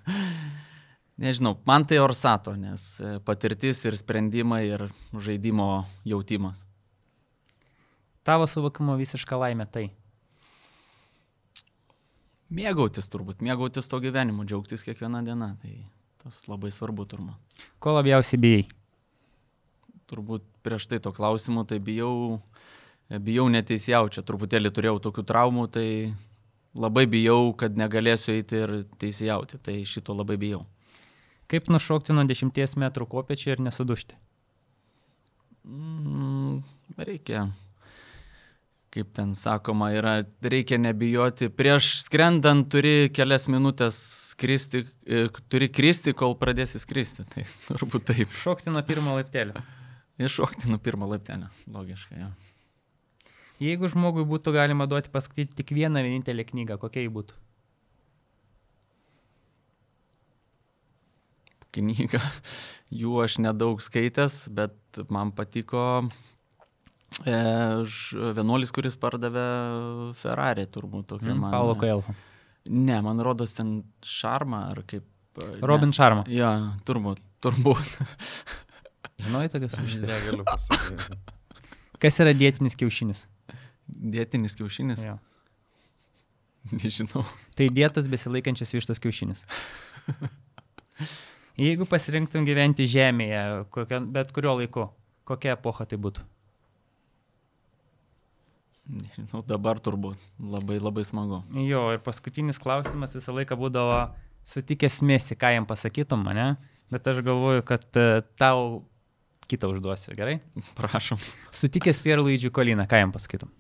Nežinau, 1.24 1.56
man 1.66 1.88
tai 1.90 1.98
Orsato, 2.02 2.54
nes 2.54 2.86
e, 3.02 3.16
patirtis 3.26 3.82
ir 3.82 3.98
sprendimai 3.98 4.62
ir 4.70 4.86
žaidimo 5.10 5.88
jautimas. 6.06 6.68
Tavo 8.22 8.46
suvokimo 8.46 8.94
visiška 9.02 9.42
laimė 9.42 9.66
tai. 9.74 9.88
Mėgautis 12.52 13.08
turbūt, 13.10 13.40
mėgautis 13.44 13.88
to 13.88 14.00
gyvenimu, 14.02 14.44
džiaugtis 14.44 14.84
kiekvieną 14.84 15.22
dieną. 15.24 15.54
Tai 15.62 15.74
tas 16.24 16.44
labai 16.48 16.72
svarbu 16.72 17.06
turbūt. 17.08 17.64
Ko 17.82 17.94
labiausiai 17.96 18.40
bijai? 18.40 18.66
Turbūt 20.10 20.44
prieš 20.64 20.88
tai 20.90 21.00
to 21.04 21.12
klausimu, 21.16 21.64
tai 21.68 21.80
bijau, 21.80 22.40
bijau 23.08 23.48
neteisėjau, 23.52 24.10
čia 24.12 24.24
truputėlį 24.26 24.72
turėjau 24.76 25.00
tokių 25.08 25.24
traumų, 25.28 25.66
tai 25.72 25.88
labai 26.76 27.06
bijau, 27.10 27.54
kad 27.56 27.76
negalėsiu 27.80 28.34
eiti 28.36 28.60
ir 28.60 28.74
teisėjauti, 29.00 29.60
tai 29.64 29.80
šito 29.88 30.16
labai 30.16 30.36
bijau. 30.40 30.64
Kaip 31.50 31.68
nušokti 31.72 32.16
nuo 32.16 32.24
10 32.28 32.78
metrų 32.80 33.08
kopiečių 33.08 33.50
ir 33.52 33.64
nesudušti? 33.66 34.16
Mm, 35.64 36.60
reikia 37.00 37.48
kaip 38.94 39.10
ten 39.16 39.32
sakoma, 39.34 39.90
yra, 39.96 40.14
reikia 40.42 40.78
nebijoti. 40.78 41.48
Prieš 41.50 41.90
skrendant 42.04 42.68
turi 42.70 43.10
kelias 43.14 43.48
minutės 43.50 43.98
skristi, 44.30 44.84
e, 45.06 45.26
turi 45.50 45.68
kristi, 45.72 46.14
kol 46.14 46.36
pradėsi 46.38 46.78
skristi. 46.82 47.26
Tai 47.34 47.46
turbūt 47.66 48.06
taip. 48.12 48.34
Šokti 48.44 48.74
nuo 48.74 48.84
pirmo 48.86 49.16
laiptelio. 49.18 49.64
Iššokti 50.22 50.70
nuo 50.70 50.78
pirmo 50.82 51.08
laiptelio, 51.10 51.50
logiškai. 51.74 52.20
Ja. 52.22 52.30
Jeigu 53.62 53.90
žmogui 53.90 54.26
būtų 54.28 54.54
galima 54.54 54.86
duoti 54.90 55.10
paskaityti 55.14 55.58
tik 55.58 55.74
vieną 55.74 56.02
vienintelę 56.04 56.46
knygą, 56.46 56.78
kokia 56.82 57.02
ji 57.02 57.10
būtų? 57.14 57.40
Knyga, 61.74 62.22
jų 63.02 63.18
aš 63.24 63.40
nedaug 63.42 63.82
skaitęs, 63.82 64.44
bet 64.54 65.02
man 65.10 65.34
patiko 65.34 66.04
vienuolis, 68.36 68.72
kuris 68.74 68.96
pardavė 69.00 69.44
Ferrari, 70.18 70.64
turbūt 70.66 71.06
tokia 71.12 71.30
Mm, 71.34 71.40
man. 71.44 71.52
Paulo 71.54 71.74
Koelho. 71.78 72.14
Ne, 72.68 72.96
man 73.04 73.20
rodos 73.22 73.54
ten 73.54 73.82
Šarma 74.02 74.64
ar 74.72 74.82
kaip. 74.88 75.04
e, 75.38 75.60
Robin 75.62 75.90
ne. 75.92 75.96
Sharma. 75.96 76.24
Ja, 76.28 76.50
turbūt, 76.88 77.20
turbūt. 77.44 77.92
Žinai 79.24 79.46
tokius 79.52 79.76
raštus? 79.78 80.02
Negaliu 80.08 80.44
pasakyti. 80.48 81.18
Kas 82.02 82.18
yra 82.20 82.32
dietinis 82.36 82.74
kiaušinis? 82.76 83.24
Dėtinis 83.86 84.56
kiaušinis. 84.58 85.04
Jo. 85.06 85.18
Nežinau. 86.72 87.22
Tai 87.54 87.68
dietos 87.76 88.08
besilaikančias 88.10 88.72
vištos 88.74 88.98
kiaušinis. 89.04 89.44
Jeigu 91.60 91.86
pasirinktum 91.86 92.42
gyventi 92.48 92.86
Žemėje, 92.90 93.42
kokio, 93.70 94.00
bet 94.10 94.32
kuriuo 94.34 94.56
laiku, 94.58 94.88
kokia 95.28 95.54
epocha 95.54 95.84
tai 95.86 95.98
būtų? 96.02 96.24
Nežinau, 98.84 99.40
dabar 99.48 99.78
turbūt. 99.80 100.20
Labai 100.38 100.76
labai 100.76 101.06
smagu. 101.08 101.40
Jo, 101.64 101.86
ir 101.94 102.02
paskutinis 102.04 102.60
klausimas 102.60 103.16
visą 103.16 103.32
laiką 103.32 103.56
būdavo 103.56 104.10
sutikęs 104.48 105.00
mėsi, 105.06 105.36
ką 105.40 105.54
jam 105.54 105.68
pasakytum 105.68 106.20
mane, 106.26 106.50
bet 106.92 107.08
aš 107.08 107.22
galvoju, 107.24 107.64
kad 107.64 107.86
e, 107.96 108.20
tau 108.40 108.82
kitą 109.48 109.72
užduosiu, 109.72 110.12
gerai? 110.18 110.38
Prašom. 110.78 111.20
Sutikęs 111.54 112.02
Pierluidžių 112.04 112.52
Koliną, 112.54 112.84
ką 112.90 113.00
jam 113.00 113.14
pasakytum? 113.14 113.52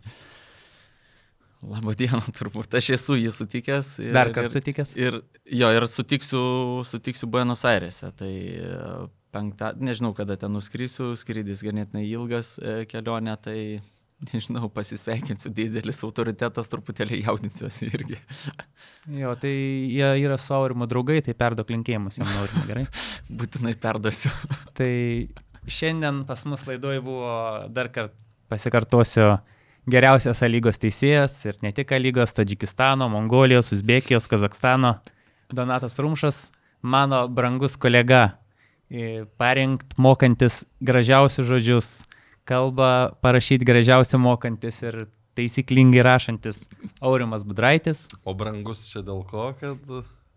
Labą 1.64 1.94
dieną, 1.96 2.20
turbūt. 2.38 2.76
Aš 2.76 2.92
esu 2.98 3.16
jį 3.16 3.32
sutikęs. 3.32 3.96
Ir, 4.04 4.12
Dar 4.12 4.32
kartą 4.36 4.58
sutikęs? 4.58 4.92
ir, 5.00 5.22
jo, 5.48 5.72
ir 5.72 5.88
sutiksiu, 5.88 6.44
sutiksiu 6.84 7.30
Buenos 7.32 7.64
Airėse. 7.68 8.12
Tai 8.18 8.28
e, 8.28 8.84
penktą, 9.32 9.72
nežinau, 9.80 10.12
kada 10.16 10.36
ten 10.40 10.52
nuskrisiu, 10.52 11.14
skrydis 11.16 11.64
ganėtinai 11.64 12.04
ilgas 12.10 12.58
e, 12.60 12.82
kelionė, 12.90 13.38
tai 13.40 13.58
nežinau, 14.32 14.68
pasisveikinsiu, 14.72 15.52
didelis 15.54 16.02
autoritetas, 16.06 16.70
truputėlį 16.72 17.22
jaudinsiuosi 17.24 17.90
irgi. 17.92 18.20
Jo, 19.04 19.34
tai 19.36 19.50
jie 19.52 20.06
yra 20.24 20.38
su 20.40 20.54
Aurimo 20.56 20.86
draugai, 20.88 21.18
tai 21.20 21.34
perduok 21.36 21.68
linkėjimus 21.74 22.16
jam 22.16 22.28
norime, 22.32 22.62
gerai? 22.64 22.84
Būtinai 23.40 23.74
perduosiu. 23.76 24.30
Tai 24.72 24.88
šiandien 25.68 26.22
pas 26.24 26.40
mus 26.48 26.64
laidoje 26.64 27.02
buvo 27.04 27.34
dar 27.68 27.90
kartą 27.92 28.16
pasikartosiu 28.48 29.34
geriausias 29.90 30.40
lygos 30.48 30.80
teisėjas 30.80 31.36
ir 31.48 31.58
ne 31.64 31.72
tik 31.76 31.92
lygos, 31.98 32.32
Tadžikistano, 32.36 33.08
Mongolijos, 33.12 33.72
Uzbekijos, 33.76 34.28
Kazakstano, 34.30 34.96
Donatas 35.52 35.98
Rumšas, 36.00 36.48
mano 36.82 37.26
brangus 37.28 37.76
kolega, 37.76 38.38
parinkt 39.40 39.96
mokantis 40.00 40.62
gražiausius 40.80 41.48
žodžius, 41.48 41.90
kalbą 42.48 43.14
parašyti 43.24 43.66
gražiausiai 43.66 44.20
mokantis 44.20 44.82
ir 44.84 45.06
taisyklingai 45.34 46.02
rašantis 46.06 46.64
Aurimas 47.02 47.42
Budraitis. 47.46 48.04
O 48.24 48.34
brangus 48.38 48.86
čia 48.90 49.02
dėl 49.06 49.24
ko, 49.28 49.52
kad... 49.60 49.80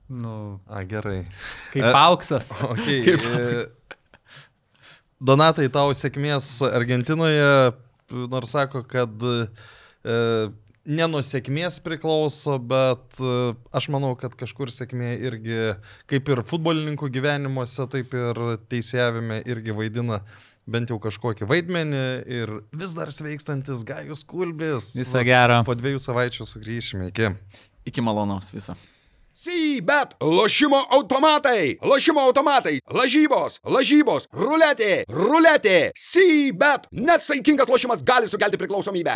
Nu, 0.07 0.61
A, 0.71 0.85
gerai. 0.87 1.25
kaip 1.73 1.83
E, 1.83 1.91
auksas. 1.99 2.47
Okay. 2.71 3.03
e, 3.11 3.65
Donatai, 5.19 5.67
tau 5.73 5.91
sėkmės 5.97 6.61
Argentinoje, 6.69 7.73
nors 8.31 8.53
sako, 8.53 8.83
kad 8.87 9.11
e, 9.27 10.15
ne 10.87 11.07
nuo 11.11 11.21
sėkmės 11.25 11.81
priklauso, 11.83 12.55
bet 12.63 13.19
e, 13.19 13.35
aš 13.75 13.89
manau, 13.93 14.13
kad 14.19 14.35
kažkur 14.39 14.71
sėkmė 14.71 15.15
irgi, 15.27 15.57
kaip 16.09 16.29
ir 16.31 16.43
futbolininkų 16.47 17.09
gyvenimuose, 17.17 17.87
taip 17.91 18.15
ir 18.15 18.43
teisėjavime 18.71 19.41
irgi 19.49 19.75
vaidina 19.75 20.21
bent 20.67 20.91
jau 20.91 20.99
kažkokį 21.01 21.47
vaidmenį 21.49 22.03
ir 22.39 22.53
vis 22.75 22.93
dar 22.97 23.11
sveikstantis 23.13 23.85
Gajus 23.87 24.25
Kulbis. 24.27 24.91
Viso 24.99 25.23
gero. 25.27 25.63
Po 25.67 25.77
dviejų 25.77 26.03
savaičių 26.03 26.47
sugrįšime. 26.51 27.09
Iki. 27.13 27.33
Iki 27.87 28.03
malonaus 28.03 28.51
viso. 28.53 28.75
Sybet, 29.37 30.15
lošimo 30.17 30.79
automatai, 30.97 31.77
lošimo 31.85 32.23
automatai, 32.25 32.79
lažybos, 32.89 33.59
lažybos, 33.69 34.25
ruletė, 34.33 35.03
ruletė, 35.13 35.91
Sybet, 35.93 36.87
nesaikingas 36.89 37.69
lošimas 37.69 38.01
gali 38.01 38.25
sukelti 38.31 38.57
priklausomybę. 38.57 39.13